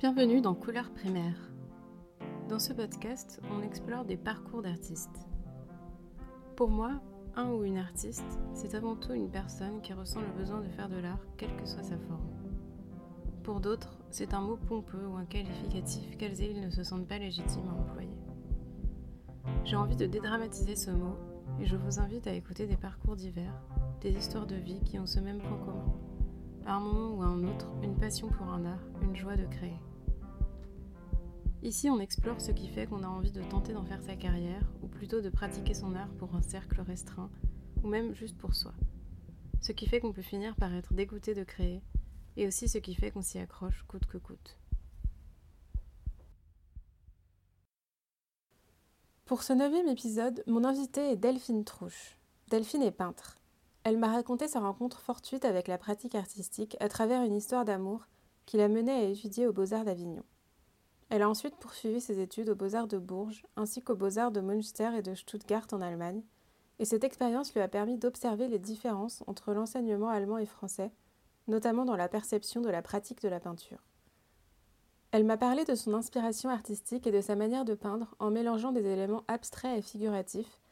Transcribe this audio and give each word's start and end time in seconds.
Bienvenue 0.00 0.40
dans 0.40 0.54
Couleur 0.54 0.90
primaire. 0.90 1.36
Dans 2.48 2.58
ce 2.58 2.72
podcast, 2.72 3.40
on 3.52 3.62
explore 3.62 4.04
des 4.04 4.16
parcours 4.16 4.60
d'artistes. 4.60 5.28
Pour 6.56 6.68
moi, 6.68 7.00
un 7.36 7.52
ou 7.52 7.62
une 7.62 7.78
artiste, 7.78 8.40
c'est 8.54 8.74
avant 8.74 8.96
tout 8.96 9.14
une 9.14 9.30
personne 9.30 9.80
qui 9.82 9.92
ressent 9.92 10.20
le 10.20 10.36
besoin 10.36 10.60
de 10.60 10.68
faire 10.68 10.88
de 10.88 10.96
l'art, 10.96 11.24
quelle 11.36 11.54
que 11.54 11.64
soit 11.64 11.84
sa 11.84 11.96
forme. 11.96 12.28
Pour 13.44 13.60
d'autres, 13.60 13.96
c'est 14.10 14.34
un 14.34 14.40
mot 14.40 14.56
pompeux 14.56 15.06
ou 15.06 15.14
un 15.14 15.26
qualificatif 15.26 16.16
qu'elles 16.16 16.42
et 16.42 16.50
ils 16.50 16.60
ne 16.60 16.70
se 16.70 16.82
sentent 16.82 17.08
pas 17.08 17.18
légitimes 17.18 17.68
à 17.68 17.80
employer. 17.80 18.18
J'ai 19.64 19.76
envie 19.76 19.96
de 19.96 20.06
dédramatiser 20.06 20.74
ce 20.74 20.90
mot 20.90 21.16
et 21.60 21.66
je 21.66 21.76
vous 21.76 22.00
invite 22.00 22.26
à 22.26 22.34
écouter 22.34 22.66
des 22.66 22.76
parcours 22.76 23.14
divers, 23.14 23.62
des 24.00 24.10
histoires 24.10 24.46
de 24.46 24.56
vie 24.56 24.80
qui 24.84 24.98
ont 24.98 25.06
ce 25.06 25.20
même 25.20 25.38
point 25.38 25.58
commun. 25.58 25.94
À 26.66 26.76
un 26.76 26.80
moment 26.80 27.14
ou 27.14 27.22
à 27.22 27.26
un 27.26 27.44
autre, 27.44 27.68
une 27.82 27.94
passion 27.94 28.28
pour 28.28 28.48
un 28.48 28.64
art, 28.64 28.82
une 29.02 29.14
joie 29.14 29.36
de 29.36 29.44
créer. 29.44 29.78
Ici, 31.62 31.90
on 31.90 32.00
explore 32.00 32.40
ce 32.40 32.52
qui 32.52 32.68
fait 32.68 32.86
qu'on 32.86 33.02
a 33.02 33.06
envie 33.06 33.32
de 33.32 33.42
tenter 33.42 33.74
d'en 33.74 33.84
faire 33.84 34.02
sa 34.02 34.16
carrière, 34.16 34.66
ou 34.82 34.88
plutôt 34.88 35.20
de 35.20 35.28
pratiquer 35.28 35.74
son 35.74 35.94
art 35.94 36.08
pour 36.18 36.34
un 36.34 36.40
cercle 36.40 36.80
restreint, 36.80 37.30
ou 37.82 37.88
même 37.88 38.14
juste 38.14 38.38
pour 38.38 38.54
soi. 38.54 38.72
Ce 39.60 39.72
qui 39.72 39.86
fait 39.86 40.00
qu'on 40.00 40.14
peut 40.14 40.22
finir 40.22 40.56
par 40.56 40.74
être 40.74 40.94
dégoûté 40.94 41.34
de 41.34 41.44
créer, 41.44 41.82
et 42.38 42.46
aussi 42.46 42.66
ce 42.66 42.78
qui 42.78 42.94
fait 42.94 43.10
qu'on 43.10 43.20
s'y 43.20 43.38
accroche 43.38 43.84
coûte 43.86 44.06
que 44.06 44.16
coûte. 44.16 44.58
Pour 49.26 49.42
ce 49.42 49.52
neuvième 49.52 49.88
épisode, 49.88 50.42
mon 50.46 50.64
invitée 50.64 51.12
est 51.12 51.16
Delphine 51.16 51.64
Trouche. 51.64 52.16
Delphine 52.48 52.82
est 52.82 52.90
peintre. 52.90 53.36
Elle 53.84 53.98
m'a 53.98 54.10
raconté 54.10 54.48
sa 54.48 54.60
rencontre 54.60 55.00
fortuite 55.00 55.44
avec 55.44 55.68
la 55.68 55.76
pratique 55.76 56.14
artistique 56.14 56.74
à 56.80 56.88
travers 56.88 57.22
une 57.22 57.34
histoire 57.34 57.66
d'amour 57.66 58.06
qui 58.46 58.56
l'a 58.56 58.68
menée 58.68 58.92
à 58.92 59.02
étudier 59.02 59.46
aux 59.46 59.52
Beaux-Arts 59.52 59.84
d'Avignon. 59.84 60.24
Elle 61.10 61.20
a 61.20 61.28
ensuite 61.28 61.56
poursuivi 61.56 62.00
ses 62.00 62.18
études 62.18 62.48
aux 62.48 62.54
Beaux-Arts 62.54 62.88
de 62.88 62.96
Bourges 62.96 63.44
ainsi 63.56 63.82
qu'aux 63.82 63.94
Beaux-Arts 63.94 64.32
de 64.32 64.40
Münster 64.40 64.90
et 64.96 65.02
de 65.02 65.14
Stuttgart 65.14 65.66
en 65.72 65.82
Allemagne, 65.82 66.22
et 66.78 66.86
cette 66.86 67.04
expérience 67.04 67.52
lui 67.52 67.60
a 67.60 67.68
permis 67.68 67.98
d'observer 67.98 68.48
les 68.48 68.58
différences 68.58 69.22
entre 69.26 69.52
l'enseignement 69.52 70.08
allemand 70.08 70.38
et 70.38 70.46
français, 70.46 70.90
notamment 71.46 71.84
dans 71.84 71.94
la 71.94 72.08
perception 72.08 72.62
de 72.62 72.70
la 72.70 72.80
pratique 72.80 73.20
de 73.20 73.28
la 73.28 73.38
peinture. 73.38 73.84
Elle 75.12 75.24
m'a 75.24 75.36
parlé 75.36 75.64
de 75.64 75.74
son 75.74 75.92
inspiration 75.92 76.48
artistique 76.48 77.06
et 77.06 77.12
de 77.12 77.20
sa 77.20 77.36
manière 77.36 77.66
de 77.66 77.74
peindre 77.74 78.16
en 78.18 78.30
mélangeant 78.30 78.72
des 78.72 78.86
éléments 78.86 79.24
abstraits 79.28 79.78
et 79.78 79.82
figuratifs, 79.82 80.63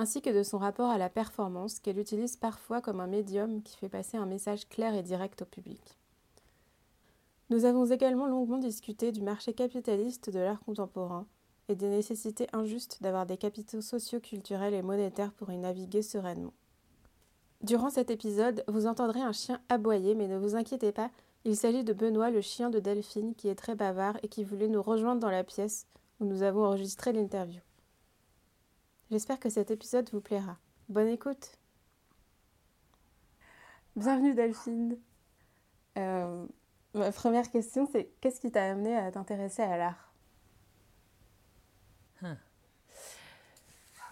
ainsi 0.00 0.22
que 0.22 0.30
de 0.30 0.42
son 0.42 0.56
rapport 0.56 0.88
à 0.88 0.96
la 0.96 1.10
performance 1.10 1.78
qu'elle 1.78 1.98
utilise 1.98 2.34
parfois 2.34 2.80
comme 2.80 3.00
un 3.00 3.06
médium 3.06 3.62
qui 3.62 3.76
fait 3.76 3.90
passer 3.90 4.16
un 4.16 4.24
message 4.24 4.66
clair 4.66 4.94
et 4.94 5.02
direct 5.02 5.42
au 5.42 5.44
public. 5.44 5.98
Nous 7.50 7.66
avons 7.66 7.84
également 7.84 8.26
longuement 8.26 8.56
discuté 8.56 9.12
du 9.12 9.20
marché 9.20 9.52
capitaliste 9.52 10.30
de 10.30 10.38
l'art 10.38 10.60
contemporain 10.60 11.26
et 11.68 11.74
des 11.74 11.90
nécessités 11.90 12.46
injustes 12.54 13.02
d'avoir 13.02 13.26
des 13.26 13.36
capitaux 13.36 13.82
sociaux, 13.82 14.20
culturels 14.20 14.72
et 14.72 14.80
monétaires 14.80 15.34
pour 15.34 15.52
y 15.52 15.58
naviguer 15.58 16.00
sereinement. 16.00 16.54
Durant 17.60 17.90
cet 17.90 18.10
épisode, 18.10 18.64
vous 18.68 18.86
entendrez 18.86 19.20
un 19.20 19.32
chien 19.32 19.60
aboyer, 19.68 20.14
mais 20.14 20.28
ne 20.28 20.38
vous 20.38 20.56
inquiétez 20.56 20.92
pas, 20.92 21.10
il 21.44 21.56
s'agit 21.56 21.84
de 21.84 21.92
Benoît, 21.92 22.30
le 22.30 22.40
chien 22.40 22.70
de 22.70 22.78
Delphine, 22.78 23.34
qui 23.34 23.48
est 23.48 23.54
très 23.54 23.74
bavard 23.74 24.16
et 24.22 24.28
qui 24.28 24.44
voulait 24.44 24.68
nous 24.68 24.80
rejoindre 24.80 25.20
dans 25.20 25.30
la 25.30 25.44
pièce 25.44 25.86
où 26.20 26.24
nous 26.24 26.42
avons 26.42 26.64
enregistré 26.64 27.12
l'interview. 27.12 27.60
J'espère 29.10 29.40
que 29.40 29.50
cet 29.50 29.72
épisode 29.72 30.08
vous 30.12 30.20
plaira. 30.20 30.56
Bonne 30.88 31.08
écoute 31.08 31.58
Bienvenue 33.96 34.34
Delphine 34.34 34.96
euh, 35.98 36.46
Ma 36.94 37.10
première 37.10 37.50
question, 37.50 37.88
c'est 37.90 38.08
qu'est-ce 38.20 38.40
qui 38.40 38.52
t'a 38.52 38.70
amené 38.70 38.96
à 38.96 39.10
t'intéresser 39.10 39.62
à 39.62 39.76
l'art? 39.76 40.12
Hein. 42.22 42.38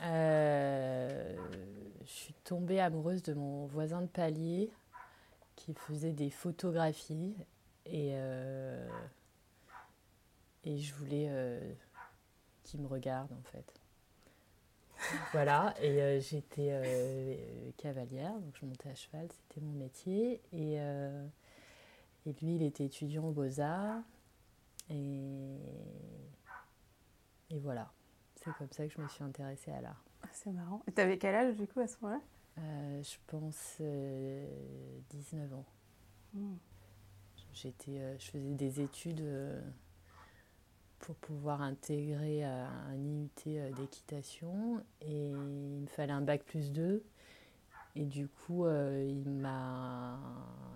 euh, 0.02 1.36
Je 2.00 2.10
suis 2.10 2.34
tombée 2.42 2.80
amoureuse 2.80 3.22
de 3.22 3.34
mon 3.34 3.66
voisin 3.66 4.02
de 4.02 4.08
palier 4.08 4.68
qui 5.54 5.74
faisait 5.74 6.12
des 6.12 6.30
photographies 6.30 7.36
et, 7.86 8.14
euh, 8.14 8.88
et 10.64 10.78
je 10.78 10.92
voulais 10.94 11.28
euh, 11.30 11.72
qu'il 12.64 12.80
me 12.80 12.88
regarde 12.88 13.32
en 13.32 13.42
fait. 13.52 13.77
Voilà, 15.32 15.74
et 15.82 16.20
j'étais 16.20 17.74
cavalière, 17.76 18.34
donc 18.38 18.54
je 18.60 18.66
montais 18.66 18.90
à 18.90 18.94
cheval, 18.94 19.28
c'était 19.30 19.60
mon 19.60 19.72
métier. 19.72 20.40
Et 20.52 20.78
et 22.28 22.34
lui, 22.42 22.56
il 22.56 22.62
était 22.62 22.84
étudiant 22.84 23.24
aux 23.24 23.32
Beaux-Arts. 23.32 24.02
Et... 24.90 25.56
et 27.50 27.58
voilà, 27.58 27.90
c'est 28.36 28.52
comme 28.54 28.70
ça 28.70 28.86
que 28.86 28.92
je 28.92 29.00
me 29.00 29.08
suis 29.08 29.24
intéressée 29.24 29.70
à 29.70 29.80
l'art. 29.80 30.04
Ah, 30.22 30.28
c'est 30.32 30.52
marrant. 30.52 30.82
Et 30.86 30.92
t'avais 30.92 31.16
quel 31.16 31.34
âge 31.34 31.56
du 31.56 31.66
coup 31.66 31.80
à 31.80 31.86
ce 31.86 31.96
moment-là? 32.02 32.20
Euh, 32.58 33.02
Je 33.02 33.16
pense 33.26 33.76
19 33.78 33.80
euh, 33.80 35.54
ans. 35.54 35.64
Hmm. 36.34 36.56
J'étais, 37.54 37.98
euh, 37.98 38.18
je 38.18 38.30
faisais 38.30 38.54
des 38.54 38.80
études 38.80 39.24
pour 40.98 41.14
pouvoir 41.16 41.62
intégrer 41.62 42.44
un 42.44 42.94
IUT 42.96 43.72
d'équitation 43.76 44.82
et 45.00 45.30
il 45.30 45.80
me 45.82 45.86
fallait 45.86 46.12
un 46.12 46.20
bac 46.20 46.44
plus 46.44 46.72
2 46.72 47.04
et 47.96 48.04
du 48.04 48.28
coup 48.28 48.66
il 48.68 49.30
m'a 49.30 50.18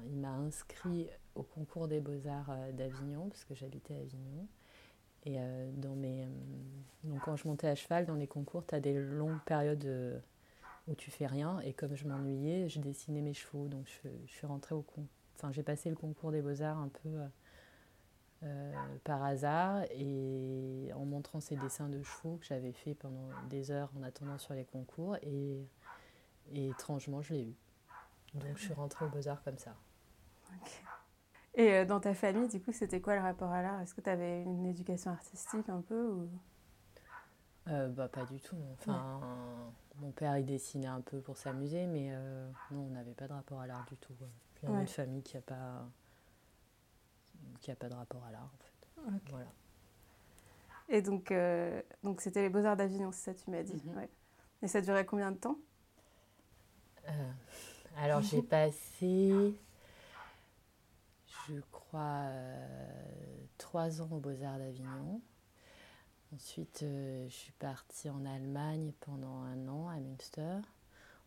il 0.07 0.17
m'a 0.17 0.33
inscrit 0.33 1.09
au 1.35 1.43
concours 1.43 1.89
des 1.89 2.01
beaux-arts 2.01 2.51
euh, 2.51 2.73
d'Avignon, 2.73 3.29
parce 3.29 3.45
que 3.45 3.55
j'habitais 3.55 3.95
à 3.95 3.99
Avignon. 3.99 4.47
Et 5.25 5.37
euh, 5.39 5.71
dans 5.77 5.95
mes, 5.95 6.25
euh, 6.25 6.29
donc 7.05 7.21
quand 7.23 7.37
je 7.37 7.47
montais 7.47 7.69
à 7.69 7.75
cheval, 7.75 8.07
dans 8.07 8.15
les 8.15 8.27
concours, 8.27 8.67
tu 8.67 8.75
as 8.75 8.81
des 8.81 8.95
longues 8.95 9.41
périodes 9.45 10.23
où 10.89 10.95
tu 10.95 11.11
fais 11.11 11.27
rien. 11.27 11.61
Et 11.61 11.73
comme 11.73 11.95
je 11.95 12.07
m'ennuyais, 12.07 12.69
je 12.69 12.81
dessinais 12.81 13.23
mes 13.23 13.35
chevaux. 13.35 13.69
Donc 13.69 13.87
je, 13.87 14.09
suis 14.27 14.47
rentrée 14.47 14.75
au 14.75 14.83
concours. 14.83 15.07
Enfin, 15.37 15.53
j'ai 15.53 15.63
passé 15.63 15.91
le 15.91 15.97
concours 15.97 16.33
des 16.33 16.43
beaux-arts 16.43 16.79
un 16.79 16.89
peu 16.89 17.11
par 19.05 19.23
hasard. 19.23 19.83
Et 19.91 20.91
en 20.95 21.05
montrant 21.05 21.41
ces 21.41 21.57
dessins 21.57 21.89
de 21.89 22.03
chevaux 22.03 22.37
que 22.37 22.47
j'avais 22.47 22.73
fait 22.73 22.95
pendant 22.95 23.29
des 23.49 23.71
heures 23.71 23.91
en 23.99 24.03
attendant 24.03 24.39
sur 24.39 24.55
les 24.55 24.65
concours. 24.65 25.17
Et, 25.23 25.67
et 26.51 26.69
étrangement, 26.69 27.23
je 27.23 27.35
l'ai 27.35 27.45
eu. 27.45 27.55
Donc 28.35 28.57
je 28.57 28.63
suis 28.65 28.75
rentrée 28.75 29.05
aux 29.05 29.11
beaux-arts 29.11 29.43
comme 29.43 29.59
ça. 29.59 29.75
Et 31.55 31.71
euh, 31.71 31.85
dans 31.85 32.01
ta 32.01 32.15
famille, 32.15 32.49
du 32.49 32.61
coup, 32.63 32.73
c'était 32.73 33.01
quoi 33.01 33.15
le 33.15 33.21
rapport 33.21 33.51
à 33.51 33.61
l'art? 33.61 33.81
Est-ce 33.83 33.95
que 33.95 34.01
tu 34.01 34.09
avais 34.09 34.43
une 34.43 34.65
éducation 34.65 35.11
artistique 35.11 35.69
un 35.69 35.83
peu 35.83 36.09
ou... 36.09 36.31
Euh, 37.69 37.89
bah, 37.89 38.09
pas 38.09 38.25
du 38.25 38.41
tout. 38.41 38.57
Enfin, 38.73 39.21
mon 39.97 40.11
père, 40.13 40.39
il 40.39 40.47
dessinait 40.47 40.87
un 40.87 41.03
peu 41.03 41.21
pour 41.21 41.37
s'amuser, 41.37 41.87
mais 41.87 42.09
euh, 42.11 42.51
non, 42.71 42.87
on 42.87 42.91
n'avait 42.91 43.13
pas 43.13 43.29
de 43.29 43.35
rapport 43.35 43.61
à 43.61 43.67
l'art 43.67 43.85
du 43.87 43.97
tout. 43.99 44.15
Puis 44.55 44.67
on 44.67 44.77
a 44.77 44.81
une 44.81 44.89
famille 44.89 45.23
qui 45.23 45.37
n'a 45.37 45.43
pas, 45.43 45.87
qui 47.61 47.71
a 47.71 47.77
pas 47.77 47.89
de 47.89 47.95
rapport 47.95 48.25
à 48.25 48.31
l'art, 48.31 48.51
en 48.53 48.59
fait. 48.59 49.21
Voilà. 49.31 49.53
Et 50.89 51.03
donc, 51.03 51.33
donc 52.03 52.21
c'était 52.21 52.43
les 52.43 52.51
Beaux-Arts 52.51 52.77
d'Avignon, 52.77 53.13
c'est 53.13 53.33
ça, 53.33 53.35
tu 53.35 53.51
m'as 53.51 53.63
dit. 53.63 53.81
Ouais. 53.97 54.09
Et 54.63 54.69
ça 54.69 54.81
durait 54.81 55.07
combien 55.07 55.33
de 55.33 55.39
temps? 55.39 55.59
Alors, 57.97 58.21
j'ai 58.23 58.43
passé 58.43 59.55
je 61.49 61.61
crois, 61.71 62.23
euh, 62.25 63.45
trois 63.59 64.01
ans 64.01 64.09
aux 64.11 64.21
Beaux-Arts 64.21 64.59
d'Avignon. 64.59 65.21
Ensuite, 66.35 66.83
euh, 66.83 67.29
je 67.29 67.35
suis 67.35 67.53
partie 67.53 68.09
en 68.09 68.25
Allemagne 68.25 68.93
pendant 69.01 69.43
un 69.43 69.69
an 69.69 69.89
à 69.89 69.97
Münster. 69.97 70.61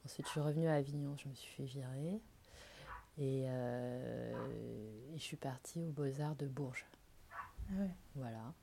Ensuite, 0.06 0.26
je 0.26 0.32
suis 0.32 0.40
revenue 0.40 0.68
à 0.68 0.76
Avignon, 0.76 1.16
je 1.18 1.28
me 1.28 1.34
suis 1.34 1.54
fait 1.56 1.66
virer. 1.66 2.22
Et, 3.18 3.46
euh, 3.48 4.34
je 5.16 5.22
suis 5.22 5.38
partie 5.38 5.82
aux 5.82 5.92
Beaux-Arts 5.92 6.36
de 6.36 6.48
Bourges. 6.48 6.86
Ah 7.32 7.74
voilà. 8.16 8.54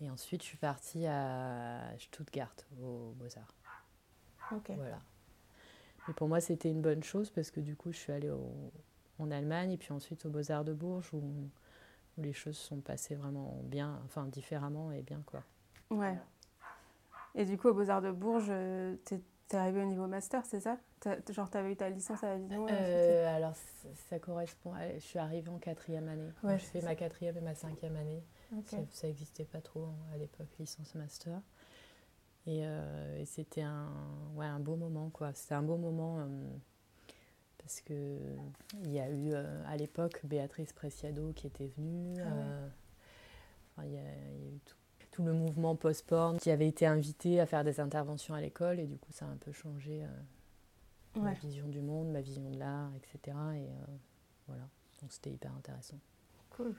Et 0.00 0.10
ensuite, 0.10 0.42
je 0.42 0.46
suis 0.46 0.58
partie 0.58 1.06
à 1.06 1.80
Stuttgart, 1.98 2.54
aux 2.82 3.14
Beaux-Arts. 3.16 3.54
Ok. 4.52 4.70
Voilà. 4.76 5.00
Mais 6.06 6.14
pour 6.14 6.28
moi, 6.28 6.40
c'était 6.40 6.70
une 6.70 6.82
bonne 6.82 7.02
chose 7.02 7.30
parce 7.30 7.50
que 7.50 7.60
du 7.60 7.76
coup, 7.76 7.92
je 7.92 7.96
suis 7.96 8.12
allée 8.12 8.30
au, 8.30 8.72
en 9.18 9.30
Allemagne 9.30 9.72
et 9.72 9.76
puis 9.76 9.92
ensuite 9.92 10.24
aux 10.26 10.30
Beaux-Arts 10.30 10.64
de 10.64 10.72
Bourges 10.72 11.12
où, 11.12 11.22
les 12.18 12.32
choses 12.32 12.56
sont 12.56 12.80
passées 12.80 13.14
vraiment 13.14 13.60
bien, 13.64 14.00
enfin 14.06 14.24
différemment 14.24 14.90
et 14.90 15.02
bien 15.02 15.22
quoi. 15.26 15.42
Ouais. 15.90 16.16
Et 17.34 17.44
du 17.44 17.58
coup, 17.58 17.68
aux 17.68 17.74
Beaux-Arts 17.74 18.00
de 18.00 18.10
Bourges, 18.10 18.50
t'es 19.48 19.56
es 19.56 19.60
arrivé 19.60 19.82
au 19.82 19.86
niveau 19.86 20.06
master, 20.06 20.44
c'est 20.44 20.60
ça? 20.60 20.78
Genre, 21.30 21.48
t'avais 21.50 21.72
eu 21.72 21.76
ta 21.76 21.88
licence 21.88 22.22
à 22.24 22.32
Avignon 22.32 22.66
euh, 22.70 23.36
Alors, 23.36 23.54
ça 24.08 24.18
correspond. 24.18 24.72
je 24.94 25.00
suis 25.00 25.18
arrivée 25.18 25.50
en 25.50 25.58
quatrième 25.58 26.08
année. 26.08 26.30
Ouais, 26.42 26.58
je 26.58 26.64
fais 26.64 26.82
ma 26.82 26.94
quatrième 26.94 27.36
et 27.36 27.40
ma 27.40 27.54
cinquième 27.54 27.96
année. 27.96 28.22
Ça 28.90 29.06
n'existait 29.06 29.44
pas 29.44 29.60
trop 29.60 29.84
hein, 29.84 29.96
à 30.14 30.16
l'époque, 30.16 30.48
licence 30.58 30.94
master. 30.94 31.40
Et, 32.46 32.60
euh, 32.62 33.20
et 33.20 33.24
c'était 33.24 33.62
un, 33.62 33.90
ouais, 34.34 34.46
un 34.46 34.60
beau 34.60 34.76
moment, 34.76 35.10
quoi. 35.10 35.32
C'était 35.34 35.54
un 35.54 35.62
beau 35.62 35.76
moment. 35.76 36.20
Euh, 36.20 36.26
parce 37.58 37.80
qu'il 37.80 38.92
y 38.92 39.00
a 39.00 39.10
eu 39.10 39.32
euh, 39.32 39.62
à 39.66 39.76
l'époque 39.76 40.20
Béatrice 40.22 40.72
Preciado 40.72 41.32
qui 41.32 41.48
était 41.48 41.66
venue. 41.66 42.14
Ah 42.20 43.82
euh, 43.82 44.56
tout 44.64 44.75
le 45.24 45.32
mouvement 45.32 45.74
post-porn 45.74 46.38
qui 46.38 46.50
avait 46.50 46.68
été 46.68 46.86
invité 46.86 47.40
à 47.40 47.46
faire 47.46 47.64
des 47.64 47.80
interventions 47.80 48.34
à 48.34 48.40
l'école 48.40 48.80
et 48.80 48.86
du 48.86 48.96
coup 48.96 49.12
ça 49.12 49.26
a 49.26 49.28
un 49.28 49.36
peu 49.36 49.52
changé 49.52 50.04
ma 51.14 51.32
vision 51.32 51.66
du 51.68 51.80
monde, 51.80 52.10
ma 52.10 52.20
vision 52.20 52.50
de 52.50 52.58
l'art, 52.58 52.90
etc. 52.96 53.36
Et 53.56 53.68
voilà, 54.46 54.68
donc 55.00 55.12
c'était 55.12 55.30
hyper 55.30 55.52
intéressant. 55.56 55.98
Cool. 56.50 56.74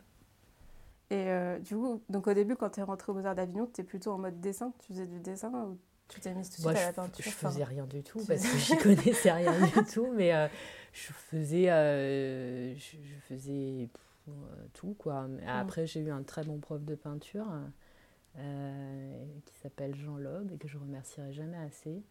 Et 1.10 1.28
du 1.62 1.76
coup, 1.76 2.02
donc 2.10 2.28
au 2.28 2.34
début, 2.34 2.56
quand 2.56 2.70
tu 2.70 2.80
es 2.80 2.84
rentrée 2.84 3.12
au 3.12 3.16
Beaux-Arts 3.16 3.36
d'Avignon, 3.36 3.70
tu 3.74 3.82
es 3.82 3.84
plutôt 3.84 4.12
en 4.12 4.18
mode 4.18 4.40
dessin? 4.40 4.74
Tu 4.80 4.94
faisais 4.94 5.08
du 5.08 5.20
dessin 5.20 5.52
ou 5.52 5.80
tu 6.08 6.20
t'es 6.20 6.34
mise 6.34 6.50
tout 6.50 6.62
de 6.62 6.68
suite 6.68 6.78
à 6.78 6.86
la 6.86 6.94
peinture? 6.94 7.26
Je 7.26 7.30
faisais 7.30 7.64
rien 7.64 7.86
du 7.86 8.04
tout 8.04 8.24
parce 8.28 8.42
que 8.42 8.58
j'y 8.58 8.78
connaissais 8.78 9.32
rien 9.32 9.54
du 9.60 9.86
tout, 9.92 10.12
mais 10.14 10.50
je 10.94 11.12
faisais, 11.14 12.76
je, 12.76 12.98
faisais 13.28 13.90
tout 14.74 14.96
quoi. 14.98 15.28
Après, 15.48 15.88
j'ai 15.88 16.02
eu 16.02 16.12
un 16.12 16.24
très 16.24 16.44
bon 16.44 16.60
prof 16.60 16.84
de 16.84 16.96
peinture 16.96 17.48
euh, 18.38 19.26
qui 19.46 19.56
s'appelle 19.58 19.96
Jean 19.96 20.18
Loeb 20.18 20.52
et 20.52 20.58
que 20.58 20.68
je 20.68 20.78
remercierai 20.78 21.34
jamais 21.34 21.58
assez, 21.58 22.04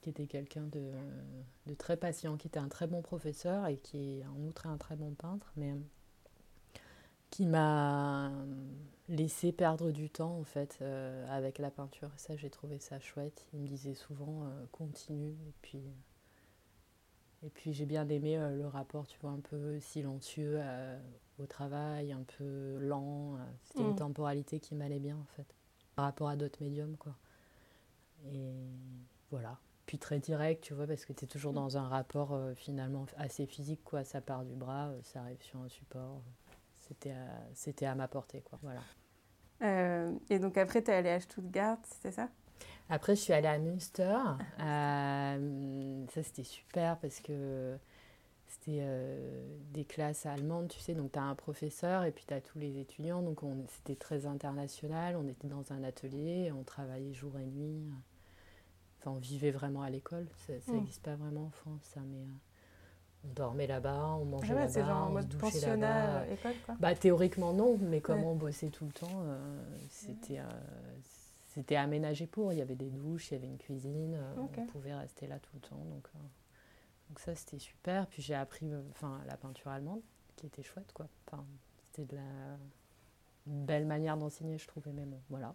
qui 0.00 0.10
était 0.10 0.26
quelqu'un 0.26 0.66
de, 0.66 1.74
très 1.78 1.96
patient, 1.96 2.36
qui 2.36 2.48
était 2.48 2.58
un 2.58 2.68
très 2.68 2.86
bon 2.86 3.02
professeur 3.02 3.66
et 3.66 3.76
qui 3.76 4.20
est 4.20 4.26
en 4.26 4.36
outre 4.46 4.66
un 4.66 4.76
très 4.76 4.96
bon 4.96 5.14
peintre, 5.14 5.52
mais 5.56 5.74
qui 7.30 7.46
m'a 7.46 8.32
laissé 9.08 9.52
perdre 9.52 9.90
du 9.90 10.08
temps 10.08 10.38
en 10.38 10.44
fait 10.44 10.78
euh, 10.82 11.26
avec 11.28 11.58
la 11.58 11.70
peinture. 11.70 12.10
Ça, 12.16 12.36
j'ai 12.36 12.50
trouvé 12.50 12.78
ça 12.78 13.00
chouette. 13.00 13.46
Il 13.52 13.60
me 13.60 13.66
disait 13.66 13.94
souvent 13.94 14.44
euh, 14.44 14.66
continue 14.72 15.32
et 15.48 15.54
puis 15.62 15.82
et 17.44 17.50
puis 17.50 17.74
j'ai 17.74 17.84
bien 17.84 18.08
aimé 18.08 18.38
le 18.38 18.66
rapport, 18.66 19.06
tu 19.06 19.18
vois, 19.20 19.30
un 19.30 19.40
peu 19.40 19.78
silencieux 19.78 20.62
au 21.38 21.46
travail, 21.46 22.12
un 22.12 22.24
peu 22.38 22.78
lent. 22.78 23.36
Euh, 23.36 23.38
c'était 23.64 23.82
une 23.82 23.92
mm. 23.92 23.96
temporalité 23.96 24.60
qui 24.60 24.74
m'allait 24.74 25.00
bien 25.00 25.16
en 25.16 25.26
fait, 25.36 25.46
par 25.96 26.04
rapport 26.04 26.28
à 26.28 26.36
d'autres 26.36 26.62
médiums 26.62 26.96
quoi. 26.96 27.16
Et 28.32 28.52
voilà. 29.30 29.58
Puis 29.86 29.98
très 29.98 30.18
direct, 30.18 30.64
tu 30.64 30.72
vois, 30.72 30.86
parce 30.86 31.04
que 31.04 31.12
tu 31.12 31.24
es 31.24 31.28
toujours 31.28 31.52
mm. 31.52 31.56
dans 31.56 31.76
un 31.76 31.88
rapport 31.88 32.32
euh, 32.32 32.54
finalement 32.54 33.06
assez 33.16 33.46
physique 33.46 33.82
quoi. 33.84 34.04
Ça 34.04 34.20
part 34.20 34.44
du 34.44 34.54
bras, 34.54 34.88
euh, 34.88 35.00
ça 35.02 35.20
arrive 35.20 35.42
sur 35.42 35.60
un 35.60 35.68
support. 35.68 36.22
C'était 36.80 37.12
à, 37.12 37.26
c'était 37.54 37.86
à 37.86 37.94
ma 37.94 38.08
portée 38.08 38.42
quoi. 38.42 38.58
Voilà. 38.62 38.82
et 40.28 40.38
donc 40.38 40.58
après, 40.58 40.82
tu 40.82 40.90
es 40.90 40.94
allée 40.94 41.10
à 41.10 41.20
Stuttgart, 41.20 41.78
c'était 41.84 42.12
ça? 42.12 42.28
Après, 42.90 43.16
je 43.16 43.20
suis 43.22 43.32
allée 43.32 43.48
à 43.48 43.58
Münster. 43.58 44.18
ça, 44.58 46.22
c'était 46.22 46.44
super 46.44 46.98
parce 46.98 47.20
que 47.20 47.78
c'était 48.48 48.78
euh, 48.80 49.56
des 49.72 49.84
classes 49.84 50.26
allemandes, 50.26 50.68
tu 50.68 50.78
sais, 50.78 50.94
donc 50.94 51.12
tu 51.12 51.18
as 51.18 51.22
un 51.22 51.34
professeur 51.34 52.04
et 52.04 52.12
puis 52.12 52.24
tu 52.26 52.34
as 52.34 52.40
tous 52.40 52.58
les 52.58 52.78
étudiants, 52.78 53.22
donc 53.22 53.40
c'était 53.68 53.96
très 53.96 54.26
international, 54.26 55.16
on 55.16 55.26
était 55.28 55.48
dans 55.48 55.72
un 55.72 55.82
atelier, 55.82 56.52
on 56.52 56.62
travaillait 56.62 57.12
jour 57.12 57.38
et 57.38 57.46
nuit, 57.46 57.82
enfin 59.00 59.12
on 59.12 59.18
vivait 59.18 59.50
vraiment 59.50 59.82
à 59.82 59.90
l'école, 59.90 60.26
ça 60.46 60.52
n'existe 60.72 61.00
hmm. 61.02 61.10
pas 61.10 61.16
vraiment 61.16 61.46
en 61.46 61.50
France 61.50 61.82
ça, 61.82 62.00
mais 62.06 62.22
euh, 62.22 63.28
on 63.28 63.32
dormait 63.34 63.66
là-bas, 63.66 64.16
on 64.20 64.24
mangeait 64.24 64.52
ah 64.52 64.66
là-bas, 64.66 64.86
genre 64.86 65.06
en 65.06 65.10
mode 65.10 65.34
pensionnat, 65.36 66.20
euh, 66.20 66.34
école 66.34 66.54
quoi. 66.64 66.76
Bah 66.78 66.94
théoriquement 66.94 67.52
non, 67.52 67.78
mais 67.80 68.00
comme 68.00 68.22
on 68.24 68.34
bossait 68.34 68.70
tout 68.70 68.86
le 68.86 68.92
temps, 68.92 69.24
c'était 69.90 70.40
c'était 71.48 71.76
aménagé 71.76 72.26
pour, 72.26 72.52
il 72.52 72.58
y 72.58 72.62
avait 72.62 72.74
des 72.74 72.90
douches, 72.90 73.30
il 73.30 73.34
y 73.34 73.36
avait 73.36 73.46
une 73.46 73.58
cuisine, 73.58 74.18
on 74.36 74.46
pouvait 74.66 74.94
rester 74.94 75.26
là 75.26 75.38
tout 75.38 75.50
le 75.54 75.60
temps, 75.60 75.84
donc... 75.90 76.08
Donc 77.14 77.20
ça, 77.20 77.36
c'était 77.36 77.60
super. 77.60 78.08
Puis 78.08 78.22
j'ai 78.22 78.34
appris 78.34 78.72
euh, 78.72 78.82
enfin, 78.90 79.22
la 79.28 79.36
peinture 79.36 79.70
allemande, 79.70 80.02
qui 80.34 80.46
était 80.46 80.64
chouette, 80.64 80.92
quoi. 80.92 81.06
Enfin, 81.28 81.46
c'était 81.92 82.06
de 82.06 82.16
la 82.16 82.58
belle 83.46 83.86
manière 83.86 84.16
d'enseigner, 84.16 84.58
je 84.58 84.66
trouvais, 84.66 84.90
mais 84.90 85.04
bon, 85.04 85.20
voilà. 85.28 85.54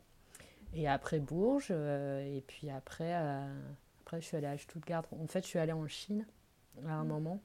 Et 0.73 0.88
après 0.88 1.19
Bourges, 1.19 1.67
euh, 1.71 2.21
et 2.21 2.39
puis 2.39 2.69
après, 2.69 3.13
euh, 3.13 3.69
après, 4.03 4.21
je 4.21 4.27
suis 4.27 4.38
allée 4.38 4.47
à 4.47 4.57
Stuttgart. 4.57 5.03
En 5.11 5.27
fait, 5.27 5.41
je 5.41 5.47
suis 5.47 5.59
allée 5.59 5.73
en 5.73 5.85
Chine 5.85 6.25
à 6.85 6.94
un 6.94 7.03
mmh. 7.03 7.07
moment, 7.09 7.41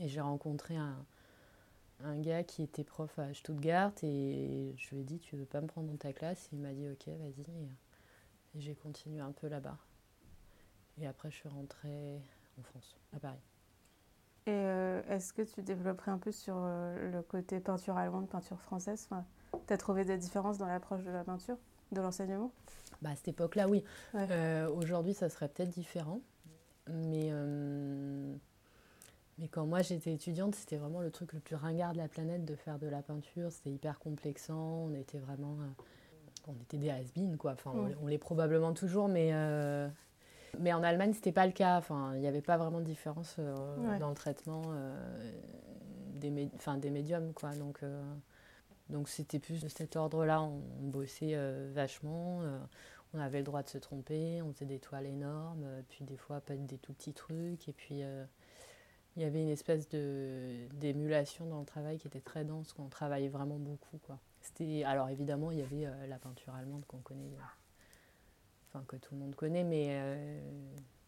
et 0.00 0.06
j'ai 0.06 0.20
rencontré 0.20 0.76
un, 0.76 1.04
un 2.04 2.20
gars 2.20 2.44
qui 2.44 2.62
était 2.62 2.84
prof 2.84 3.18
à 3.18 3.34
Stuttgart, 3.34 3.94
et 4.04 4.76
je 4.76 4.94
lui 4.94 5.00
ai 5.00 5.04
dit, 5.04 5.18
tu 5.18 5.34
veux 5.34 5.44
pas 5.44 5.60
me 5.60 5.66
prendre 5.66 5.90
dans 5.90 5.96
ta 5.96 6.12
classe? 6.12 6.48
Il 6.52 6.60
m'a 6.60 6.72
dit, 6.72 6.88
ok, 6.88 7.08
vas-y. 7.08 7.44
Et 8.54 8.60
j'ai 8.60 8.76
continué 8.76 9.18
un 9.18 9.32
peu 9.32 9.48
là-bas. 9.48 9.78
Et 11.00 11.06
après, 11.08 11.32
je 11.32 11.36
suis 11.38 11.48
rentrée 11.48 12.20
en 12.58 12.62
France, 12.62 12.96
à 13.14 13.18
Paris. 13.18 13.40
Et 14.46 14.50
euh, 14.50 15.02
est-ce 15.08 15.32
que 15.32 15.42
tu 15.42 15.62
développerais 15.62 16.10
un 16.10 16.18
peu 16.18 16.30
sur 16.30 16.54
euh, 16.58 17.10
le 17.10 17.22
côté 17.22 17.60
peinture 17.60 17.96
allemande, 17.96 18.28
peinture 18.28 18.60
française? 18.60 19.06
Enfin, 19.10 19.24
Tu 19.66 19.72
as 19.72 19.78
trouvé 19.78 20.04
des 20.04 20.18
différences 20.18 20.58
dans 20.58 20.66
l'approche 20.66 21.02
de 21.02 21.10
la 21.10 21.24
peinture, 21.24 21.56
de 21.92 22.00
l'enseignement? 22.02 22.52
Bah, 23.00 23.10
À 23.10 23.16
cette 23.16 23.28
époque-là, 23.28 23.68
oui. 23.68 23.84
Euh, 24.14 24.68
aujourd'hui, 24.68 25.14
ça 25.14 25.30
serait 25.30 25.48
peut-être 25.48 25.70
différent. 25.70 26.20
Mais, 26.86 27.32
mais 29.38 29.48
quand 29.48 29.64
moi 29.64 29.80
j'étais 29.80 30.12
étudiante, 30.12 30.54
c'était 30.54 30.76
vraiment 30.76 31.00
le 31.00 31.10
truc 31.10 31.32
le 31.32 31.40
plus 31.40 31.56
ringard 31.56 31.94
de 31.94 31.96
la 31.98 32.08
planète 32.08 32.44
de 32.44 32.54
faire 32.54 32.78
de 32.78 32.86
la 32.86 33.00
peinture. 33.00 33.50
C'était 33.50 33.70
hyper 33.70 33.98
complexant. 33.98 34.84
On 34.84 34.92
était 34.92 35.18
vraiment. 35.18 35.56
on 36.46 36.52
était 36.60 36.76
des 36.76 36.90
has 36.90 37.04
quoi. 37.38 37.52
Enfin, 37.52 37.72
on, 37.74 37.90
on 38.02 38.06
l'est 38.06 38.18
probablement 38.18 38.74
toujours, 38.74 39.08
mais 39.08 39.32
mais 40.60 40.72
en 40.72 40.82
Allemagne, 40.82 41.12
c'était 41.12 41.32
pas 41.32 41.46
le 41.46 41.52
cas. 41.52 41.78
Enfin, 41.78 42.12
il 42.14 42.20
n'y 42.20 42.26
avait 42.26 42.42
pas 42.42 42.56
vraiment 42.56 42.80
de 42.80 42.84
différence 42.84 43.36
euh, 43.38 43.98
dans 43.98 44.08
le 44.08 44.14
traitement 44.14 44.62
euh, 44.68 45.32
des, 46.14 46.30
des 46.30 46.90
médiums, 46.90 47.32
quoi. 47.32 47.54
Donc, 47.54 47.82
euh, 47.82 48.02
donc 48.90 49.08
c'était 49.08 49.38
plus 49.38 49.62
de 49.62 49.68
cet 49.68 49.96
ordre-là. 49.96 50.42
On, 50.42 50.60
bossait 50.82 51.36
vachement. 51.72 52.40
on 53.14 53.18
avait 53.18 53.38
le 53.38 53.44
droit 53.44 53.62
de 53.62 53.68
se 53.68 53.78
tromper. 53.78 54.42
On 54.42 54.52
faisait 54.52 54.66
des 54.66 54.78
toiles 54.78 55.06
énormes, 55.06 55.66
puis 55.88 56.04
des 56.04 56.16
fois 56.16 56.40
pas 56.40 56.54
des 56.54 56.78
tout 56.78 56.92
petits 56.92 57.14
trucs. 57.14 57.68
Et 57.68 57.72
puis 57.72 58.02
il 59.16 59.22
y 59.22 59.24
avait 59.24 59.42
une 59.42 59.48
espèce 59.48 59.88
de 59.88 60.68
d'émulation 60.74 61.46
dans 61.46 61.60
le 61.60 61.66
travail 61.66 61.98
qui 61.98 62.06
était 62.06 62.20
très 62.20 62.44
dense. 62.44 62.74
Qu'on 62.74 62.88
travaillait 62.88 63.28
vraiment 63.30 63.58
beaucoup, 63.58 63.98
quoi. 64.06 64.18
Alors 64.84 65.08
évidemment 65.08 65.50
il 65.50 65.58
y 65.58 65.62
avait 65.62 65.88
la 66.06 66.18
peinture 66.18 66.54
allemande 66.54 66.84
qu'on 66.86 66.98
connaît 66.98 67.30
que 68.82 68.96
tout 68.96 69.14
le 69.14 69.20
monde 69.20 69.34
connaît, 69.34 69.64
mais, 69.64 69.88
euh, 69.90 70.40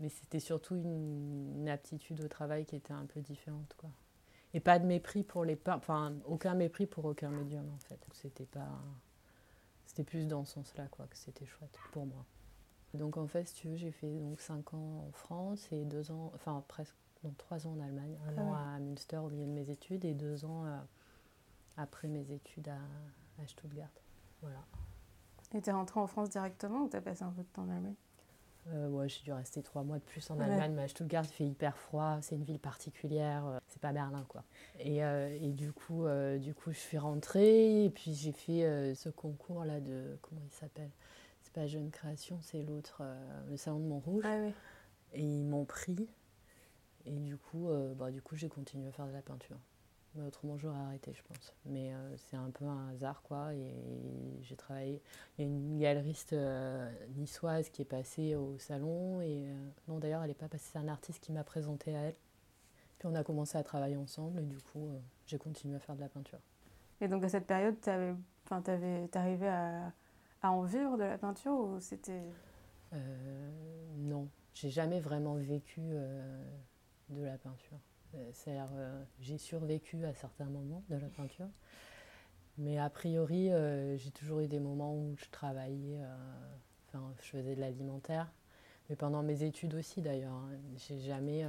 mais 0.01 0.09
c'était 0.09 0.41
surtout 0.41 0.77
une, 0.77 1.69
aptitude 1.69 2.21
au 2.23 2.29
travail 2.29 2.65
qui 2.65 2.77
était 2.77 2.93
un 2.93 3.07
peu 3.07 3.21
différente. 3.21 3.75
Quoi. 3.77 3.91
Et 4.55 4.61
pas 4.61 4.79
de 4.79 4.87
mépris 4.87 5.25
pour 5.25 5.45
les 5.45 5.59
enfin 5.67 6.15
aucun 6.27 6.55
mépris 6.55 6.87
pour 6.87 7.05
aucun 7.05 7.31
médium 7.31 7.69
en 7.75 7.79
fait. 7.79 7.99
C'était 8.13 8.47
pas, 8.47 8.81
c'était 9.85 10.05
plus 10.05 10.27
dans 10.27 10.45
ce 10.45 10.55
sens-là 10.55 10.87
quoi 10.91 11.07
que 11.07 11.17
c'était 11.17 11.47
chouette 11.47 11.77
pour 11.93 12.07
moi. 12.07 12.25
Donc 12.95 13.17
en 13.17 13.27
fait, 13.27 13.45
si 13.45 13.55
tu 13.55 13.69
veux, 13.69 13.77
j'ai 13.77 13.91
fait 13.91 14.21
donc 14.21 14.41
5 14.41 14.75
ans 14.75 15.05
en 15.09 15.13
France 15.13 15.67
et 15.73 15.85
deux 15.85 16.11
ans, 16.13 16.31
enfin 16.35 16.65
presque 16.69 16.95
donc 17.25 17.37
3 17.37 17.67
ans 17.67 17.73
en 17.73 17.81
Allemagne, 17.81 18.17
un 18.29 18.39
ah 18.39 18.43
an 18.43 18.55
à 18.55 18.79
Münster 18.79 19.19
au 19.19 19.29
milieu 19.29 19.47
de 19.47 19.53
mes 19.53 19.71
études 19.71 20.05
et 20.05 20.15
deux 20.15 20.45
ans 20.45 20.67
euh, 20.67 20.79
après 21.77 22.09
mes 22.09 22.31
études 22.31 22.69
à, 22.69 22.79
à 23.43 23.47
Stuttgart. 23.47 23.91
Voilà. 24.41 24.65
Et 25.55 25.63
tu 25.63 25.71
es 25.71 25.73
rentrée 25.73 26.01
en 26.01 26.07
France 26.07 26.31
directement 26.31 26.83
ou 26.83 26.89
tu 26.89 26.97
as 26.97 27.01
passé 27.01 27.23
un 27.23 27.31
peu 27.31 27.43
de 27.43 27.49
temps 27.49 27.63
en 27.63 27.71
Allemagne? 27.71 27.95
Euh, 28.69 28.89
ouais, 28.89 29.09
j'ai 29.09 29.23
dû 29.23 29.33
rester 29.33 29.63
trois 29.63 29.85
mois 29.85 29.99
de 29.99 30.03
plus 30.03 30.29
en 30.31 30.41
Allemagne, 30.41 30.73
mais 30.75 30.83
à 30.83 30.89
Stuttgart, 30.89 31.25
il 31.25 31.33
fait 31.33 31.47
hyper 31.47 31.77
froid, 31.77 32.19
c'est 32.21 32.35
une 32.35 32.43
ville 32.43 32.59
particulière, 32.59 33.47
euh, 33.47 33.59
c'est 33.69 33.81
pas 33.81 33.93
Berlin, 33.93 34.25
quoi. 34.29 34.43
Et, 34.81 35.05
euh, 35.05 35.29
et 35.41 35.53
du, 35.53 35.73
coup, 35.73 36.05
du 36.41 36.53
coup, 36.53 36.73
je 36.73 36.79
suis 36.79 36.99
rentrée, 36.99 37.85
et 37.85 37.91
puis 37.91 38.13
j'ai 38.13 38.33
fait 38.33 38.95
ce 38.97 39.09
concours-là 39.09 39.81
de, 39.81 40.19
comment 40.21 40.41
il 40.45 40.53
s'appelle? 40.53 40.91
C'est 41.43 41.53
pas 41.53 41.69
Jeune 41.69 41.91
Création, 41.91 42.41
c'est 42.43 42.63
l'autre, 42.63 43.03
le 43.49 43.57
Salon 43.57 43.79
de 43.79 43.87
Montrouge. 43.87 44.25
Ah, 44.27 44.39
oui. 44.41 44.53
Et 45.13 45.23
ils 45.23 45.45
m'ont 45.45 45.65
pris, 45.65 46.09
et 47.05 47.21
du 47.21 47.37
coup, 47.37 47.69
bah, 47.97 48.11
du 48.11 48.21
coup 48.21 48.35
j'ai 48.35 48.49
continué 48.49 48.89
à 48.89 48.93
faire 48.93 49.07
de 49.07 49.13
la 49.13 49.23
peinture. 49.23 49.59
Mais 50.17 50.27
autrement, 50.27 50.57
j'aurais 50.57 50.79
arrêté, 50.79 51.13
je 51.13 51.23
pense. 51.23 51.55
Mais 51.67 51.93
euh, 51.93 52.17
c'est 52.17 52.37
un 52.37 52.51
peu 52.51 52.65
un 52.65 52.89
hasard, 52.89 53.23
quoi. 53.23 53.53
Et 53.55 53.75
j'ai 54.41 54.57
travaillé. 54.57 55.03
Il 55.37 55.43
y 55.43 55.45
a 55.45 55.51
une 55.51 55.79
galeriste 55.79 56.33
euh, 56.33 56.91
niçoise 57.17 57.69
qui 57.69 57.83
est 57.83 57.87
passée 57.87 58.35
au 58.35 58.59
salon. 58.59 59.21
Et 59.21 59.47
euh, 59.47 59.69
non, 59.89 59.99
d'ailleurs, 59.99 60.23
elle 60.23 60.29
n'est 60.29 60.35
pas 60.35 60.49
passée. 60.49 60.71
C'est 60.73 60.79
un 60.79 60.89
artiste 60.89 61.23
qui 61.23 61.33
m'a 61.33 61.45
présenté 61.45 61.95
à 61.95 62.01
elle. 62.01 62.17
Puis 62.99 63.09
on 63.09 63.15
a 63.15 63.23
commencé 63.23 63.59
à 63.59 63.63
travailler 63.63 63.97
ensemble. 63.97 64.41
Et 64.41 64.47
du 64.47 64.59
coup, 64.59 64.91
j'ai 65.27 65.39
continué 65.39 65.77
à 65.77 65.81
faire 65.81 65.97
de 65.97 66.01
la 66.01 66.09
peinture. 66.09 66.41
Et 67.01 67.09
donc, 67.09 67.23
à 67.25 67.29
cette 67.29 67.47
période, 67.47 67.77
tu 67.83 67.91
arrivé 69.19 69.49
à, 69.49 69.93
à 70.43 70.51
en 70.51 70.63
vivre 70.63 70.97
de 70.97 71.05
la 71.05 71.19
peinture 71.19 71.53
ou 71.53 71.81
c'était? 71.81 72.23
non, 73.99 74.29
j'ai 74.55 74.71
jamais 74.71 75.01
vraiment 75.01 75.35
vécu 75.35 75.83
de 77.11 77.23
la 77.23 77.37
peinture. 77.37 77.79
Euh, 78.15 78.33
euh, 78.49 79.05
j'ai 79.21 79.39
survécu 79.39 80.05
à 80.05 80.15
certains 80.15 80.47
moments 80.47 80.83
de 80.89 80.97
la 80.97 81.09
peinture. 81.09 81.49
Mais 82.59 82.79
a 82.79 82.89
priori, 82.89 83.51
euh, 83.51 83.97
j'ai 83.99 84.11
toujours 84.11 84.41
eu 84.41 84.49
des 84.49 84.61
moments 84.61 84.95
où 84.95 85.15
je 85.19 85.29
travaillais, 85.31 86.01
je 86.95 87.29
faisais 87.29 87.55
de 87.55 87.61
l'alimentaire. 87.61 88.33
Mais 88.89 88.97
pendant 88.97 89.23
mes 89.23 89.43
études 89.43 89.75
aussi, 89.75 90.01
d'ailleurs. 90.01 90.33
Hein. 90.33 90.51
j'ai 90.77 90.99
jamais 91.01 91.45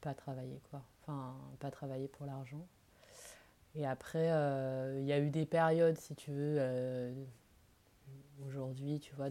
pas 0.00 0.14
travaillé, 0.14 0.60
quoi. 0.70 0.82
Enfin, 1.02 1.36
pas 1.60 1.70
travaillé 1.70 2.08
pour 2.08 2.26
l'argent. 2.26 2.66
Et 3.76 3.86
après, 3.86 4.26
il 4.98 5.04
y 5.04 5.12
a 5.12 5.20
eu 5.20 5.30
des 5.30 5.46
périodes, 5.46 5.98
si 5.98 6.16
tu 6.16 6.32
veux, 6.32 7.14
aujourd'hui, 8.44 8.98
tu 8.98 9.14
vois, 9.14 9.28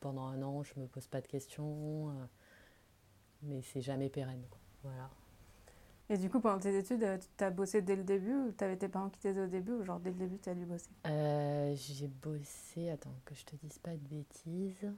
pendant 0.00 0.26
un 0.26 0.42
an, 0.42 0.62
je 0.62 0.78
me 0.78 0.86
pose 0.86 1.06
pas 1.06 1.22
de 1.22 1.28
questions, 1.28 2.12
mais 3.42 3.62
c'est 3.62 3.80
jamais 3.80 4.10
pérenne. 4.10 4.44
Voilà. 4.82 5.10
Et 6.10 6.16
du 6.16 6.30
coup, 6.30 6.40
pendant 6.40 6.58
tes 6.58 6.76
études, 6.76 7.06
tu 7.36 7.44
as 7.44 7.50
bossé 7.50 7.82
dès 7.82 7.96
le 7.96 8.04
début 8.04 8.34
ou 8.34 8.52
tu 8.52 8.64
avais 8.64 8.76
tes 8.76 8.88
parents 8.88 9.10
qui 9.10 9.20
t'aidaient 9.20 9.42
au 9.42 9.46
début 9.46 9.72
ou 9.72 9.82
genre 9.84 10.00
dès 10.00 10.10
le 10.10 10.16
début, 10.16 10.38
tu 10.38 10.48
as 10.48 10.54
dû 10.54 10.64
bosser? 10.64 10.88
J'ai 11.04 12.08
bossé, 12.08 12.88
attends, 12.90 13.14
que 13.24 13.34
je 13.34 13.44
te 13.44 13.56
dise 13.56 13.78
pas 13.78 13.92
de 13.92 14.08
bêtises. 14.08 14.90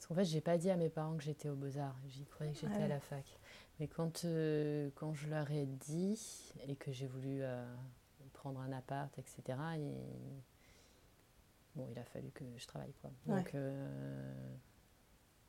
Parce 0.00 0.06
qu'en 0.06 0.14
fait, 0.14 0.24
j'ai 0.24 0.40
pas 0.40 0.56
dit 0.56 0.70
à 0.70 0.76
mes 0.76 0.88
parents 0.88 1.14
que 1.14 1.22
j'étais 1.22 1.50
au 1.50 1.56
Beaux-Arts. 1.56 1.98
J'y 2.08 2.24
croyais 2.24 2.52
que 2.52 2.58
j'étais 2.58 2.82
à 2.82 2.88
la 2.88 3.00
fac. 3.00 3.26
Mais 3.78 3.86
quand, 3.86 4.24
euh, 4.24 4.88
quand 4.94 5.12
je 5.12 5.28
leur 5.28 5.50
ai 5.50 5.66
dit 5.66 6.54
et 6.66 6.76
que 6.76 6.90
j'ai 6.90 7.06
voulu 7.06 7.42
euh, 7.42 7.70
prendre 8.32 8.60
un 8.60 8.72
appart, 8.72 9.12
etc., 9.18 9.58
bon, 11.74 11.86
il 11.90 11.98
a 11.98 12.04
fallu 12.04 12.30
que 12.30 12.44
je 12.56 12.66
travaille. 12.66 12.94
Quoi. 13.02 13.10
Donc, 13.26 13.54
euh, 13.54 14.54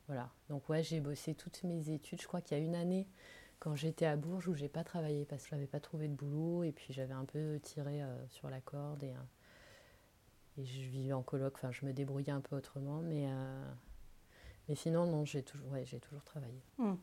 voilà. 0.07 0.29
Donc, 0.49 0.67
ouais, 0.67 0.83
j'ai 0.83 0.99
bossé 0.99 1.33
toutes 1.33 1.63
mes 1.63 1.89
études. 1.89 2.21
Je 2.21 2.27
crois 2.27 2.41
qu'il 2.41 2.57
y 2.57 2.61
a 2.61 2.63
une 2.63 2.75
année, 2.75 3.07
quand 3.61 3.75
j'étais 3.75 4.05
à 4.05 4.17
Bourges, 4.17 4.49
où 4.49 4.55
j'ai 4.55 4.67
pas 4.67 4.83
travaillé 4.83 5.23
parce 5.23 5.43
que 5.43 5.51
je 5.51 5.55
n'avais 5.55 5.67
pas 5.67 5.79
trouvé 5.79 6.09
de 6.09 6.13
boulot. 6.13 6.65
Et 6.65 6.73
puis, 6.73 6.93
j'avais 6.93 7.13
un 7.13 7.25
peu 7.25 7.59
tiré 7.63 8.01
sur 8.27 8.49
la 8.49 8.59
corde. 8.59 9.03
Et, 9.03 9.13
et 10.57 10.65
je 10.65 10.81
vivais 10.89 11.13
en 11.13 11.23
coloc. 11.23 11.53
Enfin, 11.55 11.71
je 11.71 11.85
me 11.85 11.93
débrouillais 11.93 12.33
un 12.33 12.41
peu 12.41 12.57
autrement. 12.57 13.01
Mais 13.01 13.29
mais 14.71 14.75
sinon, 14.75 15.05
non, 15.05 15.25
j'ai 15.25 15.43
toujours, 15.43 15.69
ouais, 15.71 15.85
j'ai 15.85 15.99
toujours 15.99 16.23
travaillé. 16.23 16.61
Hmm. 16.77 16.95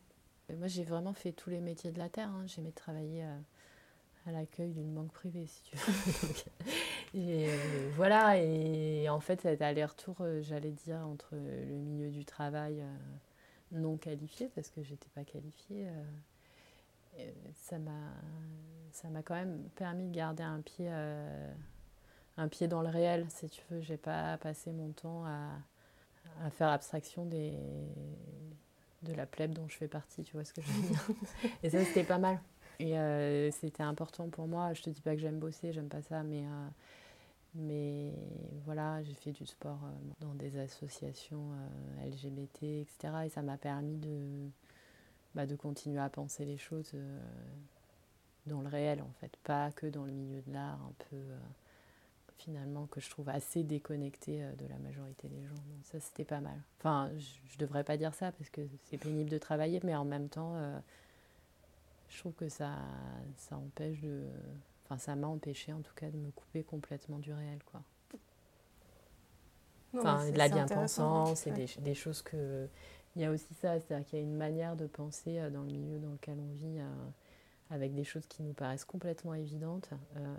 Moi, 0.57 0.69
j'ai 0.69 0.85
vraiment 0.85 1.12
fait 1.12 1.33
tous 1.33 1.50
les 1.50 1.61
métiers 1.61 1.93
de 1.93 1.99
la 1.99 2.09
terre. 2.09 2.31
Hein. 2.31 2.47
J'aimais 2.47 2.73
travailler 2.73 3.25
à, 3.25 4.33
l'accueil 4.33 4.73
d'une 4.73 4.95
banque 4.95 5.12
privée, 5.12 5.47
si 5.47 5.62
tu 5.65 5.77
veux. 5.77 6.35
et, 7.15 7.49
euh, 7.49 7.91
voilà, 7.95 8.38
et 8.38 9.09
en 9.09 9.21
fait, 9.21 9.43
cet 9.43 9.62
aller-retour, 9.62 10.17
euh, 10.21 10.41
j'allais 10.43 10.73
dire, 10.73 10.99
entre 10.99 11.35
le 11.35 11.75
milieu 11.75 12.11
du 12.11 12.25
travail 12.25 12.81
euh, 12.81 12.97
non 13.73 13.97
qualifié, 13.97 14.50
parce 14.55 14.71
que 14.71 14.83
j'étais 14.83 15.09
pas 15.15 15.25
qualifiée, 15.25 15.88
ça 17.55 17.79
m'a 17.79 18.12
ça 18.93 19.09
m'a 19.09 19.23
quand 19.23 19.35
même 19.35 19.69
permis 19.77 20.07
de 20.07 20.15
garder 20.15 20.43
un 20.43 20.61
pied 20.61 20.88
un 22.37 22.49
pied 22.49 22.69
dans 22.69 22.83
le 22.83 22.88
réel 22.88 23.27
si 23.29 23.49
tu 23.49 23.62
veux 23.71 23.81
j'ai 23.81 23.97
pas 23.97 24.37
passé 24.38 24.73
mon 24.73 24.93
temps 24.93 25.25
à, 25.27 25.50
à 26.45 26.50
faire 26.50 26.69
abstraction 26.69 27.27
des, 27.27 27.53
de 29.03 29.12
la 29.12 29.27
plèbe 29.27 29.53
dont 29.53 29.69
je 29.69 29.77
fais 29.77 29.88
partie, 29.88 30.23
tu 30.23 30.33
vois 30.33 30.45
ce 30.45 30.53
que 30.53 30.62
je 30.62 30.71
veux 30.71 30.88
dire. 30.88 31.07
et 31.62 31.71
ça, 31.71 31.85
c'était 31.85 32.05
pas 32.05 32.19
mal. 32.19 32.41
Et 32.81 32.99
euh, 32.99 33.50
c'était 33.50 33.83
important 33.83 34.29
pour 34.29 34.47
moi. 34.47 34.73
Je 34.73 34.83
te 34.83 34.91
dis 34.91 35.00
pas 35.00 35.15
que 35.15 35.21
j'aime 35.21 35.38
bosser, 35.38 35.73
j'aime 35.73 35.88
pas 35.88 36.03
ça, 36.03 36.23
mais, 36.23 36.45
euh, 36.45 36.69
mais 37.55 38.12
voilà, 38.65 39.03
j'ai 39.03 39.15
fait 39.15 39.33
du 39.33 39.47
sport 39.47 39.81
euh, 39.85 40.15
dans 40.21 40.35
des 40.35 40.59
associations 40.59 41.50
LGBT, 42.05 42.62
etc. 42.62 43.15
Et 43.27 43.29
ça 43.29 43.43
m'a 43.43 43.57
permis 43.57 43.97
de, 43.97 44.50
bah, 45.35 45.47
de 45.47 45.57
continuer 45.57 46.01
à 46.01 46.09
penser 46.09 46.45
les 46.45 46.59
choses 46.59 46.95
dans 48.47 48.61
le 48.61 48.69
réel, 48.69 49.03
en 49.03 49.13
fait, 49.21 49.37
pas 49.45 49.71
que 49.73 49.87
dans 49.87 50.05
le 50.05 50.13
milieu 50.13 50.43
de 50.43 50.53
l'art, 50.53 50.81
un 50.83 50.93
peu 51.11 51.17
finalement 52.39 52.87
que 52.87 53.01
je 53.01 53.11
trouve 53.11 53.29
assez 53.29 53.63
déconnecté 53.63 54.43
euh, 54.43 54.53
de 54.55 54.67
la 54.67 54.79
majorité 54.79 55.29
des 55.29 55.43
gens. 55.47 55.55
Donc 55.55 55.85
ça, 55.85 56.01
c'était 56.01 56.25
pas 56.25 56.41
mal. 56.41 56.61
Enfin, 56.79 57.11
je, 57.19 57.55
ne 57.55 57.59
devrais 57.59 57.85
pas 57.85 57.97
dire 57.97 58.15
ça 58.15 58.33
parce 58.33 58.49
que 58.51 58.63
c'est 58.85 58.97
pénible 58.97 59.29
de 59.29 59.39
travailler, 59.39 59.81
mais 59.85 59.95
en 59.95 60.05
même 60.05 60.29
temps, 60.29 60.55
euh, 60.57 60.79
je 62.09 62.19
trouve 62.19 62.33
que 62.35 62.49
ça, 62.49 62.77
ça 63.37 63.57
empêche 63.57 64.01
de. 64.01 64.25
Enfin, 64.85 64.99
ça 64.99 65.17
m'a 65.17 65.27
empêché 65.27 65.73
en 65.73 65.81
tout 65.81 65.95
cas 65.95 66.09
de 66.11 66.17
me 66.17 66.31
couper 66.31 66.63
complètement 66.63 67.19
du 67.19 67.33
réel, 67.33 67.59
quoi. 67.71 67.83
enfin, 69.95 70.31
de 70.31 70.39
la 70.39 70.49
bien-pensance 70.49 71.47
et 71.47 71.51
des, 71.51 71.67
des, 71.81 71.95
choses 71.95 72.23
que. 72.23 72.69
Il 73.17 73.23
y 73.23 73.25
a 73.25 73.31
aussi 73.31 73.55
ça, 73.55 73.81
c'est-à-dire 73.81 74.07
qu'il 74.07 74.19
y 74.19 74.23
a 74.23 74.25
une 74.25 74.37
manière 74.37 74.77
de 74.77 74.87
penser 74.87 75.38
euh, 75.38 75.50
dans 75.50 75.62
le 75.62 75.71
milieu 75.71 75.99
dans 75.99 76.12
lequel 76.12 76.38
on 76.38 76.53
vit 76.53 76.81
avec 77.71 77.95
des 77.95 78.05
choses 78.05 78.27
qui 78.27 78.43
nous 78.43 78.55
paraissent 78.55 78.85
complètement 78.85 79.35
évidentes, 79.35 79.91
euh, 80.17 80.37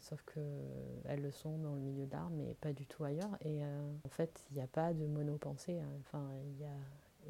sauf 0.00 0.24
qu'elles 0.32 1.20
le 1.20 1.30
sont 1.30 1.58
dans 1.58 1.74
le 1.74 1.80
milieu 1.80 2.06
d'art, 2.06 2.30
mais 2.30 2.54
pas 2.60 2.72
du 2.72 2.86
tout 2.86 3.04
ailleurs. 3.04 3.36
Et 3.42 3.62
euh, 3.62 3.92
en 4.04 4.08
fait, 4.08 4.42
il 4.50 4.56
n'y 4.56 4.62
a 4.62 4.66
pas 4.66 4.94
de 4.94 5.06
monopensée. 5.06 5.80
Hein. 5.80 5.92
Enfin, 6.00 6.26
y 6.58 6.64
a... 6.64 6.70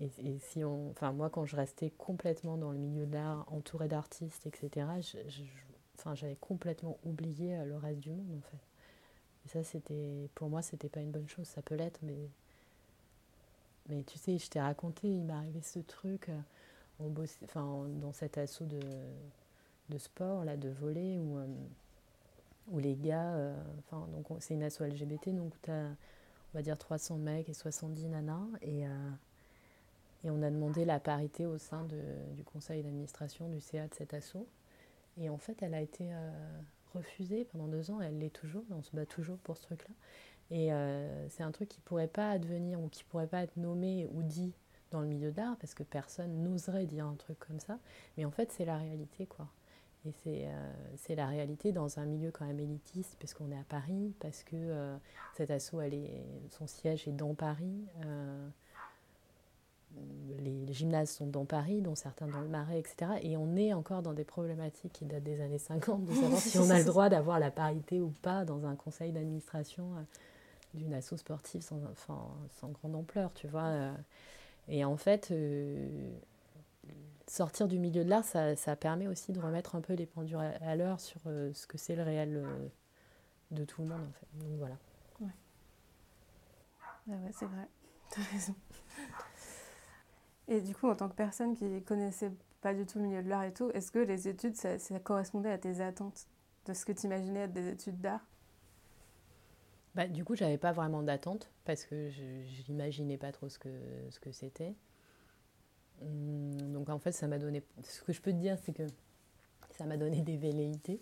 Et, 0.01 0.39
si 0.39 0.65
on, 0.65 0.89
enfin 0.89 1.13
moi 1.13 1.29
quand 1.29 1.45
je 1.45 1.55
restais 1.55 1.91
complètement 1.91 2.57
dans 2.57 2.73
le 2.73 2.79
milieu 2.79 3.05
de 3.05 3.13
l'art, 3.13 3.45
entourée 3.53 3.89
d'artistes, 3.89 4.47
etc. 4.47 4.87
enfin 5.99 6.15
j'avais 6.15 6.37
complètement 6.37 6.97
oublié 7.05 7.59
euh, 7.59 7.67
le 7.67 7.77
reste 7.77 8.01
du 8.01 8.09
monde 8.09 8.39
en 8.39 8.41
fait. 8.41 8.57
Et 9.45 9.63
ça 9.63 9.79
pour 10.35 10.49
moi 10.49 10.63
c'était 10.63 10.89
pas 10.89 11.01
une 11.01 11.11
bonne 11.11 11.29
chose. 11.29 11.47
Ça 11.47 11.61
peut 11.61 11.75
l'être, 11.75 12.01
mais 12.01 12.31
mais 13.89 14.03
tu 14.05 14.19
sais, 14.19 14.39
je 14.39 14.49
t'ai 14.49 14.61
raconté, 14.61 15.09
il 15.09 15.25
m'est 15.25 15.33
arrivé 15.33 15.61
ce 15.63 15.81
truc 15.81 16.31
enfin, 17.45 17.87
dans 18.01 18.13
cet 18.13 18.39
assaut 18.39 18.65
de, 18.65 18.81
de 19.89 19.99
sport, 19.99 20.45
là, 20.45 20.57
de 20.57 20.69
voler, 20.69 21.19
où, 21.19 21.39
euh, 21.39 21.47
où 22.71 22.79
les 22.79 22.97
gars, 22.97 23.35
euh, 23.35 23.57
enfin, 23.79 24.07
donc 24.13 24.27
c'est 24.41 24.55
une 24.55 24.63
asso 24.63 24.81
LGBT, 24.81 25.31
donc 25.31 25.53
tu 25.63 25.71
as, 25.71 25.85
on 25.85 26.59
va 26.59 26.63
dire, 26.63 26.79
300 26.79 27.17
mecs 27.17 27.49
et 27.49 27.55
70 27.55 28.09
nanas, 28.09 28.47
et, 28.61 28.87
euh, 28.87 29.11
et 30.25 30.31
on 30.31 30.43
a 30.43 30.51
demandé 30.51 30.85
la 30.85 31.01
parité 31.01 31.47
au 31.47 31.59
sein 31.59 31.85
de, 31.85 32.01
du 32.35 32.45
conseil 32.45 32.83
d'administration 32.83 33.49
du 33.49 33.61
CA 33.61 33.89
de 33.89 33.95
cet 33.95 34.15
assaut. 34.15 34.47
Et 35.19 35.29
en 35.29 35.37
fait, 35.37 35.63
elle 35.63 35.75
a 35.75 35.81
été 35.83 36.09
refusée 36.95 37.45
pendant 37.45 37.67
deux 37.67 37.91
ans, 37.91 38.01
et 38.01 38.07
elle 38.07 38.19
l'est 38.19 38.31
toujours, 38.31 38.65
on 38.71 38.83
se 38.83 38.97
bat 38.97 39.05
toujours 39.05 39.37
pour 39.39 39.59
ce 39.59 39.63
truc-là. 39.63 39.95
Et 40.55 40.71
c'est 41.31 41.43
un 41.43 41.51
truc 41.51 41.71
qui 41.71 41.81
pourrait 41.81 42.07
pas 42.07 42.31
advenir 42.31 42.79
ou 42.79 42.89
qui 42.89 43.05
pourrait 43.05 43.27
pas 43.27 43.43
être 43.43 43.57
nommé 43.57 44.07
ou 44.13 44.23
dit 44.23 44.53
dans 44.91 45.01
le 45.01 45.07
milieu 45.07 45.33
d'art 45.33 45.57
parce 45.57 45.75
que 45.75 45.83
personne 45.83 46.45
n'oserait 46.45 46.87
dire 46.87 47.07
un 47.07 47.15
truc 47.15 47.39
comme 47.39 47.59
ça. 47.59 47.79
Mais 48.17 48.25
en 48.25 48.31
fait, 48.31 48.53
c'est 48.53 48.67
la 48.67 48.77
réalité, 48.77 49.27
quoi. 49.27 49.49
Et 50.05 50.13
c'est 50.13 50.47
euh, 50.47 51.15
la 51.17 51.27
réalité 51.27 51.71
dans 51.71 51.99
un 51.99 52.05
milieu 52.05 52.31
quand 52.33 52.45
même 52.45 52.59
élitiste, 52.59 53.17
parce 53.21 53.35
qu'on 53.35 53.51
est 53.53 53.59
à 53.59 53.65
Paris, 53.69 54.15
parce 54.19 54.43
que 54.43 54.57
euh, 54.57 54.97
cet 55.37 55.51
assaut, 55.51 55.81
elle 55.81 55.95
est, 55.95 56.25
son 56.51 56.67
siège 56.67 57.07
est 57.07 57.13
dans 57.13 57.35
Paris. 57.35 57.87
Euh, 58.05 58.49
les, 60.41 60.73
gymnases 60.73 61.11
sont 61.11 61.27
dans 61.27 61.45
Paris, 61.45 61.83
dont 61.83 61.95
certains 61.95 62.27
dans 62.27 62.41
le 62.41 62.49
Marais, 62.49 62.81
etc. 62.81 63.13
Et 63.23 63.37
on 63.37 63.55
est 63.57 63.75
encore 63.75 64.03
dans 64.03 64.15
des 64.15 64.25
problématiques 64.25 64.95
qui 64.95 65.05
datent 65.05 65.23
des 65.23 65.41
années 65.41 65.59
50, 65.59 66.07
de 66.07 66.13
savoir 66.15 66.41
si 66.41 66.59
on 66.59 66.71
a 66.71 66.79
le 66.79 66.85
droit 66.85 67.09
d'avoir 67.09 67.39
la 67.39 67.51
parité 67.51 68.01
ou 68.01 68.09
pas 68.23 68.45
dans 68.45 68.65
un 68.65 68.75
conseil 68.75 69.13
d'administration 69.13 69.93
d'une 70.75 70.95
asso 70.95 71.17
sportive 71.17 71.63
sans, 71.63 72.69
grande 72.71 72.95
ampleur, 72.95 73.33
tu 73.35 73.47
vois. 73.49 73.93
Et 74.69 74.85
en 74.85 74.97
fait, 74.97 75.31
euh, 75.31 76.13
sortir 77.27 77.69
du 77.69 77.79
milieu 77.79 78.05
de 78.05 78.11
l'art, 78.11 78.25
ça, 78.25 78.77
permet 78.77 79.09
aussi 79.09 79.33
de 79.33 79.41
remettre 79.41 79.75
un 79.75 79.81
peu 79.81 79.95
les 79.95 80.07
pendules 80.07 80.37
à, 80.37 80.77
l'heure 80.77 81.01
sur 81.01 81.21
euh, 81.27 81.53
ce 81.55 81.67
que 81.67 81.79
c'est 81.79 81.97
le 81.97 82.03
réel 82.03 82.37
euh, 82.37 82.69
de 83.51 83.65
tout 83.65 83.83
le 83.83 83.89
monde, 83.89 84.03
en 84.03 84.13
fait. 84.13 84.27
Donc 84.39 84.59
voilà. 84.59 84.77
Ouais. 85.21 85.35
Ah 87.09 87.17
ouais, 87.17 87.31
c'est 87.33 87.47
vrai. 87.47 87.69
T'as 88.11 88.23
raison. 88.23 88.55
Et 90.49 90.61
du 90.61 90.75
coup, 90.75 90.89
en 90.89 90.95
tant 90.95 91.09
que 91.09 91.15
personne 91.15 91.57
qui 91.57 91.83
connaissait 91.83 92.33
pas 92.61 92.75
du 92.75 92.85
tout 92.87 92.99
le 92.99 93.05
milieu 93.07 93.23
de 93.23 93.29
l'art 93.29 93.45
et 93.45 93.53
tout, 93.53 93.71
est-ce 93.71 93.91
que 93.91 93.99
les 93.99 94.29
études, 94.29 94.57
ça, 94.57 94.79
ça 94.79 95.01
correspondait 95.01 95.51
à 95.51 95.59
tes 95.59 95.81
attentes 95.81 96.27
de 96.67 96.75
ce 96.75 96.85
que 96.85 96.93
tu 96.93 97.07
imaginais 97.07 97.41
être 97.41 97.53
des 97.53 97.69
études 97.69 98.01
d'art? 98.01 98.21
Bah, 99.95 100.09
du 100.09 100.25
coup, 100.25 100.35
j'avais 100.35 100.59
pas 100.59 100.73
vraiment 100.73 101.03
d'attente 101.03 101.51
parce 101.65 101.85
que 101.85 102.11
je 102.11 102.23
n'imaginais 102.69 103.19
pas 103.19 103.33
trop 103.33 103.49
ce 103.49 103.59
que 103.59 103.69
ce 104.11 104.21
que 104.21 104.33
c'était. 104.33 104.75
Hum, 106.03 106.73
donc 106.73 106.89
en 106.89 106.99
fait, 106.99 107.13
ça 107.13 107.29
m'a 107.29 107.39
donné. 107.39 107.63
Ce 107.83 108.03
que 108.03 108.13
je 108.13 108.21
peux 108.21 108.33
te 108.33 108.37
dire, 108.39 108.59
c'est 108.63 108.73
que 108.73 108.87
ça 109.71 109.85
m'a 109.85 109.97
donné 109.97 110.21
des 110.23 110.37
velléités 110.37 111.01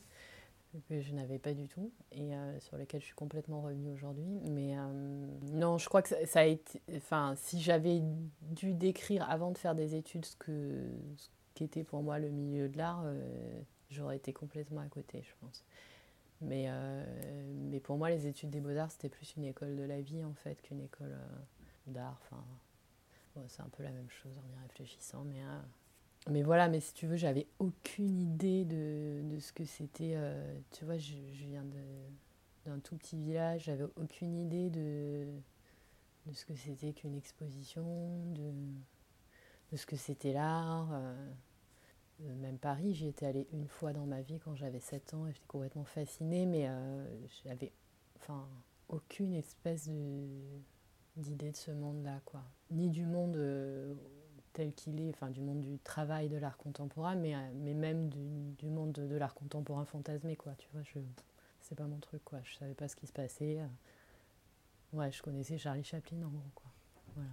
que 0.88 1.00
je 1.00 1.12
n'avais 1.12 1.38
pas 1.38 1.52
du 1.52 1.66
tout 1.66 1.90
et 2.12 2.34
euh, 2.34 2.60
sur 2.60 2.76
lesquelles 2.76 3.00
je 3.00 3.06
suis 3.06 3.14
complètement 3.14 3.60
revenue 3.62 3.90
aujourd'hui. 3.90 4.40
Mais 4.44 4.76
euh, 4.76 5.26
non, 5.52 5.78
je 5.78 5.88
crois 5.88 6.02
que 6.02 6.08
ça, 6.26 6.40
a 6.40 6.44
été. 6.44 6.80
Enfin, 6.94 7.34
si 7.36 7.60
j'avais 7.60 8.02
dû 8.42 8.74
décrire 8.74 9.28
avant 9.28 9.50
de 9.50 9.58
faire 9.58 9.74
des 9.74 9.94
études 9.94 10.24
ce 10.24 10.36
que 10.36 10.88
ce 11.16 11.28
qu'était 11.54 11.84
pour 11.84 12.02
moi 12.02 12.18
le 12.18 12.30
milieu 12.30 12.68
de 12.68 12.78
l'art, 12.78 13.02
euh, 13.04 13.60
j'aurais 13.90 14.16
été 14.16 14.32
complètement 14.32 14.80
à 14.80 14.88
côté, 14.88 15.22
je 15.22 15.32
pense. 15.40 15.64
Mais, 16.40 16.66
euh, 16.68 17.04
mais 17.70 17.80
pour 17.80 17.98
moi, 17.98 18.08
les 18.10 18.26
études 18.26 18.50
des 18.50 18.60
beaux-arts, 18.60 18.90
c'était 18.90 19.08
plus 19.10 19.34
une 19.36 19.44
école 19.44 19.76
de 19.76 19.82
la 19.82 20.00
vie, 20.00 20.24
en 20.24 20.32
fait, 20.32 20.60
qu'une 20.62 20.80
école 20.80 21.12
euh, 21.12 21.36
d'art. 21.86 22.18
Enfin, 22.24 22.42
c'est 23.46 23.62
un 23.62 23.68
peu 23.68 23.82
la 23.82 23.90
même 23.90 24.08
chose 24.08 24.32
en 24.38 24.58
y 24.58 24.62
réfléchissant. 24.62 25.24
Mais, 25.24 25.42
euh, 25.42 25.60
mais 26.30 26.42
voilà, 26.42 26.68
mais 26.68 26.80
si 26.80 26.94
tu 26.94 27.06
veux, 27.06 27.16
j'avais 27.16 27.46
aucune 27.58 28.18
idée 28.18 28.64
de, 28.64 29.20
de 29.24 29.38
ce 29.38 29.52
que 29.52 29.64
c'était. 29.64 30.16
tu 30.70 30.84
vois, 30.84 30.96
je, 30.96 31.14
je 31.32 31.44
viens 31.44 31.64
d'un 32.66 32.78
tout 32.78 32.96
petit 32.96 33.16
village, 33.16 33.64
j'avais 33.64 33.86
aucune 33.96 34.34
idée 34.34 34.70
de, 34.70 35.26
de 36.26 36.32
ce 36.32 36.44
que 36.44 36.54
c'était 36.54 36.92
qu'une 36.92 37.16
exposition, 37.16 37.84
de, 38.32 38.52
de 39.72 39.76
ce 39.76 39.86
que 39.86 39.96
c'était 39.96 40.32
l'art. 40.32 40.88
Euh, 42.22 42.34
même 42.36 42.58
Paris, 42.58 42.94
j'y 42.94 43.08
étais 43.08 43.26
allée 43.26 43.48
une 43.52 43.66
fois 43.66 43.92
dans 43.92 44.06
ma 44.06 44.22
vie 44.22 44.38
quand 44.38 44.54
j'avais 44.54 44.80
7 44.80 45.14
ans 45.14 45.26
et 45.26 45.32
j'étais 45.32 45.46
complètement 45.46 45.84
fascinée, 45.84 46.46
mais 46.46 46.68
euh, 46.68 47.06
j'avais 47.44 47.72
enfin, 48.16 48.46
aucune 48.88 49.34
espèce 49.34 49.88
d'idée 51.16 51.50
de 51.50 51.56
ce 51.56 51.70
monde-là, 51.70 52.20
quoi. 52.24 52.42
Ni 52.70 52.88
du 52.88 53.06
monde 53.06 53.38
tel 54.52 54.72
qu'il 54.74 55.00
est, 55.00 55.10
enfin 55.10 55.30
du 55.30 55.40
monde 55.40 55.60
du 55.60 55.78
travail 55.78 56.28
de 56.28 56.36
l'art 56.36 56.58
contemporain, 56.58 57.14
mais, 57.14 57.34
mais 57.54 57.74
même 57.74 58.08
du, 58.08 58.68
monde 58.68 58.92
de, 58.92 59.16
l'art 59.16 59.34
contemporain 59.34 59.84
fantasmé, 59.84 60.36
quoi. 60.36 60.54
Tu 60.58 60.68
vois, 60.72 60.82
je, 60.82 60.98
c'est 61.60 61.76
pas 61.76 61.86
mon 61.86 61.98
truc, 61.98 62.24
quoi. 62.24 62.40
Je 62.42 62.56
savais 62.56 62.74
pas 62.74 62.88
ce 62.88 62.96
qui 62.96 63.06
se 63.06 63.12
passait. 63.12 63.60
Ouais, 64.92 65.10
je 65.12 65.22
connaissais 65.22 65.56
Charlie 65.56 65.84
Chaplin, 65.84 66.18
en 66.22 66.30
gros, 66.30 66.50
quoi. 66.54 66.70
Voilà. 67.14 67.30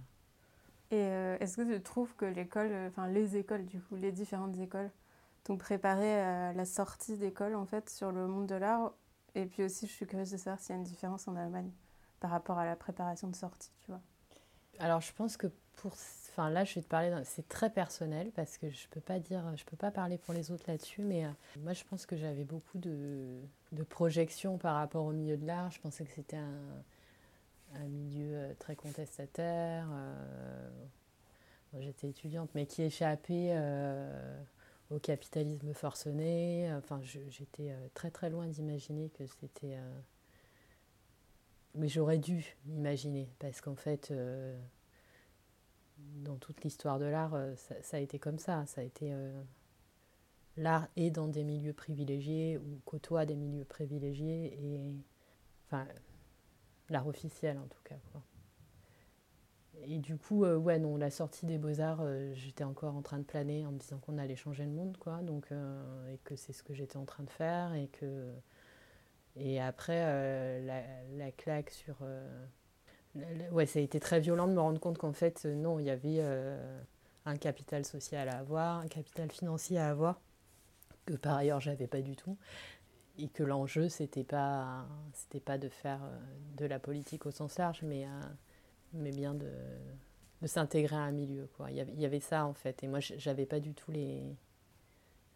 Et 0.90 0.96
euh, 0.96 1.36
est-ce 1.40 1.56
que 1.56 1.74
tu 1.74 1.82
trouves 1.82 2.14
que 2.16 2.24
l'école, 2.24 2.72
enfin 2.88 3.08
les 3.08 3.36
écoles, 3.36 3.66
du 3.66 3.80
coup, 3.80 3.96
les 3.96 4.12
différentes 4.12 4.58
écoles, 4.58 4.90
t'ont 5.44 5.56
préparé 5.56 6.20
à 6.20 6.52
la 6.52 6.64
sortie 6.64 7.16
d'école, 7.16 7.54
en 7.54 7.66
fait, 7.66 7.90
sur 7.90 8.12
le 8.12 8.26
monde 8.26 8.46
de 8.46 8.54
l'art? 8.54 8.92
Et 9.34 9.46
puis 9.46 9.62
aussi, 9.62 9.86
je 9.86 9.92
suis 9.92 10.06
curieuse 10.06 10.30
de 10.30 10.36
savoir 10.36 10.60
s'il 10.60 10.70
y 10.70 10.72
a 10.72 10.78
une 10.78 10.84
différence 10.84 11.28
en 11.28 11.36
Allemagne 11.36 11.70
par 12.20 12.30
rapport 12.30 12.58
à 12.58 12.64
la 12.64 12.74
préparation 12.74 13.28
de 13.28 13.36
sortie, 13.36 13.70
tu 13.80 13.90
vois. 13.90 14.00
Alors, 14.78 15.00
je 15.00 15.12
pense 15.12 15.36
que 15.36 15.48
pour 15.76 15.94
Enfin, 16.38 16.50
là, 16.50 16.64
je 16.64 16.76
vais 16.76 16.82
te 16.82 16.86
parler, 16.86 17.12
c'est 17.24 17.48
très 17.48 17.68
personnel 17.68 18.30
parce 18.36 18.58
que 18.58 18.70
je 18.70 18.86
peux 18.90 19.00
peux 19.00 19.76
pas 19.76 19.90
parler 19.90 20.18
pour 20.18 20.32
les 20.32 20.52
autres 20.52 20.62
là-dessus, 20.68 21.02
mais 21.02 21.24
euh, 21.24 21.30
moi, 21.64 21.72
je 21.72 21.82
pense 21.82 22.06
que 22.06 22.16
j'avais 22.16 22.44
beaucoup 22.44 22.78
de, 22.78 23.40
de 23.72 23.82
projections 23.82 24.56
par 24.56 24.76
rapport 24.76 25.04
au 25.04 25.10
milieu 25.10 25.36
de 25.36 25.44
l'art. 25.44 25.72
Je 25.72 25.80
pensais 25.80 26.04
que 26.04 26.12
c'était 26.14 26.36
un, 26.36 26.60
un, 27.74 27.86
milieu 27.88 28.34
euh, 28.34 28.54
très 28.58 28.76
contestataire. 28.76 29.88
Euh, 29.92 30.70
j'étais 31.80 32.08
étudiante, 32.08 32.50
mais 32.54 32.66
qui 32.66 32.82
échappait 32.82 33.54
au 34.90 34.98
capitalisme 34.98 35.74
forcené. 35.74 36.72
Enfin, 36.74 37.00
j'étais 37.02 37.74
très 37.94 38.10
très 38.10 38.30
loin 38.30 38.46
d'imaginer 38.46 39.10
que 39.10 39.26
c'était. 39.26 39.76
Mais 41.74 41.88
j'aurais 41.88 42.18
dû 42.18 42.56
imaginer 42.66 43.28
parce 43.38 43.60
qu'en 43.60 43.76
fait 43.76 44.12
dans 46.24 46.36
toute 46.36 46.62
l'histoire 46.62 46.98
de 46.98 47.04
l'art, 47.04 47.34
euh, 47.34 47.54
ça, 47.56 47.96
a 47.96 48.00
été 48.00 48.18
comme 48.18 48.38
ça. 48.38 48.64
Ça 48.66 48.80
a 48.80 48.84
été 48.84 49.12
euh, 49.12 49.42
l'art 50.56 50.88
est 50.96 51.10
dans 51.10 51.28
des 51.28 51.44
milieux 51.44 51.72
privilégiés 51.72 52.58
ou 52.58 52.80
côtoie 52.84 53.26
des 53.26 53.36
milieux 53.36 53.64
privilégiés 53.64 54.58
et 54.60 54.94
enfin 55.66 55.86
l'art 56.90 57.06
officiel 57.06 57.58
en 57.58 57.66
tout 57.66 57.82
cas. 57.84 57.96
Quoi. 58.12 58.22
Et 59.84 59.98
du 59.98 60.16
coup, 60.16 60.44
euh, 60.44 60.56
ouais, 60.56 60.78
non, 60.78 60.96
la 60.96 61.10
sortie 61.10 61.46
des 61.46 61.58
Beaux-Arts, 61.58 62.04
j'étais 62.34 62.64
encore 62.64 62.96
en 62.96 63.02
train 63.02 63.18
de 63.18 63.24
planer 63.24 63.64
en 63.66 63.72
me 63.72 63.78
disant 63.78 63.98
qu'on 63.98 64.18
allait 64.18 64.36
changer 64.36 64.64
le 64.64 64.72
monde, 64.72 64.96
quoi. 64.96 65.22
Donc, 65.22 65.46
et 66.12 66.18
que 66.24 66.34
c'est 66.34 66.52
ce 66.52 66.62
que 66.62 66.74
j'étais 66.74 66.96
en 66.96 67.04
train 67.04 67.22
de 67.22 67.30
faire. 67.30 67.74
Et, 67.74 67.86
que, 67.86 68.32
et 69.36 69.60
après, 69.60 70.60
la, 70.62 70.82
la, 71.16 71.30
claque 71.30 71.70
sur 71.70 71.96
Ouais, 73.50 73.66
ça 73.66 73.78
a 73.78 73.82
été 73.82 74.00
très 74.00 74.20
violent 74.20 74.46
de 74.46 74.52
me 74.52 74.60
rendre 74.60 74.80
compte 74.80 74.98
qu'en 74.98 75.12
fait, 75.12 75.42
euh, 75.44 75.54
non, 75.54 75.78
il 75.78 75.86
y 75.86 75.90
avait 75.90 76.18
euh, 76.20 76.80
un 77.24 77.36
capital 77.36 77.84
social 77.84 78.28
à 78.28 78.38
avoir, 78.38 78.78
un 78.78 78.88
capital 78.88 79.30
financier 79.30 79.78
à 79.78 79.88
avoir, 79.88 80.20
que 81.06 81.14
par 81.14 81.36
ailleurs, 81.36 81.60
j'avais 81.60 81.86
pas 81.86 82.02
du 82.02 82.16
tout. 82.16 82.36
Et 83.18 83.28
que 83.28 83.42
l'enjeu, 83.42 83.88
c'était 83.88 84.24
pas, 84.24 84.86
c'était 85.12 85.40
pas 85.40 85.58
de 85.58 85.68
faire 85.68 86.00
euh, 86.04 86.18
de 86.56 86.66
la 86.66 86.78
politique 86.78 87.26
au 87.26 87.30
sens 87.30 87.58
large, 87.58 87.82
mais, 87.82 88.06
mais 88.92 89.10
bien 89.10 89.34
de, 89.34 89.50
de 90.42 90.46
s'intégrer 90.46 90.96
à 90.96 91.00
un 91.00 91.10
milieu. 91.10 91.48
Quoi. 91.56 91.70
Il, 91.70 91.76
y 91.76 91.80
avait, 91.80 91.92
il 91.92 92.00
y 92.00 92.06
avait 92.06 92.20
ça, 92.20 92.46
en 92.46 92.54
fait. 92.54 92.82
Et 92.84 92.88
moi, 92.88 93.00
j'avais 93.00 93.46
pas 93.46 93.60
du 93.60 93.74
tout 93.74 93.90
les, 93.90 94.22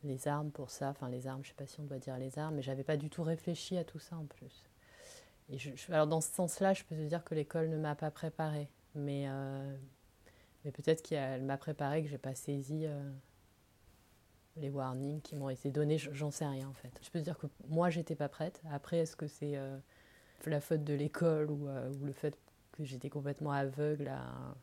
les 0.04 0.28
armes 0.28 0.50
pour 0.50 0.70
ça. 0.70 0.90
Enfin, 0.90 1.08
les 1.08 1.26
armes, 1.26 1.42
je 1.42 1.48
sais 1.48 1.54
pas 1.54 1.66
si 1.66 1.80
on 1.80 1.84
doit 1.84 1.98
dire 1.98 2.16
les 2.18 2.38
armes, 2.38 2.54
mais 2.56 2.62
j'avais 2.62 2.84
pas 2.84 2.96
du 2.96 3.10
tout 3.10 3.24
réfléchi 3.24 3.76
à 3.76 3.84
tout 3.84 3.98
ça 3.98 4.16
en 4.16 4.26
plus 4.26 4.64
alors 5.90 6.06
dans 6.06 6.20
ce 6.20 6.32
sens-là, 6.32 6.72
je 6.74 6.84
peux 6.84 6.94
te 6.94 7.02
dire 7.02 7.24
que 7.24 7.34
l'école 7.34 7.68
ne 7.68 7.76
m'a 7.76 7.94
pas 7.94 8.10
préparée. 8.10 8.68
Mais, 8.94 9.24
euh, 9.28 9.76
mais 10.64 10.70
peut-être 10.70 11.02
qu'elle 11.02 11.42
m'a 11.42 11.56
préparée, 11.56 12.02
que 12.02 12.08
j'ai 12.08 12.18
pas 12.18 12.34
saisi 12.34 12.84
euh, 12.86 13.10
les 14.56 14.70
warnings 14.70 15.20
qui 15.20 15.36
m'ont 15.36 15.48
été 15.48 15.70
donnés. 15.70 15.98
J'en 15.98 16.30
sais 16.30 16.46
rien 16.46 16.68
en 16.68 16.74
fait. 16.74 16.92
Je 17.02 17.10
peux 17.10 17.20
dire 17.20 17.38
que 17.38 17.46
moi, 17.68 17.90
j'étais 17.90 18.14
pas 18.14 18.28
prête. 18.28 18.62
Après, 18.70 18.98
est-ce 18.98 19.16
que 19.16 19.26
c'est 19.26 19.56
euh, 19.56 19.76
la 20.46 20.60
faute 20.60 20.84
de 20.84 20.94
l'école 20.94 21.50
ou, 21.50 21.68
ou, 21.68 22.04
le 22.04 22.12
fait 22.12 22.36
que 22.72 22.84
j'étais 22.84 23.10
complètement 23.10 23.52
aveugle 23.52 24.08
à, 24.08 24.54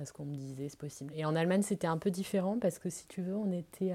à 0.00 0.04
ce 0.04 0.12
qu'on 0.12 0.24
me 0.24 0.34
disait 0.36 0.68
C'est 0.68 0.78
possible. 0.78 1.12
Et 1.16 1.24
en 1.24 1.36
Allemagne, 1.36 1.62
c'était 1.62 1.86
un 1.86 1.98
peu 1.98 2.10
différent 2.10 2.58
parce 2.58 2.78
que 2.78 2.90
si 2.90 3.06
tu 3.06 3.22
veux, 3.22 3.36
on 3.36 3.52
était 3.52 3.94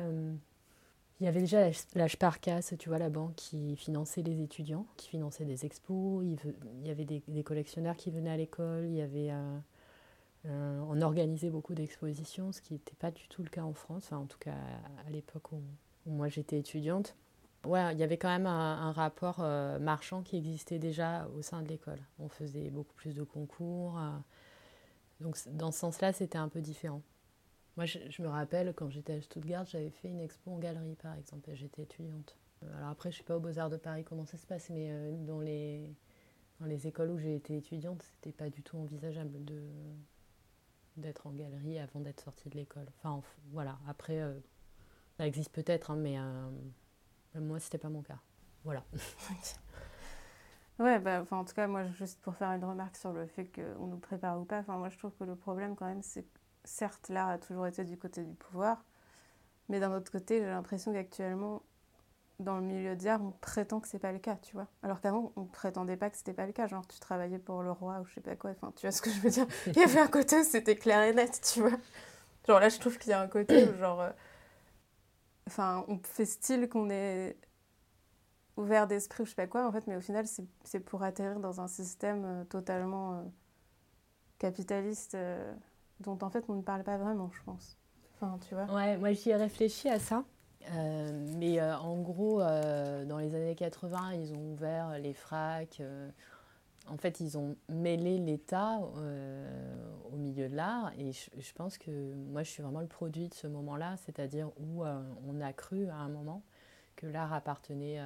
il 1.19 1.25
y 1.25 1.27
avait 1.27 1.41
déjà 1.41 1.69
la 1.95 2.07
Sparkasse, 2.07 2.73
tu 2.79 2.87
vois, 2.87 2.97
la 2.97 3.09
banque 3.09 3.35
qui 3.35 3.75
finançait 3.75 4.21
les 4.21 4.41
étudiants, 4.41 4.85
qui 4.95 5.09
finançait 5.09 5.43
des 5.43 5.65
expos. 5.65 6.23
Il, 6.23 6.37
y 6.87 6.89
avait 6.89 7.03
des, 7.03 7.43
collectionneurs 7.43 7.97
qui 7.97 8.09
venaient 8.09 8.29
à 8.29 8.37
l'école. 8.37 8.85
Il 8.85 8.95
y 8.95 9.01
avait, 9.01 9.29
euh, 10.45 10.49
euh, 10.49 10.85
on 10.87 11.01
organisait 11.01 11.49
beaucoup 11.49 11.73
d'expositions, 11.73 12.51
ce 12.51 12.61
qui 12.61 12.73
n'était 12.73 12.95
pas 12.95 13.11
du 13.11 13.27
tout 13.27 13.43
le 13.43 13.49
cas 13.49 13.63
en 13.63 13.73
France, 13.73 14.11
en 14.11 14.25
tout 14.25 14.37
cas 14.39 14.55
à, 15.05 15.09
l'époque 15.09 15.51
où, 15.51 15.61
moi 16.05 16.29
j'étais 16.29 16.59
étudiante. 16.59 17.15
Ouais, 17.65 17.93
il 17.93 17.99
y 17.99 18.03
avait 18.03 18.17
quand 18.17 18.29
même 18.29 18.47
un, 18.47 18.91
rapport 18.93 19.39
euh, 19.41 19.79
marchand 19.79 20.21
qui 20.21 20.37
existait 20.37 20.79
déjà 20.79 21.27
au 21.37 21.41
sein 21.41 21.61
de 21.61 21.67
l'école. 21.67 21.99
On 22.17 22.29
faisait 22.29 22.69
beaucoup 22.69 22.93
plus 22.93 23.13
de 23.13 23.23
concours. 23.23 23.99
donc 25.19 25.37
dans 25.49 25.71
ce 25.71 25.79
sens-là, 25.79 26.13
c'était 26.13 26.37
un 26.37 26.47
peu 26.47 26.61
différent. 26.61 27.01
Moi, 27.79 27.85
je, 27.85 28.21
me 28.21 28.27
rappelle, 28.27 28.73
quand 28.75 28.89
j'étais 28.89 29.13
à 29.13 29.21
Stuttgart, 29.21 29.65
j'avais 29.65 29.89
fait 29.89 30.09
une 30.09 30.19
expo 30.19 30.51
en 30.51 30.57
galerie, 30.57 30.95
par 30.95 31.15
exemple, 31.15 31.49
j'étais 31.53 31.83
étudiante. 31.83 32.35
Euh, 32.63 32.77
alors 32.77 32.89
après, 32.89 33.09
je 33.09 33.15
ne 33.15 33.17
sais 33.19 33.23
pas 33.23 33.37
aux 33.37 33.39
Beaux-Arts 33.39 33.69
de 33.69 33.77
Paris 33.77 34.03
comment 34.03 34.25
ça 34.25 34.37
se 34.37 34.45
passe, 34.45 34.69
mais 34.69 34.89
euh, 34.89 35.15
dans, 35.25 35.39
les, 35.39 35.89
dans 36.59 36.65
les 36.65 36.87
écoles 36.87 37.09
où 37.09 37.17
j'ai 37.17 37.35
été 37.35 37.55
étudiante, 37.55 38.03
c'était 38.03 38.33
pas 38.33 38.49
du 38.49 38.63
tout 38.63 38.77
envisageable 38.77 39.45
de 39.45 39.61
d'être 40.97 41.27
en 41.27 41.31
galerie 41.31 41.79
avant 41.79 41.99
d'être 41.99 42.21
sortie 42.21 42.49
de 42.49 42.55
l'école. 42.55 42.87
Enfin, 42.97 43.21
voilà. 43.51 43.77
Après, 43.87 44.19
euh, 44.19 44.39
ça 45.17 45.27
existe 45.27 45.51
peut-être, 45.51 45.91
hein, 45.91 45.95
mais 45.95 46.17
moi, 47.39 47.59
c'était 47.59 47.77
pas 47.77 47.89
mon 47.89 48.01
cas. 48.01 48.19
Voilà. 48.63 48.83
ouais, 50.79 50.99
bah, 50.99 51.25
en 51.31 51.45
tout 51.45 51.53
cas, 51.53 51.67
moi, 51.67 51.87
juste 51.91 52.19
pour 52.21 52.35
faire 52.35 52.49
une 52.49 52.63
remarque 52.63 52.95
sur 52.95 53.13
le 53.13 53.25
fait 53.27 53.45
qu'on 53.45 53.87
nous 53.87 53.99
prépare 53.99 54.39
ou 54.39 54.45
pas, 54.45 54.63
moi, 54.67 54.89
je 54.89 54.97
trouve 54.97 55.15
que 55.15 55.23
le 55.23 55.35
problème, 55.35 55.75
quand 55.75 55.85
même, 55.85 56.01
c'est 56.01 56.25
certes, 56.63 57.09
l'art 57.09 57.29
a 57.29 57.37
toujours 57.37 57.67
été 57.67 57.83
du 57.83 57.97
côté 57.97 58.23
du 58.23 58.33
pouvoir, 58.33 58.83
mais 59.69 59.79
d'un 59.79 59.93
autre 59.95 60.11
côté, 60.11 60.39
j'ai 60.39 60.47
l'impression 60.47 60.93
qu'actuellement, 60.93 61.63
dans 62.39 62.55
le 62.55 62.63
milieu 62.63 62.95
de 62.95 63.03
l'art, 63.03 63.21
on 63.21 63.31
prétend 63.31 63.79
que 63.79 63.87
c'est 63.87 63.99
pas 63.99 64.11
le 64.13 64.19
cas, 64.19 64.37
tu 64.41 64.53
vois. 64.53 64.67
Alors 64.81 65.01
qu'avant, 65.01 65.33
on 65.35 65.43
prétendait 65.43 65.97
pas 65.97 66.09
que 66.09 66.17
c'était 66.17 66.33
pas 66.33 66.45
le 66.45 66.53
cas. 66.53 66.67
Genre, 66.67 66.87
tu 66.87 66.99
travaillais 66.99 67.37
pour 67.37 67.63
le 67.63 67.71
roi 67.71 67.99
ou 67.99 68.05
je 68.05 68.13
sais 68.15 68.21
pas 68.21 68.35
quoi. 68.35 68.51
Enfin, 68.51 68.71
tu 68.75 68.85
vois 68.85 68.91
ce 68.91 69.01
que 69.01 69.09
je 69.09 69.19
veux 69.19 69.29
dire 69.29 69.45
Il 69.67 69.75
y 69.75 69.83
avait 69.83 69.99
un 69.99 70.07
côté 70.07 70.39
où 70.39 70.43
c'était 70.43 70.75
clair 70.75 71.01
et 71.03 71.13
net, 71.13 71.41
tu 71.53 71.61
vois. 71.61 71.77
Genre 72.47 72.59
là, 72.59 72.69
je 72.69 72.79
trouve 72.79 72.97
qu'il 72.97 73.11
y 73.11 73.13
a 73.13 73.21
un 73.21 73.27
côté 73.27 73.67
où, 73.67 73.75
genre. 73.77 74.01
Euh, 74.01 74.09
enfin, 75.47 75.83
on 75.89 75.99
fait 76.03 76.25
style 76.25 76.69
qu'on 76.69 76.89
est 76.89 77.35
ouvert 78.55 78.87
d'esprit 78.87 79.23
ou 79.23 79.25
je 79.25 79.31
sais 79.31 79.35
pas 79.35 79.47
quoi, 79.47 79.67
en 79.67 79.71
fait, 79.71 79.85
mais 79.87 79.97
au 79.97 80.01
final, 80.01 80.25
c'est 80.63 80.79
pour 80.79 81.03
atterrir 81.03 81.39
dans 81.39 81.59
un 81.59 81.67
système 81.67 82.23
euh, 82.25 82.43
totalement 82.45 83.15
euh, 83.15 83.23
capitaliste 84.37 85.17
dont 85.99 86.17
en 86.21 86.29
fait 86.29 86.45
on 86.47 86.55
ne 86.55 86.61
parle 86.61 86.83
pas 86.83 86.97
vraiment, 86.97 87.29
je 87.33 87.43
pense. 87.43 87.77
Enfin, 88.15 88.37
tu 88.47 88.55
vois. 88.55 88.65
Ouais, 88.73 88.97
moi 88.97 89.11
j'y 89.11 89.29
ai 89.31 89.35
réfléchi 89.35 89.89
à 89.89 89.99
ça. 89.99 90.23
Euh, 90.67 91.11
mais 91.37 91.59
euh, 91.59 91.77
en 91.77 92.01
gros, 92.01 92.41
euh, 92.41 93.05
dans 93.05 93.17
les 93.17 93.33
années 93.35 93.55
80, 93.55 94.13
ils 94.13 94.33
ont 94.33 94.51
ouvert 94.53 94.99
les 94.99 95.13
fracs. 95.13 95.81
en 96.87 96.97
fait, 96.97 97.19
ils 97.19 97.37
ont 97.37 97.55
mêlé 97.69 98.17
l'État 98.17 98.79
au 100.11 100.17
milieu 100.17 100.49
de 100.49 100.55
l'art. 100.55 100.91
Et 100.97 101.11
je, 101.11 101.53
pense 101.53 101.77
que 101.77 102.13
moi, 102.13 102.43
je 102.43 102.49
suis 102.49 102.63
vraiment 102.63 102.81
le 102.81 102.87
produit 102.87 103.29
de 103.29 103.33
ce 103.33 103.47
moment-là, 103.47 103.95
c'est-à-dire 104.05 104.49
où 104.59 104.83
on 104.83 105.41
a 105.41 105.53
cru 105.53 105.87
à 105.89 105.95
un 105.95 106.09
moment 106.09 106.43
que 106.95 107.07
l'art 107.07 107.33
appartenait 107.33 108.01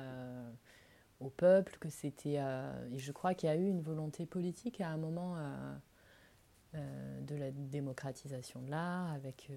au 1.20 1.30
peuple, 1.30 1.78
que 1.80 1.90
c'était. 1.90 2.40
et 2.92 3.00
je 3.00 3.12
crois 3.12 3.34
qu'il 3.34 3.50
y 3.50 3.52
a 3.52 3.56
eu 3.56 3.68
une 3.68 3.82
volonté 3.82 4.26
politique 4.26 4.82
à 4.82 4.90
un 4.90 4.98
moment 4.98 5.38
de 6.74 7.36
la 7.36 7.52
démocratisation 7.52 8.62
de 8.62 8.70
l'art, 8.70 9.12
avec 9.14 9.50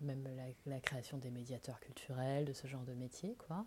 même 0.00 0.24
la, 0.66 0.80
création 0.80 1.18
des 1.18 1.30
médiateurs 1.30 1.80
culturels, 1.80 2.44
de 2.44 2.52
ce 2.52 2.66
genre 2.66 2.84
de 2.84 2.94
métier, 2.94 3.36
quoi. 3.46 3.64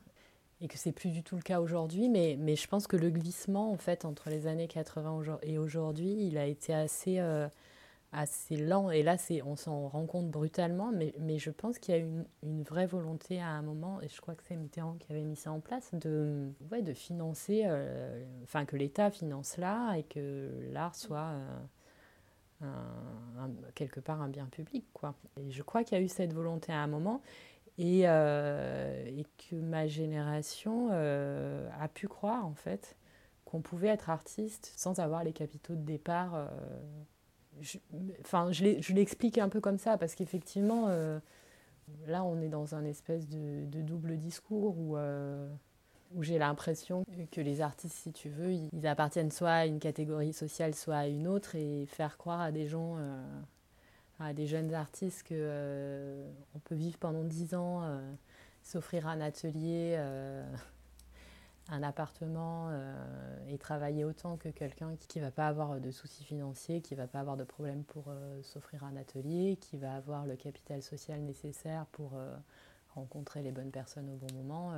Et 0.62 0.68
que 0.68 0.78
c'est 0.78 0.92
plus 0.92 1.12
du 1.12 1.24
tout 1.24 1.36
le 1.36 1.42
cas 1.42 1.62
aujourd'hui, 1.62 2.10
mais, 2.10 2.36
mais 2.38 2.56
je 2.56 2.68
pense 2.68 2.86
que 2.86 2.98
le 2.98 3.10
glissement, 3.10 3.72
en 3.72 3.78
fait, 3.78 4.04
entre 4.04 4.30
les 4.30 4.46
années 4.46 4.68
80 4.68 5.40
et 5.44 5.58
aujourd'hui, 5.58 6.16
il 6.20 6.38
a 6.38 6.46
été 6.46 6.74
assez, 6.74 7.20
euh, 7.20 7.48
assez 8.12 8.58
lent. 8.58 8.90
Et 8.92 9.02
là, 9.02 9.16
on 9.46 9.56
s'en 9.56 9.88
rend 9.88 10.06
compte 10.06 10.30
brutalement, 10.30 10.92
mais, 10.92 11.14
mais 11.20 11.38
je 11.40 11.50
pense 11.50 11.80
qu'il 11.80 11.96
y 11.96 11.98
a 11.98 12.02
une, 12.02 12.26
une 12.44 12.64
vraie 12.64 12.88
volonté 12.88 13.40
à 13.40 13.48
un 13.48 13.62
moment, 13.62 14.02
et 14.02 14.10
je 14.10 14.20
crois 14.20 14.36
que 14.36 14.44
c'est 14.44 14.58
Mitterrand 14.58 14.96
qui 15.00 15.12
avait 15.14 15.24
mis 15.24 15.38
ça 15.38 15.52
en 15.52 15.62
place, 15.62 15.92
de, 15.94 16.50
ouais, 16.72 16.82
de 16.82 16.94
financer, 16.94 17.66
enfin, 18.44 18.66
que 18.66 18.76
l'État 18.76 19.12
finance 19.12 19.56
l'art 19.58 19.94
et 19.94 20.04
que 20.04 20.52
l'art 20.74 20.96
soit 20.96 21.36
quelque 23.76 24.00
part 24.00 24.22
un 24.22 24.30
bien 24.30 24.46
public. 24.46 24.86
Quoi. 24.94 25.16
Et 25.40 25.52
je 25.52 25.64
crois 25.64 25.84
qu'il 25.84 25.98
y 25.98 26.02
a 26.02 26.04
eu 26.04 26.08
cette 26.08 26.34
volonté 26.34 26.72
à 26.72 26.80
un 26.80 26.88
moment 26.88 27.22
et, 27.78 28.02
euh, 28.04 29.06
et 29.06 29.26
que 29.38 29.56
ma 29.56 29.88
génération 29.88 30.90
euh, 30.92 31.70
a 31.80 31.88
pu 31.88 32.08
croire 32.08 32.46
en 32.46 32.54
fait 32.54 32.98
qu'on 33.46 33.62
pouvait 33.62 33.88
être 33.88 34.10
artiste 34.10 34.74
sans 34.76 35.00
avoir 35.00 35.24
les 35.24 35.32
capitaux 35.32 35.76
de 35.76 35.82
départ. 35.82 36.36
Euh, 36.36 36.48
je, 37.62 37.78
je 38.28 38.94
l'explique 38.94 39.38
un 39.38 39.50
peu 39.50 39.62
comme 39.62 39.78
ça 39.78 39.98
parce 39.98 40.16
qu'effectivement, 40.16 40.88
là, 42.08 42.24
on 42.24 42.40
est 42.42 42.48
dans 42.48 42.76
un 42.76 42.86
espèce 42.86 43.28
de, 43.28 43.66
double 43.82 44.18
discours 44.18 44.78
où, 44.78 44.96
où 46.14 46.24
j'ai 46.24 46.38
l'impression 46.38 47.06
que 47.32 47.42
les 47.42 47.62
artistes, 47.62 47.96
si 47.96 48.12
tu 48.12 48.30
veux, 48.30 48.54
ils 48.54 48.88
appartiennent 48.88 49.32
soit 49.32 49.52
à 49.52 49.66
une 49.66 49.80
catégorie 49.80 50.34
sociale, 50.34 50.76
soit 50.76 50.98
à 50.98 51.08
une 51.08 51.28
autre, 51.28 51.56
et 51.56 51.86
faire 51.86 52.18
croire 52.18 52.42
à 52.42 52.52
des 52.52 52.68
gens, 52.68 52.98
à 54.20 54.34
des 54.34 54.48
jeunes 54.48 54.74
artistes 54.74 55.24
que 55.24 56.26
on 56.56 56.60
peut 56.60 56.76
vivre 56.76 56.98
pendant 56.98 57.24
dix 57.24 57.54
ans, 57.54 57.84
s'offrir 58.64 59.08
un 59.08 59.22
atelier 59.22 59.98
un 61.72 61.84
appartement 61.84 62.70
euh, 62.72 63.38
et 63.48 63.58
travailler 63.58 64.04
autant 64.04 64.38
que 64.38 64.50
quelqu'un 64.50 64.96
qui 65.08 65.20
ne 65.20 65.26
va 65.26 65.32
pas 65.32 65.48
avoir 65.48 65.80
de 65.80 65.92
soucis 65.92 66.24
financiers, 66.24 66.82
qui 66.82 66.96
ne 66.96 67.00
va 67.00 67.08
pas 67.08 67.20
avoir 67.20 67.38
de 67.38 67.44
problème 67.44 67.84
pour 67.84 68.06
euh, 68.08 68.42
s'offrir 68.42 68.84
un 68.84 68.96
atelier, 68.96 69.58
qui 69.62 69.78
va 69.78 69.96
avoir 69.96 70.26
le 70.26 70.36
capital 70.36 70.82
social 70.82 71.22
nécessaire 71.22 71.86
pour 71.92 72.14
euh, 72.16 72.36
rencontrer 72.96 73.44
les 73.44 73.52
bonnes 73.52 73.72
personnes 73.72 74.10
au 74.10 74.16
bon 74.16 74.34
moment. 74.36 74.74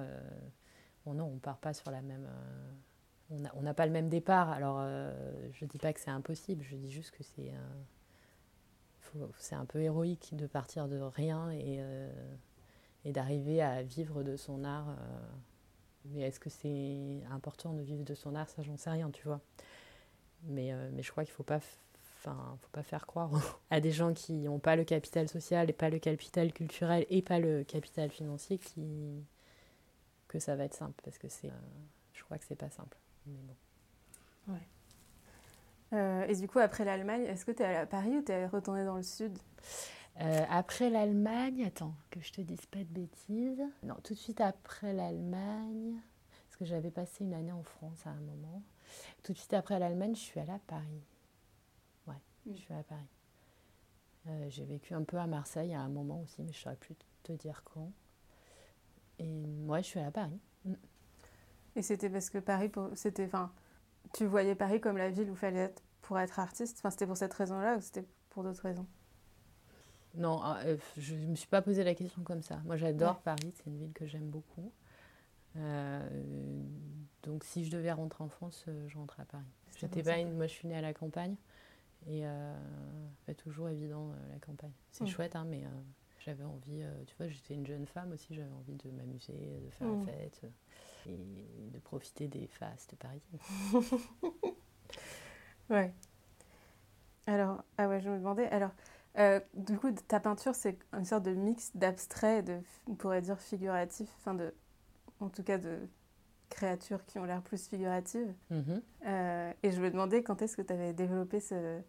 Bon 1.06 1.14
non, 1.14 1.26
on 1.26 1.38
part 1.40 1.58
pas 1.58 1.74
sur 1.74 1.92
la 1.92 2.02
même... 2.02 2.28
on 3.30 3.62
n'a 3.62 3.74
pas 3.74 3.86
le 3.86 3.92
même 3.92 4.10
départ. 4.10 4.50
Alors, 4.50 4.82
je 5.54 5.66
ne 5.66 5.70
dis 5.70 5.78
pas 5.78 5.94
que 5.94 6.00
c'est 6.00 6.12
impossible, 6.12 6.64
je 6.64 6.76
dis 6.76 6.92
juste 6.92 7.12
que 7.12 7.24
c'est... 7.24 7.52
c'est 9.38 9.56
un 9.56 9.66
peu 9.66 9.82
héroïque 9.82 10.36
de 10.36 10.48
partir 10.48 10.88
de 10.88 11.00
rien 11.00 11.52
et, 11.52 11.80
et 13.06 13.12
d'arriver 13.12 13.62
à 13.62 13.84
vivre 13.84 14.24
de 14.24 14.36
son 14.36 14.64
art 14.64 14.96
mais 16.06 16.22
est-ce 16.22 16.40
que 16.40 16.50
c'est 16.50 17.22
important 17.32 17.74
de 17.74 17.82
vivre 17.82 18.04
de 18.04 18.16
son 18.16 18.36
art? 18.36 18.50
Ça, 18.50 18.64
j'en 18.64 18.78
sais 18.78 18.90
rien, 18.90 19.10
tu 19.12 19.24
vois. 19.24 19.42
Mais, 20.44 20.74
euh, 20.74 20.90
je 21.02 21.12
crois 21.12 21.24
qu'il 21.24 21.34
ne 21.34 21.36
faut 21.36 21.44
pas, 21.44 21.60
enfin, 22.18 22.58
faut 22.62 22.70
pas 22.72 22.84
faire 22.84 23.06
croire 23.06 23.32
à 23.70 23.80
des 23.80 23.92
gens 23.92 24.14
qui 24.14 24.34
n'ont 24.34 24.60
pas 24.60 24.76
le 24.76 24.84
capital 24.84 25.30
social 25.30 25.70
et 25.70 25.74
pas 25.74 25.90
le 25.90 26.00
capital 26.00 26.52
culturel 26.54 27.06
et 27.10 27.22
pas 27.22 27.40
le 27.40 27.64
capital 27.64 28.10
financier 28.10 28.58
qui... 28.58 29.24
que 30.32 30.40
ça 30.40 30.56
va 30.56 30.64
être 30.64 30.74
simple. 30.74 31.00
Parce 31.04 31.18
que 31.18 31.28
c'est, 31.28 31.50
euh, 31.50 31.56
je 32.14 32.24
crois 32.24 32.38
que 32.38 32.46
c'est 32.46 32.56
pas 32.56 32.70
simple. 32.70 32.98
Mais 33.28 33.42
bon. 33.42 34.54
Ouais. 34.54 34.68
Euh, 35.94 36.26
et 36.28 36.36
du 36.36 36.48
coup, 36.48 36.60
après 36.60 36.86
l'Allemagne, 36.86 37.24
est-ce 37.24 37.46
que 37.46 37.52
tu 37.52 37.62
es 37.62 37.66
allé 37.66 37.78
à 37.78 37.86
Paris 37.86 38.18
ou 38.18 38.22
tu 38.22 38.32
es 38.32 38.48
retourné 38.48 38.86
dans 38.86 38.96
le 38.96 39.04
sud? 39.04 39.38
Euh, 40.22 40.46
après 40.50 40.90
l'Allemagne, 40.90 41.66
attends, 41.66 41.96
que 42.10 42.22
je 42.22 42.32
te 42.32 42.42
dise 42.42 42.66
pas 42.66 42.80
de 42.80 42.86
bêtises. 42.86 43.64
Non, 43.84 43.96
tout 44.04 44.14
de 44.14 44.20
suite 44.20 44.42
après 44.42 44.94
l'Allemagne, 44.94 46.00
parce 46.48 46.58
que 46.58 46.66
j'avais 46.66 46.92
passé 46.92 47.24
une 47.24 47.34
année 47.34 47.52
en 47.52 47.64
France 47.64 48.06
à 48.06 48.12
un 48.12 48.20
moment. 48.22 48.64
Tout 49.24 49.34
de 49.34 49.38
suite 49.38 49.54
après 49.54 49.80
l'Allemagne, 49.80 50.16
je 50.16 50.22
suis 50.22 50.40
allée 50.40 50.52
à 50.52 50.60
Paris. 50.60 51.04
Ouais, 52.08 52.22
je 52.46 52.54
suis 52.54 52.72
allée 52.74 52.82
à 52.82 52.84
Paris. 52.84 53.10
Euh, 54.28 54.50
j'ai 54.50 54.66
vécu 54.66 54.94
un 54.94 55.04
peu 55.04 55.18
à 55.18 55.28
Marseille 55.28 55.74
à 55.74 55.82
un 55.82 55.90
moment 55.90 56.22
aussi, 56.22 56.42
mais 56.42 56.54
je 56.54 56.60
ne 56.60 56.64
saurais 56.64 56.76
plus 56.76 56.96
te 57.24 57.32
dire 57.34 57.64
quand. 57.66 57.92
Et 59.22 59.48
moi, 59.66 59.82
je 59.82 59.86
suis 59.86 60.00
allée 60.00 60.08
à 60.08 60.12
Paris. 60.12 60.40
Mm. 60.66 60.74
Et 61.76 61.82
c'était 61.82 62.10
parce 62.10 62.30
que 62.30 62.40
Paris, 62.40 62.72
c'était, 62.96 63.26
enfin, 63.26 63.52
tu 64.14 64.26
voyais 64.26 64.56
Paris 64.56 64.82
comme 64.82 64.98
la 64.98 65.10
ville 65.10 65.30
où 65.30 65.34
il 65.34 65.38
fallait 65.38 65.60
être 65.60 65.84
pour 66.02 66.20
être 66.20 66.40
artiste? 66.40 66.78
Enfin, 66.80 66.90
c'était 66.90 67.06
pour 67.08 67.18
cette 67.18 67.34
raison-là 67.34 67.78
ou 67.78 67.82
c'était 67.82 68.06
pour 68.30 68.44
d'autres 68.44 68.64
raisons? 68.64 68.88
Non, 70.16 70.42
ah, 70.44 70.60
euh, 70.66 70.78
je 70.98 71.16
ne 71.16 71.28
me 71.28 71.36
suis 71.36 71.48
pas 71.48 71.62
posé 71.62 71.84
la 71.84 71.96
question 71.96 72.24
comme 72.24 72.42
ça. 72.42 72.60
Moi, 72.66 72.76
j'adore 72.76 73.22
Paris, 73.22 73.54
c'est 73.56 73.68
une 73.68 73.78
ville 73.78 73.94
que 73.94 74.06
j'aime 74.06 74.30
beaucoup. 74.30 74.72
Euh, 75.56 76.10
donc, 77.24 77.44
si 77.44 77.64
je 77.64 77.72
devais 77.72 77.92
rentrer 77.92 78.24
en 78.24 78.30
France, 78.30 78.66
euh, 78.68 78.88
je 78.90 78.98
rentrais 78.98 79.22
à 79.22 79.26
Paris. 79.26 79.46
J'étais 79.78 80.04
pas 80.04 80.18
une... 80.18 80.34
Moi, 80.34 80.48
je 80.48 80.54
suis 80.54 80.68
née 80.68 80.76
à 80.76 80.82
la 80.82 80.94
campagne 80.94 81.36
et 82.08 82.24
pas 83.26 83.34
toujours 83.36 83.70
évident 83.70 84.12
la 84.32 84.40
campagne. 84.40 84.72
C'est 84.92 85.06
chouette, 85.06 85.36
hein, 85.36 85.46
mais 85.48 85.64
j'avais 86.26 86.44
envie, 86.44 86.84
tu 87.08 87.16
vois, 87.18 87.28
j'étais 87.28 87.54
une 87.54 87.66
jeune 87.66 87.86
femme 87.86 88.12
aussi, 88.12 88.34
j'avais 88.34 88.52
envie 88.52 88.76
de 88.76 88.90
m'amuser, 88.92 89.62
de 89.66 89.70
faire 89.72 89.88
la 89.88 90.06
fête 90.06 90.42
et 91.08 91.18
de 91.72 91.80
profiter 91.80 92.28
des 92.28 92.48
fastes 92.48 92.96
parisiennes. 92.96 93.40
ouais. 95.70 95.94
Alors, 97.28 97.64
ah 97.78 97.88
ouais, 97.88 98.02
je 98.02 98.10
me 98.10 98.18
demandais, 98.18 98.48
alors, 98.50 98.72
euh, 99.18 99.40
du 99.54 99.78
coup, 99.78 99.92
ta 100.08 100.20
peinture, 100.20 100.56
c'est 100.56 100.78
une 100.94 101.06
sorte 101.06 101.24
de 101.24 101.34
mix 101.34 101.72
d'abstrait, 101.76 102.44
de, 102.44 102.60
on 102.88 102.96
pourrait 102.96 103.22
dire 103.22 103.40
figuratif, 103.40 104.10
enfin 104.20 104.34
de, 104.34 104.54
en 105.20 105.30
tout 105.30 105.44
cas 105.44 105.58
de 105.58 105.80
créatures 106.50 107.06
qui 107.06 107.20
ont 107.20 107.26
l'air 107.26 107.42
plus 107.42 107.68
figuratives. 107.68 108.34
Mhm. 108.50 108.82
Euh, 109.06 109.54
et 109.64 109.72
je 109.72 109.82
me 109.82 109.90
demandais 109.90 110.24
quand 110.24 110.42
est-ce 110.42 110.58
que 110.58 110.62
tu 110.62 110.74
avais 110.74 110.94
développé 110.94 111.40
ce, 111.40 111.82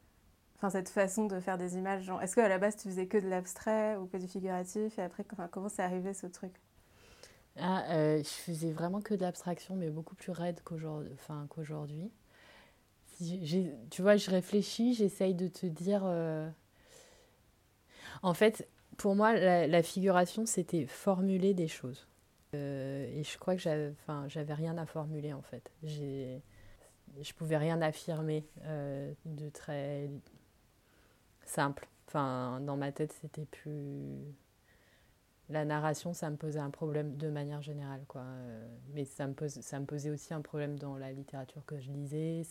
enfin, 0.62 0.70
cette 0.70 0.88
façon 0.88 1.26
de 1.26 1.40
faire 1.40 1.58
des 1.58 1.76
images. 1.76 2.10
Est-ce 2.22 2.36
qu'à 2.36 2.48
la 2.48 2.58
base, 2.58 2.76
tu 2.76 2.88
faisais 2.88 3.06
que 3.06 3.18
de 3.18 3.28
l'abstrait 3.28 3.96
ou 3.96 4.06
que 4.06 4.16
du 4.16 4.28
figuratif? 4.28 4.98
Et 4.98 5.02
après, 5.02 5.24
enfin, 5.32 5.48
comment 5.50 5.68
c'est 5.68 5.82
arrivé 5.82 6.14
ce 6.14 6.26
truc? 6.26 6.52
Ah, 7.58 7.84
euh, 7.90 8.18
Je 8.18 8.28
faisais 8.28 8.72
vraiment 8.72 9.00
que 9.00 9.14
de 9.14 9.20
l'abstraction, 9.20 9.74
mais 9.76 9.90
beaucoup 9.90 10.14
plus 10.14 10.32
raide 10.32 10.60
qu'aujourd'hui. 10.64 12.10
Tu 13.90 14.02
vois, 14.02 14.16
je 14.16 14.30
réfléchis, 14.30 14.94
j'essaye 14.94 15.34
de 15.34 15.48
te 15.48 15.66
dire 15.66 16.04
en 18.22 18.34
fait, 18.34 18.68
pour 18.96 19.14
moi, 19.14 19.34
la, 19.34 19.82
figuration, 19.82 20.46
c'était 20.46 20.86
formuler 20.86 21.54
des 21.54 21.68
choses. 21.68 22.06
Euh, 22.54 23.06
et 23.12 23.24
je 23.24 23.38
crois 23.38 23.56
que 23.56 23.62
j'avais 23.62 24.54
rien 24.54 24.76
à 24.78 24.86
formuler, 24.86 25.32
en 25.32 25.42
fait. 25.42 25.70
J'ai, 25.82 26.42
je 27.20 27.32
pouvais 27.32 27.56
rien 27.56 27.80
affirmer 27.80 28.46
euh, 28.64 29.12
de 29.24 29.48
très 29.48 30.10
simple. 31.44 31.88
Enfin, 32.08 32.60
dans 32.60 32.76
ma 32.76 32.92
tête, 32.92 33.12
c'était 33.20 33.46
plus... 33.46 34.34
La 35.48 35.64
narration, 35.64 36.14
ça 36.14 36.30
me 36.30 36.36
posait 36.36 36.60
un 36.60 36.70
problème 36.70 37.16
de 37.16 37.28
manière 37.28 37.60
générale. 37.60 38.02
Euh, 38.16 38.68
mais 38.94 39.04
ça 39.04 39.26
me, 39.26 39.84
posait 39.84 40.10
aussi 40.10 40.32
un 40.32 40.40
problème 40.40 40.78
dans 40.78 40.96
la 40.96 41.12
littérature 41.12 41.64
que 41.66 41.78
je 41.78 41.90
lisais. 41.90 42.42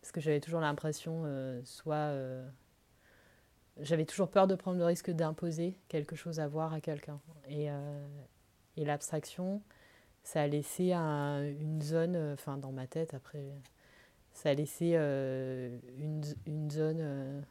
Parce 0.00 0.12
que 0.12 0.20
j'avais 0.20 0.40
toujours 0.40 0.60
l'impression, 0.60 1.24
soit 1.64 2.14
j'avais 3.80 4.04
toujours 4.04 4.28
peur 4.28 4.46
de 4.46 4.54
prendre 4.54 4.78
le 4.78 4.84
risque 4.84 5.10
d'imposer 5.10 5.78
quelque 5.88 6.16
chose 6.16 6.40
à 6.40 6.48
voir 6.48 6.72
à 6.72 6.80
quelqu'un. 6.80 7.20
Et, 7.48 7.70
euh, 7.70 8.06
l'abstraction, 8.76 9.60
ça 10.22 10.42
a 10.42 10.46
laissé 10.46 10.92
une 10.92 11.80
zone, 11.82 12.16
euh, 12.16 12.34
enfin 12.34 12.58
dans 12.58 12.72
ma 12.72 12.86
tête 12.86 13.14
après, 13.14 13.52
ça 14.32 14.50
a 14.50 14.54
laissé 14.54 14.92
euh, 14.94 15.76
une, 15.98 16.70
zone 16.70 17.44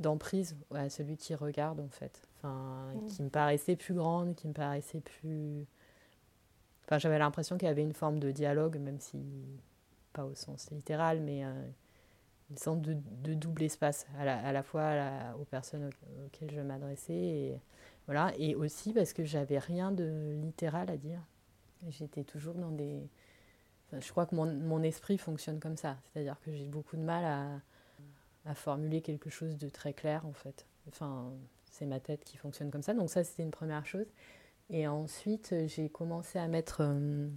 d'emprise 0.00 0.56
à 0.74 0.88
celui 0.90 1.16
qui 1.16 1.34
regarde 1.34 1.80
en 1.80 1.88
fait. 1.88 2.28
Enfin, 2.36 2.92
mmh. 2.94 3.06
qui 3.06 3.22
me 3.22 3.30
paraissait 3.30 3.76
plus 3.76 3.94
grande, 3.94 4.34
qui 4.34 4.48
me 4.48 4.52
paraissait 4.52 5.00
plus... 5.00 5.66
Enfin, 6.84 6.98
j'avais 6.98 7.18
l'impression 7.18 7.56
qu'il 7.58 7.66
y 7.66 7.70
avait 7.70 7.82
une 7.82 7.94
forme 7.94 8.18
de 8.18 8.30
dialogue, 8.30 8.78
même 8.78 9.00
si 9.00 9.18
pas 10.12 10.24
au 10.24 10.34
sens 10.34 10.70
littéral, 10.70 11.20
mais 11.20 11.42
une 11.42 12.56
sorte 12.56 12.80
de, 12.80 12.96
de, 13.24 13.34
double 13.34 13.64
espace, 13.64 14.06
à 14.18 14.24
la, 14.24 14.38
à 14.38 14.52
la 14.52 14.62
fois 14.62 14.92
aux 15.40 15.44
personnes 15.44 15.90
auxquelles 16.24 16.52
je 16.52 16.60
m'adressais, 16.60 17.12
et, 17.12 17.60
voilà, 18.06 18.32
et 18.38 18.54
aussi 18.54 18.92
parce 18.92 19.12
que 19.12 19.24
j'avais 19.24 19.58
rien 19.58 19.90
de 19.90 20.36
littéral 20.40 20.90
à 20.90 20.96
dire. 20.96 21.20
J'étais 21.88 22.22
toujours 22.22 22.54
dans 22.54 22.70
des... 22.70 23.02
je 23.92 24.10
crois 24.10 24.26
que 24.26 24.34
mon, 24.36 24.46
mon, 24.46 24.82
esprit 24.82 25.18
fonctionne 25.18 25.58
comme 25.58 25.76
ça, 25.76 25.96
c'est-à-dire 26.04 26.38
que 26.44 26.52
j'ai 26.52 26.66
beaucoup 26.66 26.96
de 26.96 27.02
mal 27.02 27.24
à, 27.24 27.60
à, 28.46 28.54
formuler 28.54 29.02
quelque 29.02 29.30
chose 29.30 29.58
de 29.58 29.68
très 29.68 29.92
clair, 29.92 30.24
en 30.26 30.32
fait. 30.32 30.66
Enfin, 30.88 31.32
c'est 31.70 31.86
ma 31.86 32.00
tête 32.00 32.24
qui 32.24 32.36
fonctionne 32.36 32.70
comme 32.70 32.82
ça, 32.82 32.94
donc 32.94 33.10
ça, 33.10 33.24
c'était 33.24 33.42
une 33.42 33.50
première 33.50 33.86
chose. 33.86 34.06
Et 34.70 34.88
ensuite, 34.88 35.54
j'ai 35.66 35.88
commencé 35.88 36.38
à 36.38 36.48
mettre 36.48 36.78
euh, 36.80 37.28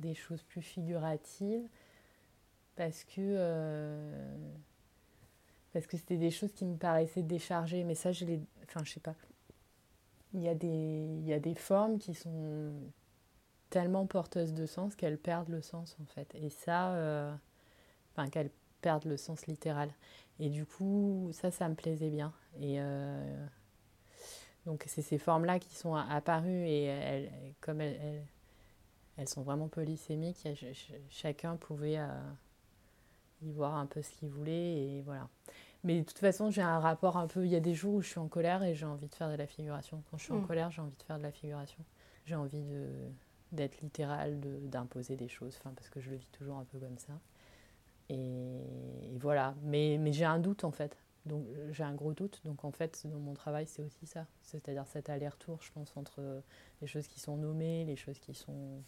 des 0.00 0.14
choses 0.14 0.42
plus 0.42 0.62
figuratives 0.62 1.68
parce 2.76 3.04
que 3.04 3.20
euh, 3.20 4.36
parce 5.72 5.86
que 5.86 5.96
c'était 5.96 6.16
des 6.16 6.30
choses 6.30 6.52
qui 6.52 6.64
me 6.64 6.76
paraissaient 6.76 7.22
déchargées 7.22 7.84
mais 7.84 7.94
ça 7.94 8.12
je 8.12 8.24
les 8.24 8.40
enfin 8.64 8.80
je 8.84 8.92
sais 8.92 9.00
pas 9.00 9.14
il 10.32 10.40
y 10.40 10.48
a 10.48 10.54
des 10.54 10.66
il 11.20 11.26
y 11.26 11.32
a 11.32 11.40
des 11.40 11.54
formes 11.54 11.98
qui 11.98 12.14
sont 12.14 12.72
tellement 13.68 14.06
porteuses 14.06 14.54
de 14.54 14.66
sens 14.66 14.96
qu'elles 14.96 15.18
perdent 15.18 15.50
le 15.50 15.62
sens 15.62 15.96
en 16.00 16.06
fait 16.06 16.34
et 16.34 16.48
ça 16.48 16.94
euh, 16.94 17.34
enfin 18.12 18.28
qu'elles 18.30 18.50
perdent 18.80 19.04
le 19.04 19.16
sens 19.16 19.46
littéral 19.46 19.90
et 20.38 20.48
du 20.48 20.64
coup 20.66 21.30
ça 21.32 21.50
ça 21.50 21.68
me 21.68 21.74
plaisait 21.74 22.10
bien 22.10 22.32
et 22.58 22.80
euh, 22.80 23.46
donc 24.66 24.84
c'est 24.86 25.02
ces 25.02 25.18
formes 25.18 25.44
là 25.44 25.58
qui 25.58 25.74
sont 25.74 25.94
apparues 25.94 26.66
et 26.66 26.84
elles, 26.84 27.30
comme 27.60 27.80
elles, 27.80 28.22
elles, 29.16 29.28
sont 29.28 29.42
vraiment 29.42 29.68
polysémiques 29.68 30.46
chacun 31.08 31.56
pouvait 31.56 31.98
y 33.42 33.52
voir 33.52 33.74
un 33.74 33.86
peu 33.86 34.02
ce 34.02 34.10
qu'il 34.10 34.28
voulait 34.28 34.76
et 34.76 35.02
voilà. 35.02 35.28
Mais 35.82 36.00
de 36.00 36.04
toute 36.04 36.18
façon, 36.18 36.50
j'ai 36.50 36.62
un 36.62 36.78
rapport 36.78 37.16
un 37.16 37.26
peu. 37.26 37.44
Il 37.44 37.50
y 37.50 37.56
a 37.56 37.60
des 37.60 37.74
jours 37.74 37.94
où 37.94 38.02
je 38.02 38.08
suis 38.08 38.18
en 38.18 38.28
colère 38.28 38.62
et 38.62 38.74
j'ai 38.74 38.86
envie 38.86 39.08
de 39.08 39.14
faire 39.14 39.30
de 39.30 39.36
la 39.36 39.46
figuration. 39.46 40.02
Quand 40.10 40.18
je 40.18 40.24
suis 40.24 40.32
en 40.32 40.40
mm. 40.40 40.46
colère, 40.46 40.70
j'ai 40.70 40.82
envie 40.82 40.96
de 40.96 41.02
faire 41.02 41.18
de 41.18 41.22
la 41.22 41.32
figuration. 41.32 41.82
J'ai 42.26 42.34
envie 42.34 42.62
de, 42.62 42.86
d'être 43.52 43.80
littéral, 43.80 44.38
d'imposer 44.68 45.16
des 45.16 45.28
choses, 45.28 45.56
enfin, 45.58 45.72
parce 45.74 45.88
que 45.88 46.00
je 46.00 46.10
le 46.10 46.16
vis 46.16 46.28
toujours 46.32 46.58
un 46.58 46.64
peu 46.64 46.78
comme 46.78 46.98
ça. 46.98 47.14
Et, 48.10 49.16
voilà. 49.18 49.54
Mais, 49.62 49.96
mais 49.98 50.12
j'ai 50.12 50.24
un 50.24 50.38
doute 50.38 50.64
en 50.64 50.70
fait. 50.70 50.96
Donc 51.26 51.46
j'ai 51.70 51.84
un 51.84 51.94
gros 51.94 52.12
doute. 52.12 52.40
Donc 52.44 52.64
en 52.64 52.72
fait, 52.72 53.06
dans 53.06 53.18
mon 53.18 53.34
travail, 53.34 53.66
c'est 53.66 53.82
aussi 53.82 54.06
ça. 54.06 54.26
C'est-à-dire 54.42 54.86
cet 54.86 55.08
aller-retour, 55.08 55.62
je 55.62 55.72
pense, 55.72 55.96
entre 55.96 56.42
les 56.80 56.86
choses 56.86 57.06
qui 57.06 57.20
sont 57.20 57.36
nommées, 57.36 57.84
les 57.84 57.96
choses 57.96 58.18
qui 58.18 58.34
sont 58.34 58.82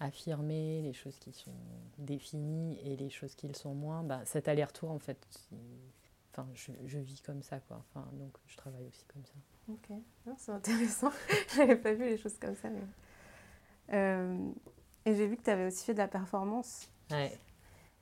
affirmées, 0.00 0.82
les 0.82 0.92
choses 0.92 1.18
qui 1.18 1.32
sont 1.32 1.54
définies 1.98 2.78
et 2.80 2.96
les 2.96 3.10
choses 3.10 3.34
qui 3.34 3.48
le 3.48 3.54
sont 3.54 3.74
moins. 3.74 4.02
Bah, 4.02 4.20
cet 4.24 4.48
aller-retour, 4.48 4.90
en 4.90 4.98
fait, 4.98 5.26
enfin, 6.32 6.48
je, 6.54 6.72
je, 6.86 6.98
vis 6.98 7.20
comme 7.20 7.42
ça, 7.42 7.60
quoi. 7.60 7.84
Enfin, 7.88 8.06
donc 8.14 8.36
je 8.46 8.56
travaille 8.56 8.86
aussi 8.86 9.04
comme 9.06 9.24
ça. 9.24 9.34
Ok, 9.68 9.98
c'est 10.36 10.52
intéressant. 10.52 11.10
J'avais 11.56 11.76
pas 11.76 11.94
vu 11.94 12.04
les 12.04 12.18
choses 12.18 12.38
comme 12.38 12.56
ça. 12.56 12.68
Euh, 13.92 14.50
et 15.04 15.14
j'ai 15.14 15.26
vu 15.26 15.36
que 15.36 15.42
tu 15.42 15.50
avais 15.50 15.66
aussi 15.66 15.84
fait 15.84 15.94
de 15.94 15.98
la 15.98 16.08
performance. 16.08 16.88
Ouais. 17.10 17.38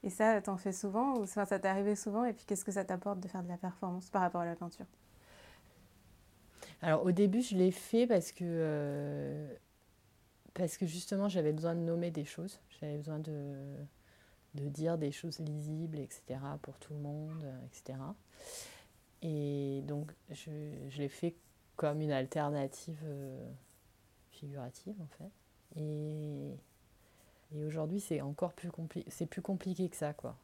Et 0.05 0.11
ça, 0.11 0.41
t'en 0.43 0.57
fais 0.57 0.73
souvent 0.73 1.19
ou 1.19 1.27
ça 1.27 1.47
t'est 1.47 1.65
arrivé 1.67 1.95
souvent 1.95 2.25
Et 2.25 2.33
puis 2.33 2.45
qu'est-ce 2.45 2.65
que 2.65 2.73
ça 2.73 2.85
t'apporte 2.85 3.21
de 3.21 3.29
faire 3.29 3.43
de 3.43 3.49
la 3.49 3.57
performance 3.57 4.11
par 4.11 4.23
rapport 4.23 4.41
à 4.41 4.47
la 4.47 4.57
peinture? 4.57 4.87
Alors 6.81 7.05
au 7.05 7.13
début, 7.13 7.43
je 7.43 7.57
l'ai 7.57 7.71
fait 7.71 8.07
parce 8.07 8.33
que, 8.33 8.45
euh, 8.45 9.55
parce 10.55 10.77
que 10.77 10.87
justement, 10.87 11.29
j'avais 11.29 11.53
besoin 11.53 11.75
de 11.75 11.81
nommer 11.81 12.11
des 12.11 12.25
choses. 12.25 12.61
J'avais 12.81 12.97
besoin 12.97 13.21
de, 13.21 13.55
de 14.55 14.69
dire 14.69 14.99
des 14.99 15.13
choses 15.13 15.39
lisibles, 15.39 15.99
etc., 15.99 16.41
pour 16.61 16.79
tout 16.79 16.93
le 16.93 17.01
monde, 17.01 17.45
etc. 17.67 17.99
Et 19.23 19.83
donc, 19.87 20.13
je, 20.31 20.51
je 20.89 20.99
l'ai 20.99 21.09
fait 21.09 21.37
comme 21.77 22.01
une 22.01 22.13
alternative 22.13 23.01
euh, 23.05 23.51
figurative, 24.31 24.97
en 25.01 25.07
fait. 25.07 25.81
Et 25.81 26.57
et 27.55 27.65
aujourd'hui, 27.65 28.01
c'est 28.01 28.21
encore 28.21 28.53
plus 28.53 28.71
compliqué. 28.71 29.11
C'est 29.11 29.27
plus 29.27 29.43
compliqué 29.43 29.89
que 29.89 29.97
ça, 29.97 30.13
quoi. 30.13 30.37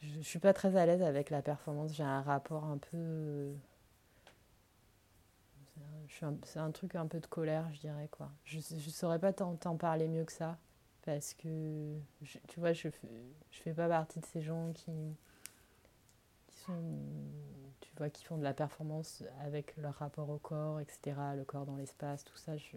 Je, 0.00 0.18
ne 0.18 0.22
suis 0.22 0.38
pas 0.38 0.52
très 0.52 0.76
à 0.76 0.86
l'aise 0.86 1.02
avec 1.02 1.30
la 1.30 1.42
performance. 1.42 1.94
J'ai 1.94 2.02
un 2.02 2.22
rapport 2.22 2.64
un 2.64 2.78
peu. 2.78 3.52
C'est 6.46 6.58
un, 6.58 6.70
truc 6.70 6.94
un 6.94 7.06
peu 7.06 7.18
de 7.18 7.26
colère, 7.26 7.68
je 7.72 7.80
dirais, 7.80 8.08
quoi. 8.10 8.30
Je 8.44 8.58
ne 8.58 8.78
saurais 8.78 9.18
pas 9.18 9.32
t'en 9.32 9.76
parler 9.76 10.06
mieux 10.08 10.24
que 10.24 10.32
ça. 10.32 10.58
Parce 11.02 11.34
que, 11.34 11.98
tu 12.48 12.60
vois, 12.60 12.72
je, 12.72 12.88
je 13.50 13.60
fais 13.60 13.74
pas 13.74 13.88
partie 13.88 14.20
de 14.20 14.24
ces 14.26 14.40
gens 14.40 14.72
qui, 14.72 14.92
qui 16.46 16.58
sont. 16.60 16.94
Tu 17.80 17.90
vois, 17.96 18.08
qui 18.08 18.24
font 18.24 18.38
de 18.38 18.44
la 18.44 18.54
performance 18.54 19.22
avec 19.40 19.76
leur 19.76 19.94
rapport 19.94 20.30
au 20.30 20.38
corps, 20.38 20.80
etc. 20.80 21.16
Le 21.36 21.44
corps 21.44 21.66
dans 21.66 21.76
l'espace, 21.76 22.24
tout 22.24 22.36
ça. 22.36 22.56
Je. 22.56 22.76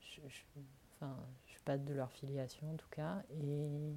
je, 0.00 0.20
je 0.28 0.42
enfin, 0.94 1.16
pas 1.64 1.78
de 1.78 1.92
leur 1.92 2.10
filiation 2.12 2.70
en 2.70 2.76
tout 2.76 2.88
cas. 2.90 3.22
Et 3.30 3.92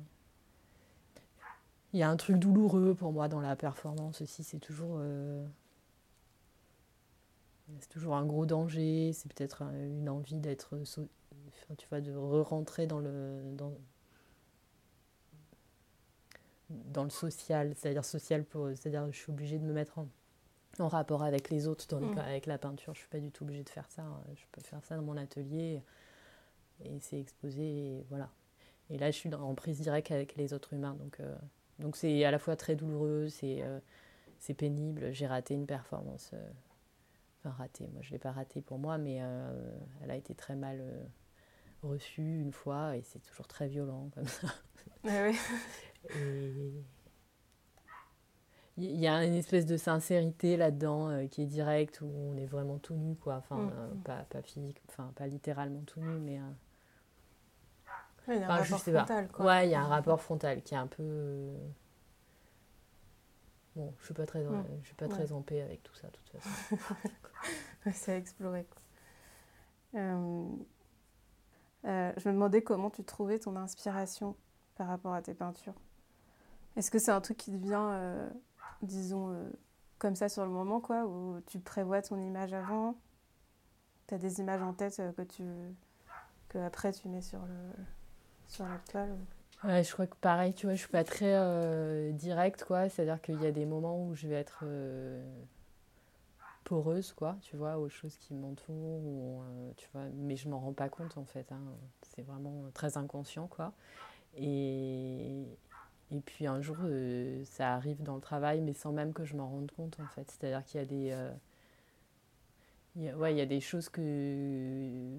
il 1.93 1.99
y 1.99 2.03
a 2.03 2.09
un 2.09 2.17
truc 2.17 2.37
douloureux 2.37 2.93
pour 2.93 3.11
moi 3.11 3.27
dans 3.27 3.41
la 3.41 3.55
performance 3.55 4.21
aussi, 4.21 4.43
c'est 4.43 4.59
toujours, 4.59 4.97
euh, 4.99 5.45
c'est 7.79 7.89
toujours 7.89 8.15
un 8.15 8.25
gros 8.25 8.45
danger, 8.45 9.13
c'est 9.13 9.31
peut-être 9.33 9.63
une 9.63 10.09
envie 10.09 10.37
d'être, 10.37 10.77
tu 11.77 11.87
vois, 11.89 12.01
de 12.01 12.13
re-rentrer 12.13 12.87
dans 12.87 12.99
le, 12.99 13.41
dans, 13.53 13.73
dans 16.69 17.03
le 17.03 17.09
social, 17.09 17.73
c'est-à-dire 17.75 18.05
social 18.05 18.43
pour, 18.43 18.67
c'est-à-dire 18.69 19.09
je 19.11 19.17
suis 19.17 19.31
obligée 19.31 19.57
de 19.57 19.65
me 19.65 19.73
mettre 19.73 19.97
en, 19.97 20.07
en 20.79 20.89
rapport 20.89 21.23
avec 21.23 21.49
les 21.49 21.67
autres, 21.67 21.87
tandis 21.87 22.13
mmh. 22.13 22.19
avec 22.19 22.45
la 22.45 22.57
peinture, 22.57 22.93
je 22.93 22.99
suis 22.99 23.09
pas 23.09 23.19
du 23.19 23.31
tout 23.31 23.43
obligée 23.43 23.63
de 23.63 23.69
faire 23.69 23.89
ça. 23.89 24.03
Hein. 24.03 24.21
Je 24.35 24.43
peux 24.51 24.61
faire 24.61 24.83
ça 24.83 24.97
dans 24.97 25.03
mon 25.03 25.17
atelier 25.17 25.81
et 26.83 26.99
c'est 26.99 27.19
exposé, 27.19 27.63
et 27.63 28.05
voilà. 28.09 28.29
Et 28.89 28.97
là, 28.97 29.11
je 29.11 29.17
suis 29.17 29.33
en 29.33 29.53
prise 29.55 29.81
directe 29.81 30.11
avec 30.11 30.35
les 30.35 30.53
autres 30.53 30.73
humains, 30.73 30.95
donc 30.95 31.19
euh, 31.19 31.35
donc 31.79 31.95
c'est 31.95 32.23
à 32.23 32.31
la 32.31 32.39
fois 32.39 32.55
très 32.55 32.75
douloureux, 32.75 33.27
c'est 33.29 33.61
euh, 33.61 33.79
c'est 34.39 34.53
pénible. 34.53 35.11
J'ai 35.13 35.27
raté 35.27 35.55
une 35.55 35.65
performance, 35.65 36.31
euh, 36.33 36.49
enfin 37.39 37.55
raté. 37.57 37.87
Moi, 37.93 38.01
je 38.01 38.11
l'ai 38.11 38.19
pas 38.19 38.31
raté 38.31 38.61
pour 38.61 38.79
moi, 38.79 38.97
mais 38.97 39.19
elle 40.01 40.11
a 40.11 40.15
été 40.15 40.35
très 40.35 40.55
mal 40.55 40.81
reçue 41.83 42.39
une 42.39 42.53
fois, 42.53 42.95
et 42.95 43.01
c'est 43.03 43.19
toujours 43.19 43.47
très 43.47 43.67
violent 43.67 44.09
comme 44.13 44.27
ça. 44.27 44.47
Ah 45.03 45.27
oui. 45.27 45.37
il 48.77 48.99
y 48.99 49.07
a 49.07 49.23
une 49.25 49.35
espèce 49.35 49.65
de 49.65 49.77
sincérité 49.77 50.57
là-dedans 50.57 51.27
qui 51.27 51.43
est 51.43 51.45
directe 51.45 52.01
où 52.01 52.07
on 52.07 52.35
est 52.37 52.45
vraiment 52.45 52.77
tout 52.77 52.95
nu 52.95 53.15
quoi 53.15 53.35
enfin 53.35 53.57
mm. 53.57 54.01
pas, 54.03 54.25
pas 54.29 54.41
physique 54.41 54.81
enfin 54.89 55.11
pas 55.15 55.27
littéralement 55.27 55.81
tout 55.81 55.99
nu 55.99 56.19
mais 56.19 56.39
il 58.27 58.39
y 58.39 58.43
a 58.43 58.51
un 58.51 58.57
rapport 58.57 58.79
frontal, 58.79 59.27
quoi. 59.29 59.45
Ouais, 59.45 59.67
il 59.67 59.71
y 59.71 59.75
a 59.75 59.81
un 59.81 59.87
rapport 59.87 60.21
frontal 60.21 60.61
qui 60.61 60.73
est 60.73 60.77
un 60.77 60.87
peu. 60.87 61.03
Euh, 61.03 61.57
bon, 63.75 63.93
je 63.99 64.05
suis 64.05 64.13
pas 64.13 64.25
très, 64.25 64.45
en... 64.45 64.63
je 64.81 64.85
suis 64.85 64.95
pas 64.95 65.07
très 65.07 65.31
en 65.31 65.41
paix 65.41 65.61
avec 65.61 65.83
tout 65.83 65.95
ça, 65.95 66.07
de 66.07 66.17
toute 66.17 66.41
façon. 66.41 66.77
C'est 67.93 68.13
à 68.13 68.17
explorer. 68.17 68.65
Quoi. 68.65 70.01
Euh... 70.01 70.45
Euh, 71.85 72.11
je 72.17 72.27
me 72.27 72.33
demandais 72.33 72.61
comment 72.61 72.89
tu 72.89 73.03
trouvais 73.03 73.39
ton 73.39 73.55
inspiration 73.55 74.35
par 74.75 74.87
rapport 74.87 75.13
à 75.13 75.21
tes 75.21 75.33
peintures. 75.33 75.75
Est-ce 76.75 76.91
que 76.91 76.99
c'est 76.99 77.11
un 77.11 77.21
truc 77.21 77.37
qui 77.37 77.51
te 77.51 77.57
vient, 77.57 77.91
euh, 77.91 78.29
disons, 78.81 79.31
euh, 79.31 79.49
comme 79.97 80.15
ça 80.15 80.29
sur 80.29 80.43
le 80.43 80.51
moment, 80.51 80.79
quoi, 80.79 81.05
ou 81.05 81.39
tu 81.47 81.59
prévois 81.59 82.01
ton 82.01 82.17
image 82.17 82.53
avant? 82.53 82.95
Tu 84.07 84.13
as 84.13 84.17
des 84.17 84.39
images 84.39 84.61
en 84.61 84.73
tête 84.73 85.01
que 85.15 85.21
tu 85.23 85.43
que 86.49 86.57
après 86.59 86.93
tu 86.93 87.09
mets 87.09 87.21
sur 87.21 87.39
le 87.45 87.83
sur 88.47 88.65
la 88.65 88.77
toile 88.89 89.17
Ouais, 89.63 89.83
je 89.83 89.91
crois 89.91 90.05
que 90.05 90.15
pareil, 90.15 90.53
tu 90.53 90.67
vois, 90.67 90.75
je 90.75 90.79
suis 90.81 90.89
pas 90.89 91.03
très 91.03 91.33
euh, 91.35 92.11
directe, 92.11 92.63
quoi. 92.63 92.89
C'est-à-dire 92.89 93.19
qu'il 93.21 93.41
y 93.41 93.47
a 93.47 93.51
des 93.51 93.65
moments 93.65 94.05
où 94.05 94.13
je 94.13 94.27
vais 94.27 94.35
être 94.35 94.59
euh, 94.63 95.25
poreuse, 96.63 97.11
quoi, 97.13 97.37
tu 97.41 97.57
vois, 97.57 97.77
aux 97.79 97.89
choses 97.89 98.17
qui 98.17 98.35
m'entourent, 98.35 99.43
euh, 99.43 99.71
tu 99.77 99.87
vois, 99.93 100.03
mais 100.13 100.35
je 100.35 100.47
m'en 100.47 100.59
rends 100.59 100.73
pas 100.73 100.89
compte, 100.89 101.17
en 101.17 101.25
fait. 101.25 101.51
Hein. 101.51 101.61
C'est 102.03 102.21
vraiment 102.21 102.69
très 102.73 102.97
inconscient, 102.97 103.47
quoi. 103.47 103.73
Et, 104.35 105.47
et 106.11 106.19
puis 106.23 106.45
un 106.45 106.61
jour, 106.61 106.77
ça 107.45 107.73
arrive 107.73 108.03
dans 108.03 108.15
le 108.15 108.21
travail, 108.21 108.61
mais 108.61 108.73
sans 108.73 108.91
même 108.91 109.11
que 109.11 109.25
je 109.25 109.35
m'en 109.35 109.49
rende 109.49 109.71
compte, 109.71 109.99
en 109.99 110.07
fait. 110.07 110.29
C'est-à-dire 110.29 110.63
qu'il 110.65 110.79
y 110.79 110.83
a 110.83 110.85
des... 110.85 111.31
Il 112.95 113.03
y 113.03 113.09
a, 113.09 113.17
ouais, 113.17 113.33
il 113.33 113.37
y 113.37 113.41
a 113.41 113.45
des 113.45 113.61
choses 113.61 113.89
que 113.89 115.13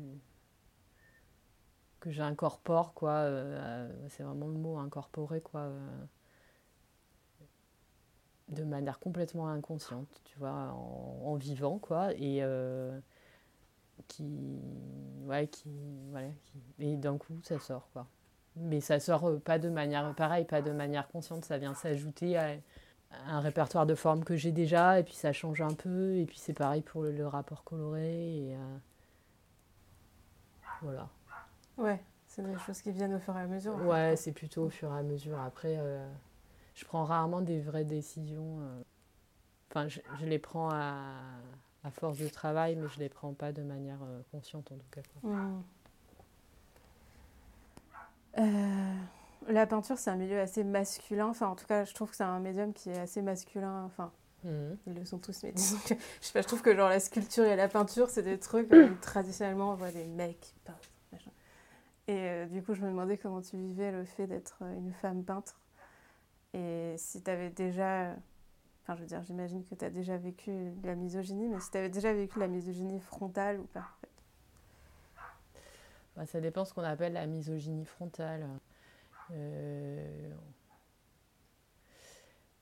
que 2.00 2.10
j'incorpore, 2.10 2.94
quoi. 2.94 3.10
Euh, 3.10 3.88
c'est 4.08 4.22
vraiment 4.22 4.46
le 4.46 4.54
mot, 4.54 4.78
incorporer, 4.78 5.40
quoi. 5.40 5.60
Euh, 5.62 6.04
de 8.48 8.64
manière 8.64 8.98
complètement 8.98 9.48
inconsciente, 9.48 10.08
tu 10.24 10.38
vois, 10.38 10.72
en, 10.72 11.34
vivant, 11.36 11.78
quoi. 11.78 12.12
Et 12.14 12.38
euh, 12.42 12.98
qui. 14.08 14.60
Ouais, 15.26 15.48
qui. 15.48 15.70
Voilà. 16.10 16.28
Et 16.78 16.96
d'un 16.96 17.18
coup, 17.18 17.38
ça 17.42 17.58
sort, 17.58 17.88
quoi. 17.92 18.06
Mais 18.56 18.80
ça 18.80 19.00
sort 19.00 19.40
pas 19.40 19.58
de 19.58 19.68
manière. 19.68 20.14
Pareil, 20.14 20.44
pas 20.44 20.62
de 20.62 20.72
manière 20.72 21.08
consciente, 21.08 21.44
ça 21.44 21.58
vient 21.58 21.74
s'ajouter 21.74 22.36
à 22.36 22.56
un 23.26 23.40
répertoire 23.40 23.86
de 23.86 23.94
formes 23.94 24.24
que 24.24 24.36
j'ai 24.36 24.52
déjà, 24.52 25.00
et 25.00 25.04
puis 25.04 25.14
ça 25.14 25.32
change 25.32 25.60
un 25.62 25.74
peu, 25.74 26.16
et 26.16 26.26
puis 26.26 26.38
c'est 26.38 26.52
pareil 26.52 26.82
pour 26.82 27.02
le, 27.02 27.26
rapport 27.26 27.64
coloré, 27.64 28.54
voilà. 30.82 31.08
Ouais, 31.78 32.00
c'est 32.26 32.42
des 32.42 32.58
choses 32.58 32.82
qui 32.82 32.90
viennent 32.90 33.14
au 33.14 33.20
fur 33.20 33.36
et 33.36 33.40
à 33.40 33.46
mesure. 33.46 33.74
Ouais, 33.86 34.16
c'est 34.16 34.32
plutôt 34.32 34.64
au 34.64 34.70
fur 34.70 34.92
et 34.92 34.98
à 34.98 35.02
mesure. 35.02 35.40
Après, 35.40 35.76
euh, 35.78 36.06
je 36.74 36.84
prends 36.84 37.04
rarement 37.04 37.40
des 37.40 37.60
vraies 37.60 37.84
décisions. 37.84 38.60
Euh. 38.60 38.82
Enfin, 39.70 39.86
je, 39.88 40.00
les 40.24 40.38
prends 40.38 40.70
à, 40.70 41.04
à, 41.84 41.90
force 41.90 42.18
de 42.18 42.28
travail, 42.28 42.74
mais 42.76 42.88
je 42.88 42.98
les 42.98 43.08
prends 43.08 43.32
pas 43.32 43.52
de 43.52 43.62
manière 43.62 43.98
euh, 44.02 44.20
consciente 44.32 44.72
en 44.72 44.76
tout 44.76 44.88
cas. 44.90 45.02
Mmh. 45.22 45.62
la 49.48 49.66
peinture, 49.66 49.98
c'est 49.98 50.10
un 50.10 50.16
milieu 50.16 50.40
assez 50.40 50.64
masculin. 50.64 51.26
Enfin, 51.26 51.48
en 51.48 51.54
tout 51.54 51.66
cas, 51.66 51.84
je 51.84 51.94
trouve 51.94 52.10
que 52.10 52.16
c'est 52.16 52.24
un 52.24 52.40
médium 52.40 52.72
qui 52.72 52.90
est 52.90 52.98
assez 52.98 53.22
masculin. 53.22 53.84
Enfin, 53.84 54.10
mmh. 54.44 54.48
ils 54.86 54.94
le 54.94 55.04
sont 55.04 55.18
tous, 55.18 55.42
mais 55.44 55.52
disons 55.52 55.78
que 55.86 55.94
je 56.20 56.26
sais 56.26 56.32
pas, 56.32 56.42
je 56.42 56.46
trouve 56.48 56.62
que 56.62 56.74
genre 56.74 56.88
la 56.88 56.98
sculpture 56.98 57.44
et 57.44 57.54
la 57.56 57.68
peinture, 57.68 58.10
c'est 58.10 58.22
des 58.22 58.38
trucs 58.38 58.70
traditionnellement 59.00 59.72
on 59.72 59.74
voit 59.74 59.92
des 59.92 60.06
mecs 60.06 60.54
peintent 60.64 60.87
et 62.08 62.30
euh, 62.30 62.46
du 62.46 62.62
coup, 62.62 62.72
je 62.72 62.80
me 62.80 62.88
demandais 62.88 63.18
comment 63.18 63.42
tu 63.42 63.58
vivais 63.58 63.92
le 63.92 64.06
fait 64.06 64.26
d'être 64.26 64.60
euh, 64.62 64.74
une 64.78 64.92
femme 64.94 65.24
peintre. 65.24 65.60
Et 66.54 66.94
si 66.96 67.22
tu 67.22 67.30
avais 67.30 67.50
déjà. 67.50 68.16
Enfin, 68.82 68.96
je 68.96 69.02
veux 69.02 69.06
dire, 69.06 69.22
j'imagine 69.22 69.62
que 69.66 69.74
tu 69.74 69.84
as 69.84 69.90
déjà 69.90 70.16
vécu 70.16 70.72
la 70.82 70.94
misogynie, 70.94 71.48
mais 71.48 71.60
si 71.60 71.70
tu 71.70 71.76
avais 71.76 71.90
déjà 71.90 72.14
vécu 72.14 72.38
la 72.38 72.48
misogynie 72.48 72.98
frontale 72.98 73.60
ou 73.60 73.64
pas 73.64 73.80
en 73.80 74.00
fait. 74.00 74.08
Bah, 76.16 76.24
ça 76.24 76.40
dépend 76.40 76.64
ce 76.64 76.72
qu'on 76.72 76.82
appelle 76.82 77.12
la 77.12 77.26
misogynie 77.26 77.84
frontale. 77.84 78.48
Euh... 79.30 80.30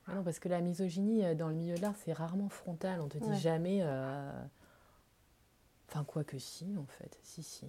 non, 0.09 0.25
parce 0.25 0.41
que 0.41 0.49
la 0.49 0.61
misogynie 0.61 1.37
dans 1.37 1.49
le 1.49 1.55
milieu 1.55 1.77
de 1.77 1.83
l'art, 1.83 1.95
c'est 1.95 2.13
rarement 2.13 2.49
frontal. 2.49 3.01
On 3.01 3.07
te 3.07 3.19
dit 3.19 3.39
jamais. 3.39 3.85
Enfin, 5.89 6.03
quoi 6.03 6.25
que 6.25 6.39
si, 6.39 6.77
en 6.77 6.87
fait. 6.87 7.17
Si, 7.23 7.45
si. 7.45 7.69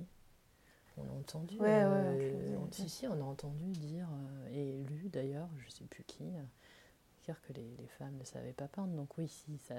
On 0.97 1.03
a 1.03 1.19
entendu. 1.19 1.57
Ouais, 1.59 1.83
si, 2.71 2.89
si, 2.89 3.07
on 3.07 3.13
a 3.13 3.23
entendu 3.23 3.71
dire, 3.71 4.07
et 4.51 4.83
lu 4.83 5.09
d'ailleurs, 5.09 5.49
je 5.59 5.65
ne 5.65 5.71
sais 5.71 5.85
plus 5.85 6.03
qui, 6.03 6.23
dire 7.25 7.41
que 7.47 7.53
les, 7.53 7.75
les, 7.77 7.87
femmes 7.87 8.15
ne 8.17 8.23
savaient 8.23 8.53
pas 8.53 8.67
peindre. 8.67 8.93
Donc 8.95 9.17
oui, 9.17 9.27
si, 9.27 9.57
ça, 9.67 9.75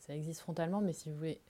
ça 0.00 0.14
existe 0.14 0.40
frontalement, 0.40 0.80
mais 0.80 0.92
si 0.92 1.10
vous 1.10 1.16
voulez, 1.16 1.40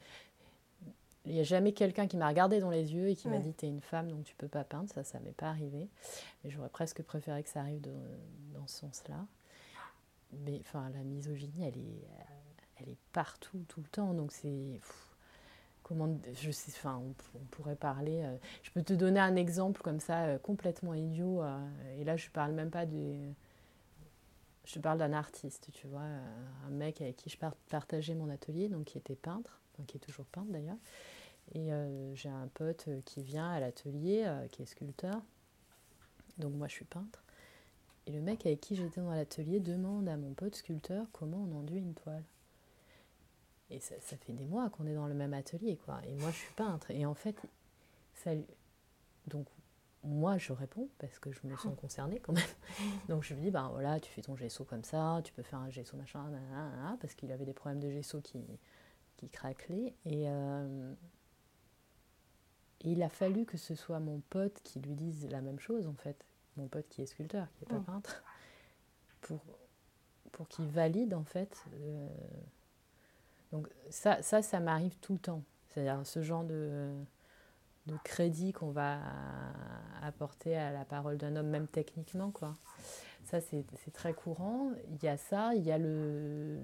il 1.26 1.32
n'y 1.32 1.40
a 1.40 1.44
jamais 1.44 1.72
quelqu'un 1.72 2.06
qui 2.06 2.16
m'a 2.16 2.28
regardé 2.28 2.60
dans 2.60 2.70
les 2.70 2.94
yeux 2.94 3.08
et 3.08 3.16
qui 3.16 3.28
m'a 3.28 3.38
dit 3.38 3.52
T'es 3.54 3.68
une 3.68 3.80
femme, 3.80 4.10
donc 4.10 4.24
tu 4.24 4.34
peux 4.34 4.48
pas 4.48 4.64
peindre. 4.64 4.90
Ça, 4.90 5.04
ça 5.04 5.20
m'est 5.20 5.32
pas 5.32 5.48
arrivé. 5.48 5.88
Mais 6.42 6.50
j'aurais 6.50 6.68
presque 6.68 7.02
préféré 7.02 7.42
que 7.42 7.48
ça 7.48 7.60
arrive 7.60 7.80
dans 8.52 8.66
ce 8.66 8.80
sens-là. 8.80 9.26
Mais 10.32 10.60
enfin, 10.60 10.90
la 10.90 11.02
misogynie, 11.02 11.64
elle 11.64 11.78
est, 11.78 12.08
elle 12.76 12.88
est 12.90 12.98
partout, 13.12 13.64
tout 13.68 13.80
le 13.80 13.88
temps. 13.88 14.12
Donc 14.12 14.32
c'est. 14.32 14.80
Comment. 15.84 16.18
Je 16.32 16.50
sais. 16.50 16.72
Enfin, 16.74 17.00
on, 17.00 17.44
pourrait 17.50 17.76
parler. 17.76 18.22
Euh, 18.24 18.36
je 18.62 18.70
peux 18.72 18.82
te 18.82 18.94
donner 18.94 19.20
un 19.20 19.36
exemple 19.36 19.80
comme 19.82 20.00
ça, 20.00 20.24
euh, 20.24 20.38
complètement 20.38 20.94
idiot. 20.94 21.42
Euh, 21.42 21.58
et 21.98 22.04
là, 22.04 22.16
je 22.16 22.28
parle 22.30 22.52
même 22.52 22.70
pas 22.70 22.86
des. 22.86 23.20
Je 24.64 24.80
parle 24.80 24.98
d'un 24.98 25.12
artiste, 25.12 25.68
tu 25.74 25.86
vois, 25.86 26.00
un 26.66 26.70
mec 26.70 27.02
avec 27.02 27.16
qui 27.16 27.28
je 27.28 27.36
partageais 27.68 28.14
mon 28.14 28.30
atelier, 28.30 28.70
donc 28.70 28.86
qui 28.86 28.96
était 28.96 29.14
peintre, 29.14 29.60
qui 29.86 29.98
est 29.98 30.00
toujours 30.00 30.24
peintre 30.24 30.50
d'ailleurs. 30.50 30.78
Et 31.54 31.68
j'ai 32.14 32.30
un 32.30 32.48
pote 32.54 32.88
qui 33.04 33.22
vient 33.22 33.50
à 33.50 33.60
l'atelier, 33.60 34.26
qui 34.52 34.62
est 34.62 34.66
sculpteur. 34.66 35.20
Donc 36.38 36.54
moi, 36.54 36.66
je 36.66 36.72
suis 36.72 36.86
peintre. 36.86 37.22
Et 38.06 38.12
le 38.12 38.22
mec 38.22 38.46
avec 38.46 38.62
qui 38.62 38.74
j'étais 38.74 39.02
dans 39.02 39.10
l'atelier 39.10 39.60
demande 39.60 40.08
à 40.08 40.16
mon 40.16 40.32
pote 40.32 40.54
sculpteur 40.54 41.06
comment 41.12 41.46
on 41.46 41.58
enduit 41.58 41.80
une 41.80 41.92
toile. 41.92 42.24
Et 43.70 43.80
ça, 43.80 43.94
ça 44.00 44.16
fait 44.16 44.32
des 44.32 44.44
mois 44.44 44.68
qu'on 44.70 44.86
est 44.86 44.94
dans 44.94 45.06
le 45.06 45.14
même 45.14 45.34
atelier, 45.34 45.76
quoi. 45.76 46.00
Et 46.06 46.14
moi, 46.14 46.30
je 46.30 46.36
suis 46.36 46.54
peintre. 46.54 46.90
Et 46.90 47.06
en 47.06 47.14
fait, 47.14 47.36
ça, 48.14 48.32
donc 49.26 49.46
moi, 50.02 50.36
je 50.36 50.52
réponds 50.52 50.88
parce 50.98 51.18
que 51.18 51.32
je 51.32 51.40
me 51.44 51.56
sens 51.56 51.74
concernée 51.78 52.20
quand 52.20 52.34
même. 52.34 52.44
Donc 53.08 53.22
je 53.22 53.32
lui 53.34 53.40
dis, 53.40 53.50
ben 53.50 53.68
voilà, 53.70 53.98
tu 54.00 54.10
fais 54.10 54.20
ton 54.20 54.36
gesso 54.36 54.64
comme 54.64 54.84
ça, 54.84 55.20
tu 55.24 55.32
peux 55.32 55.42
faire 55.42 55.60
un 55.60 55.70
gesso 55.70 55.96
machin, 55.96 56.30
parce 57.00 57.14
qu'il 57.14 57.32
avait 57.32 57.46
des 57.46 57.54
problèmes 57.54 57.80
de 57.80 57.90
gesso 57.90 58.20
qui, 58.20 58.44
qui 59.16 59.30
craquelaient. 59.30 59.94
Et, 60.04 60.24
et 62.80 62.90
il 62.92 63.02
a 63.02 63.08
fallu 63.08 63.46
que 63.46 63.56
ce 63.56 63.74
soit 63.74 63.98
mon 63.98 64.20
pote 64.28 64.60
qui 64.62 64.78
lui 64.80 64.94
dise 64.94 65.26
la 65.30 65.40
même 65.40 65.58
chose, 65.58 65.86
en 65.86 65.94
fait. 65.94 66.22
Mon 66.56 66.68
pote 66.68 66.86
qui 66.88 67.02
est 67.02 67.06
sculpteur, 67.06 67.48
qui 67.54 67.64
n'est 67.64 67.68
pas 67.68 67.80
mm. 67.80 67.84
peintre. 67.84 68.22
Pour, 69.22 69.40
pour 70.32 70.48
qu'il 70.48 70.66
valide, 70.66 71.14
en 71.14 71.24
fait. 71.24 71.64
Euh, 71.72 72.08
donc 73.54 73.68
ça, 73.88 74.20
ça, 74.20 74.42
ça 74.42 74.58
m'arrive 74.58 74.96
tout 75.00 75.12
le 75.12 75.20
temps. 75.20 75.42
C'est-à-dire 75.68 76.04
ce 76.04 76.22
genre 76.22 76.42
de, 76.42 76.92
de 77.86 77.94
crédit 78.02 78.52
qu'on 78.52 78.72
va 78.72 78.98
apporter 80.02 80.56
à 80.56 80.72
la 80.72 80.84
parole 80.84 81.18
d'un 81.18 81.36
homme, 81.36 81.48
même 81.48 81.68
techniquement, 81.68 82.32
quoi. 82.32 82.54
Ça, 83.26 83.40
c'est 83.40 83.64
très 83.92 84.12
courant. 84.12 84.72
Il 84.90 85.04
y 85.04 85.08
a 85.08 85.16
ça, 85.16 85.54
il 85.54 85.62
y 85.62 85.70
a 85.70 85.78
le 85.78 86.58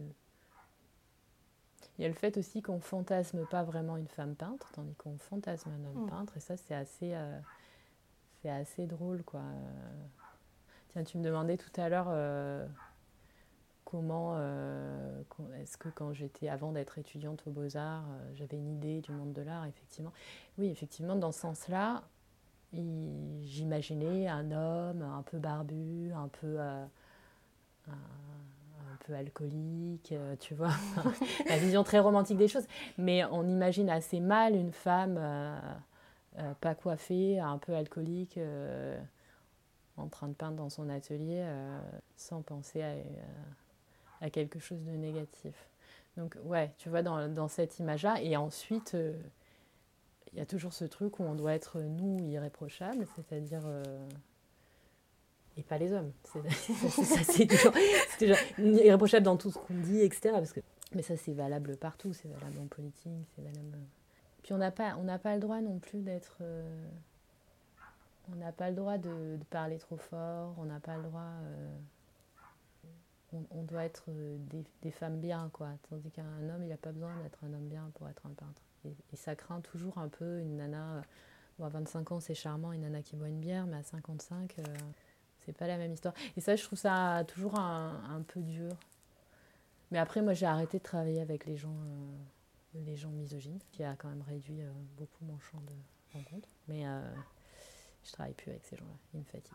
il 1.96 2.02
y 2.02 2.06
a 2.06 2.08
le 2.08 2.14
fait 2.14 2.36
aussi 2.38 2.60
qu'on 2.60 2.80
fantasme 2.80 3.46
pas 3.46 3.62
vraiment 3.62 3.96
une 3.96 4.08
femme 4.08 4.34
peintre, 4.34 4.72
tandis 4.72 4.94
qu'on 4.94 5.18
fantasme 5.18 5.70
un 5.70 5.84
homme 5.84 6.06
mm. 6.06 6.10
peintre, 6.10 6.36
et 6.38 6.40
ça 6.40 6.56
c'est 6.56 6.74
assez, 6.74 7.14
euh, 7.14 7.38
c'est 8.40 8.48
assez 8.48 8.86
drôle 8.86 9.22
quoi. 9.22 9.42
Tiens, 10.88 11.04
tu 11.04 11.18
me 11.18 11.22
demandais 11.22 11.56
tout 11.56 11.78
à 11.78 11.88
l'heure 11.88 12.08
euh, 12.08 12.66
comment, 13.90 14.34
euh, 14.36 15.22
est-ce 15.60 15.76
que 15.76 15.88
quand 15.88 16.12
j'étais, 16.12 16.48
avant 16.48 16.72
d'être 16.72 16.98
étudiante 16.98 17.42
aux 17.46 17.50
Beaux-Arts, 17.50 18.06
j'avais 18.34 18.56
une 18.56 18.68
idée 18.68 19.00
du 19.00 19.12
monde 19.12 19.32
de 19.32 19.42
l'art, 19.42 19.66
effectivement. 19.66 20.12
Oui, 20.58 20.68
effectivement, 20.68 21.16
dans 21.16 21.32
ce 21.32 21.40
sens-là, 21.40 22.02
j'imaginais 22.72 24.28
un 24.28 24.52
homme 24.52 25.02
un 25.02 25.22
peu 25.22 25.38
barbu, 25.38 26.12
un 26.12 26.28
peu 26.28 26.58
peu 29.00 29.14
alcoolique, 29.14 30.12
euh, 30.12 30.36
tu 30.38 30.54
vois, 30.54 30.72
la 31.48 31.58
vision 31.58 31.82
très 31.82 31.98
romantique 31.98 32.36
des 32.36 32.48
choses. 32.48 32.66
Mais 32.98 33.24
on 33.24 33.46
imagine 33.48 33.90
assez 33.90 34.20
mal 34.20 34.54
une 34.54 34.72
femme 34.72 35.16
euh, 35.18 35.58
euh, 36.38 36.52
pas 36.60 36.74
coiffée, 36.74 37.40
un 37.40 37.58
peu 37.58 37.74
alcoolique, 37.74 38.38
en 39.96 40.08
train 40.08 40.28
de 40.28 40.34
peindre 40.34 40.56
dans 40.56 40.70
son 40.70 40.88
atelier, 40.88 41.44
sans 42.16 42.42
penser 42.42 42.82
à, 42.82 42.94
à, 44.20 44.30
quelque 44.30 44.58
chose 44.58 44.82
de 44.84 44.92
négatif. 44.92 45.54
Donc 46.16 46.36
ouais, 46.44 46.72
tu 46.78 46.88
vois, 46.88 47.02
dans, 47.02 47.28
dans 47.28 47.48
cette 47.48 47.78
image-là. 47.78 48.20
Et 48.22 48.36
ensuite, 48.36 48.96
il 50.32 50.38
y 50.38 50.42
a 50.42 50.46
toujours 50.46 50.72
ce 50.72 50.84
truc 50.84 51.18
où 51.20 51.22
on 51.22 51.34
doit 51.34 51.54
être, 51.54 51.80
nous, 51.80 52.18
irréprochables, 52.18 53.06
c'est-à-dire 53.16 53.62
et 55.56 55.62
pas 55.62 55.78
les 55.78 55.92
hommes. 55.92 56.12
C'est 56.24 57.44
déjà 58.18 58.36
irréprochable 58.58 59.24
dans 59.24 59.36
tout 59.36 59.50
ce 59.50 59.58
qu'on 59.58 59.74
dit, 59.74 60.00
etc. 60.00 60.30
Parce 60.32 60.52
que, 60.52 60.60
mais 60.94 61.02
ça, 61.02 61.16
c'est 61.16 61.32
valable 61.32 61.76
partout. 61.76 62.12
C'est 62.12 62.28
valable 62.28 62.58
en 62.60 62.66
politique, 62.66 63.26
c'est 63.34 63.42
valable. 63.42 63.78
Puis 64.42 64.52
on 64.52 64.58
n'a 64.58 64.70
pas, 64.70 64.96
on 64.96 65.18
pas 65.18 65.34
le 65.34 65.40
droit 65.40 65.60
non 65.60 65.78
plus 65.78 66.00
d'être. 66.00 66.38
Euh, 66.40 66.88
on 68.32 68.36
n'a 68.36 68.52
pas 68.52 68.70
le 68.70 68.76
droit 68.76 68.96
de, 68.96 69.38
parler 69.50 69.78
trop 69.78 69.96
fort. 69.96 70.54
On 70.58 70.64
n'a 70.64 70.80
pas 70.80 70.96
le 70.96 71.02
droit. 71.02 71.32
Euh, 73.34 73.38
on, 73.50 73.62
doit 73.62 73.84
être 73.84 74.04
euh, 74.08 74.36
des, 74.82 74.90
femmes 74.90 75.20
bien, 75.20 75.50
quoi. 75.52 75.68
Tandis 75.88 76.10
qu'un 76.10 76.48
homme, 76.48 76.62
il 76.62 76.68
n'a 76.68 76.76
pas 76.76 76.92
besoin 76.92 77.14
d'être 77.22 77.42
un 77.44 77.52
homme 77.52 77.68
bien 77.68 77.90
pour 77.94 78.08
être 78.08 78.26
un 78.26 78.34
peintre. 78.34 78.62
Et, 78.84 79.16
ça 79.16 79.34
craint 79.34 79.60
toujours 79.60 79.98
un 79.98 80.08
peu 80.08 80.40
une 80.40 80.56
nana. 80.56 81.02
Bon, 81.58 81.66
à 81.66 81.68
25 81.68 82.12
ans, 82.12 82.20
c'est 82.20 82.34
charmant, 82.34 82.72
une 82.72 82.82
nana 82.82 83.02
qui 83.02 83.16
boit 83.16 83.28
une 83.28 83.40
bière, 83.40 83.66
mais 83.66 83.76
à 83.76 83.82
55 83.82 84.56
c'est 85.44 85.56
pas 85.56 85.66
la 85.66 85.76
même 85.76 85.92
histoire. 85.92 86.14
Et 86.36 86.40
ça, 86.40 86.56
je 86.56 86.62
trouve 86.62 86.78
ça 86.78 87.24
toujours 87.26 87.58
un, 87.58 88.22
peu 88.28 88.40
dur. 88.40 88.76
Mais 89.90 89.98
après, 89.98 90.22
moi, 90.22 90.34
j'ai 90.34 90.46
arrêté 90.46 90.78
de 90.78 90.82
travailler 90.82 91.20
avec 91.20 91.46
les 91.46 91.56
gens, 91.56 91.74
euh, 91.74 92.80
les 92.86 92.96
gens 92.96 93.10
misogynes, 93.10 93.58
qui 93.72 93.82
a 93.82 93.96
quand 93.96 94.08
même 94.08 94.22
réduit 94.22 94.62
euh, 94.62 94.70
beaucoup 94.96 95.24
mon 95.24 95.38
champ 95.40 95.60
de 95.60 95.72
rencontre. 96.12 96.48
Mais 96.68 96.86
euh, 96.86 97.00
je 98.04 98.12
travaille 98.12 98.34
plus 98.34 98.50
avec 98.50 98.64
ces 98.64 98.76
gens-là. 98.76 98.96
Ils 99.14 99.20
me 99.20 99.24
fatiguent. 99.24 99.54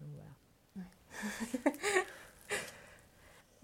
Donc 0.00 0.10
voilà. 0.14 2.04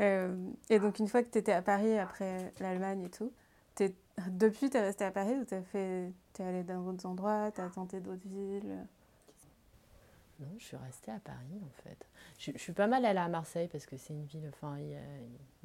Euh, 0.00 0.36
et 0.68 0.78
donc, 0.78 0.98
une 0.98 1.08
fois 1.08 1.22
que 1.22 1.30
tu 1.30 1.38
étais 1.38 1.52
à 1.52 1.62
Paris, 1.62 1.98
après 1.98 2.52
l'Allemagne 2.60 3.04
et 3.04 3.10
tout, 3.10 3.32
es, 3.80 3.94
depuis, 4.28 4.70
tu 4.70 4.76
es 4.76 4.80
resté 4.80 5.04
à 5.04 5.10
Paris 5.10 5.34
ou 5.34 5.44
tu 5.44 5.54
es, 5.54 6.12
allé 6.42 6.62
dans 6.62 6.82
d'autres 6.82 7.06
endroits, 7.06 7.50
tu 7.52 7.60
as 7.60 7.70
tenté 7.70 8.00
d'autres 8.00 8.26
villes? 8.26 8.86
Non, 10.38 10.48
je 10.58 10.64
suis 10.64 10.76
restée 10.76 11.12
à 11.12 11.18
Paris 11.18 11.62
en 11.64 11.82
fait. 11.82 11.96
Je, 12.38 12.58
suis 12.58 12.74
pas 12.74 12.86
mal 12.86 13.06
allée 13.06 13.18
à 13.18 13.28
Marseille 13.28 13.68
parce 13.72 13.86
que 13.86 13.96
c'est 13.96 14.12
une 14.12 14.26
ville. 14.26 14.50
Enfin, 14.52 14.76
il 14.78 14.90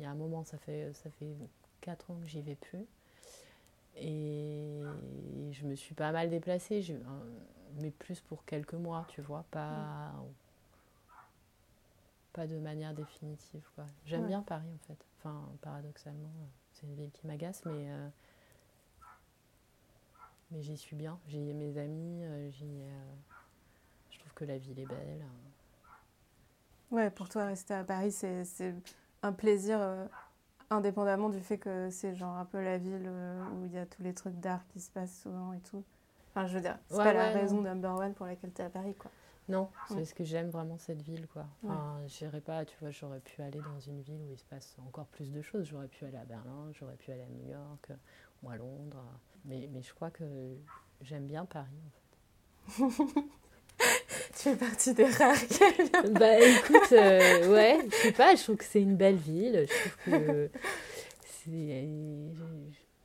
y, 0.02 0.06
a, 0.06 0.10
un 0.10 0.16
moment, 0.16 0.46
ça 0.46 0.58
fait 0.58 0.94
ça 0.94 1.10
fait 1.10 1.36
quatre 1.82 2.10
ans 2.10 2.16
que 2.22 2.28
j'y 2.28 2.42
vais 2.42 2.56
plus, 2.56 2.86
et 3.98 4.82
je 5.52 5.66
me 5.66 5.76
suis 5.76 5.94
pas 5.94 6.14
mal 6.14 6.30
déplacée, 6.30 6.96
mais 7.82 7.92
plus 7.92 8.22
pour 8.22 8.46
quelques 8.46 8.76
mois, 8.76 9.06
tu 9.10 9.22
vois, 9.22 9.44
pas 9.52 10.14
pas 12.34 12.48
de 12.48 12.58
manière 12.58 12.94
définitive 12.94 13.68
quoi. 13.76 13.86
J'aime 14.06 14.28
bien 14.28 14.42
Paris 14.42 14.70
en 14.74 14.88
fait. 14.88 15.06
Enfin, 15.18 15.50
paradoxalement, 15.62 16.32
c'est 16.74 16.86
une 16.88 16.96
ville 16.96 17.12
qui 17.12 17.28
m'agace, 17.28 17.64
mais 17.66 17.92
euh, 17.92 18.10
mais 20.52 20.62
j'y 20.62 20.78
suis 20.78 20.96
bien. 20.96 21.20
J'ai 21.28 21.54
mes 21.54 21.78
amis, 21.78 22.24
euh, 22.24 22.50
j'y 22.52 22.82
euh, 22.82 23.14
que 24.42 24.46
la 24.46 24.58
ville 24.58 24.80
est 24.80 24.86
belle. 24.86 25.24
Ouais, 26.90 27.10
pour 27.10 27.30
toi, 27.30 27.46
rester 27.46 27.74
à 27.74 27.84
Paris, 27.84 28.12
c'est 28.12 28.74
un 29.22 29.32
plaisir 29.34 29.78
euh, 29.80 30.06
indépendamment 30.70 31.30
du 31.30 31.40
fait 31.40 31.58
que 31.58 31.90
c'est 31.90 32.16
genre 32.16 32.36
un 32.36 32.46
peu 32.46 32.62
la 32.62 32.78
ville 32.78 33.06
euh, 33.06 33.44
où 33.54 33.66
il 33.66 33.72
y 33.72 33.78
a 33.78 33.86
tous 33.86 34.02
les 34.02 34.14
trucs 34.14 34.40
d'art 34.40 34.66
qui 34.70 34.80
se 34.80 34.90
passent 34.90 35.22
souvent 35.22 35.54
et 35.54 35.60
tout. 35.60 35.84
Enfin, 36.32 36.48
je 36.48 36.56
veux 36.56 36.62
dire, 36.62 36.78
c'est 36.88 36.98
pas 36.98 37.14
la 37.14 37.30
raison 37.30 37.62
number 37.62 37.94
one 37.94 38.14
pour 38.14 38.26
laquelle 38.26 38.52
tu 38.54 38.62
es 38.62 38.66
à 38.66 38.70
Paris, 38.70 38.96
quoi. 38.96 39.12
Non, 39.52 39.70
c'est 39.88 39.96
parce 39.96 40.14
que 40.14 40.24
j'aime 40.24 40.50
vraiment 40.50 40.78
cette 40.78 41.02
ville, 41.02 41.28
quoi. 41.28 41.46
Enfin, 41.64 42.02
j'irais 42.08 42.42
pas, 42.42 42.66
tu 42.66 42.76
vois, 42.80 42.92
j'aurais 42.92 43.20
pu 43.20 43.42
aller 43.42 43.60
dans 43.60 43.80
une 43.80 44.02
ville 44.02 44.22
où 44.28 44.32
il 44.32 44.38
se 44.38 44.46
passe 44.46 44.76
encore 44.88 45.08
plus 45.08 45.32
de 45.32 45.42
choses. 45.42 45.66
J'aurais 45.66 45.88
pu 45.88 46.06
aller 46.06 46.18
à 46.18 46.26
Berlin, 46.26 46.72
j'aurais 46.74 46.96
pu 46.96 47.12
aller 47.12 47.24
à 47.24 47.30
New 47.30 47.50
York 47.50 47.92
ou 48.44 48.50
à 48.50 48.56
Londres. 48.56 49.04
Mais, 49.46 49.70
mais 49.72 49.82
je 49.82 49.94
crois 49.94 50.10
que 50.10 50.24
j'aime 51.02 51.28
bien 51.28 51.46
Paris, 51.46 51.68
en 51.86 51.90
fait. 51.90 53.22
Tu 54.36 54.50
fais 54.50 54.56
partie 54.56 54.94
des 54.94 55.06
rares 55.06 55.36
Bah 56.12 56.40
écoute, 56.40 56.92
euh, 56.94 57.52
ouais, 57.52 57.80
je 57.90 57.96
sais 57.96 58.12
pas, 58.12 58.36
je 58.36 58.44
trouve 58.44 58.58
que 58.58 58.64
c'est 58.64 58.82
une 58.82 58.96
belle 58.96 59.16
ville. 59.16 59.68
Je 59.68 59.80
trouve 59.80 59.98
que 60.06 60.50
c'est. 61.26 61.88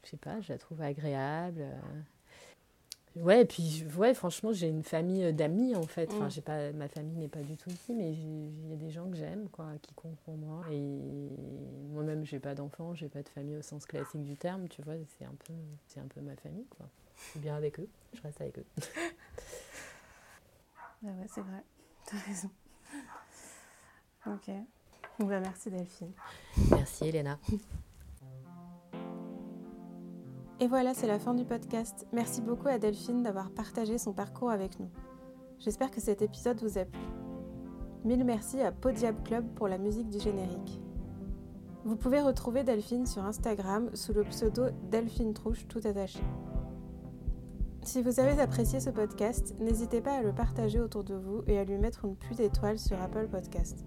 Je 0.04 0.10
sais 0.10 0.16
pas, 0.18 0.40
je 0.40 0.52
la 0.52 0.58
trouve 0.58 0.80
agréable. 0.82 1.64
Ouais, 3.16 3.42
et 3.42 3.44
puis, 3.46 3.84
ouais, 3.96 4.12
franchement, 4.12 4.52
j'ai 4.52 4.68
une 4.68 4.82
famille 4.82 5.32
d'amis, 5.32 5.74
en 5.74 5.86
fait. 5.86 6.10
Enfin, 6.12 6.26
mm. 6.26 6.30
j'ai 6.30 6.40
pas, 6.42 6.72
ma 6.72 6.88
famille 6.88 7.16
n'est 7.16 7.28
pas 7.28 7.40
du 7.40 7.56
tout 7.56 7.70
ici, 7.70 7.94
mais 7.94 8.12
il 8.12 8.68
y 8.68 8.72
a 8.72 8.76
des 8.76 8.90
gens 8.90 9.08
que 9.08 9.16
j'aime, 9.16 9.48
quoi, 9.48 9.66
qui 9.80 9.94
comptent 9.94 10.18
pour 10.24 10.36
moi. 10.36 10.62
Et 10.70 11.30
moi-même, 11.92 12.24
j'ai 12.24 12.38
pas 12.38 12.54
d'enfants, 12.54 12.94
j'ai 12.94 13.08
pas 13.08 13.22
de 13.22 13.28
famille 13.28 13.56
au 13.56 13.62
sens 13.62 13.86
classique 13.86 14.24
du 14.24 14.36
terme, 14.36 14.68
tu 14.68 14.82
vois, 14.82 14.94
c'est 15.18 15.24
un 15.24 15.34
peu, 15.46 15.54
c'est 15.86 16.00
un 16.00 16.06
peu 16.06 16.20
ma 16.20 16.36
famille, 16.36 16.66
quoi. 16.76 16.88
Je 17.16 17.30
suis 17.30 17.40
bien 17.40 17.56
avec 17.56 17.80
eux, 17.80 17.88
je 18.12 18.20
reste 18.22 18.40
avec 18.40 18.58
eux. 18.58 18.66
Ah 21.04 21.10
ouais, 21.10 21.26
c'est 21.32 21.42
vrai. 21.42 21.62
T'as 22.06 22.16
raison. 22.26 22.50
Ok. 24.26 24.50
Bah, 25.20 25.40
merci 25.40 25.70
Delphine. 25.70 26.12
Merci 26.70 27.08
Elena. 27.08 27.38
Et 30.58 30.68
voilà, 30.68 30.94
c'est 30.94 31.06
la 31.06 31.18
fin 31.18 31.34
du 31.34 31.44
podcast. 31.44 32.06
Merci 32.14 32.40
beaucoup 32.40 32.68
à 32.68 32.78
Delphine 32.78 33.22
d'avoir 33.22 33.50
partagé 33.50 33.98
son 33.98 34.14
parcours 34.14 34.50
avec 34.50 34.80
nous. 34.80 34.88
J'espère 35.58 35.90
que 35.90 36.00
cet 36.00 36.22
épisode 36.22 36.62
vous 36.62 36.78
a 36.78 36.86
plu. 36.86 37.02
Mille 38.04 38.24
merci 38.24 38.62
à 38.62 38.72
Podiab 38.72 39.22
Club 39.22 39.44
pour 39.54 39.68
la 39.68 39.76
musique 39.76 40.08
du 40.08 40.18
générique. 40.18 40.80
Vous 41.84 41.96
pouvez 41.96 42.22
retrouver 42.22 42.64
Delphine 42.64 43.04
sur 43.04 43.22
Instagram 43.22 43.90
sous 43.92 44.14
le 44.14 44.24
pseudo 44.24 44.70
Delphine 44.90 45.34
Trouche 45.34 45.68
tout 45.68 45.80
attaché. 45.84 46.20
Si 47.82 48.02
vous 48.02 48.18
avez 48.18 48.40
apprécié 48.40 48.80
ce 48.80 48.90
podcast, 48.90 49.54
n'hésitez 49.60 50.00
pas 50.00 50.16
à 50.16 50.22
le 50.22 50.32
partager 50.32 50.80
autour 50.80 51.04
de 51.04 51.14
vous 51.14 51.42
et 51.46 51.58
à 51.58 51.64
lui 51.64 51.76
mettre 51.76 52.06
une 52.06 52.16
pluie 52.16 52.34
d'étoiles 52.34 52.78
sur 52.78 53.00
Apple 53.02 53.28
Podcast. 53.28 53.84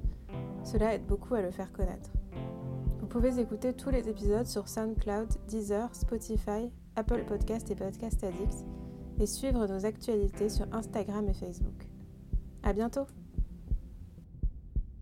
Cela 0.63 0.93
aide 0.93 1.07
beaucoup 1.07 1.33
à 1.33 1.41
le 1.41 1.49
faire 1.49 1.73
connaître. 1.73 2.11
Vous 3.09 3.19
pouvez 3.19 3.41
écouter 3.41 3.73
tous 3.73 3.89
les 3.89 4.07
épisodes 4.07 4.45
sur 4.45 4.67
SoundCloud, 4.67 5.29
Deezer, 5.47 5.89
Spotify, 5.95 6.69
Apple 6.95 7.25
Podcast 7.25 7.71
et 7.71 7.75
Podcast 7.75 8.23
Addict 8.23 8.53
et 9.19 9.25
suivre 9.25 9.65
nos 9.65 9.83
actualités 9.83 10.47
sur 10.47 10.67
Instagram 10.71 11.27
et 11.27 11.33
Facebook. 11.33 11.87
À 12.61 12.71
bientôt! 12.71 13.07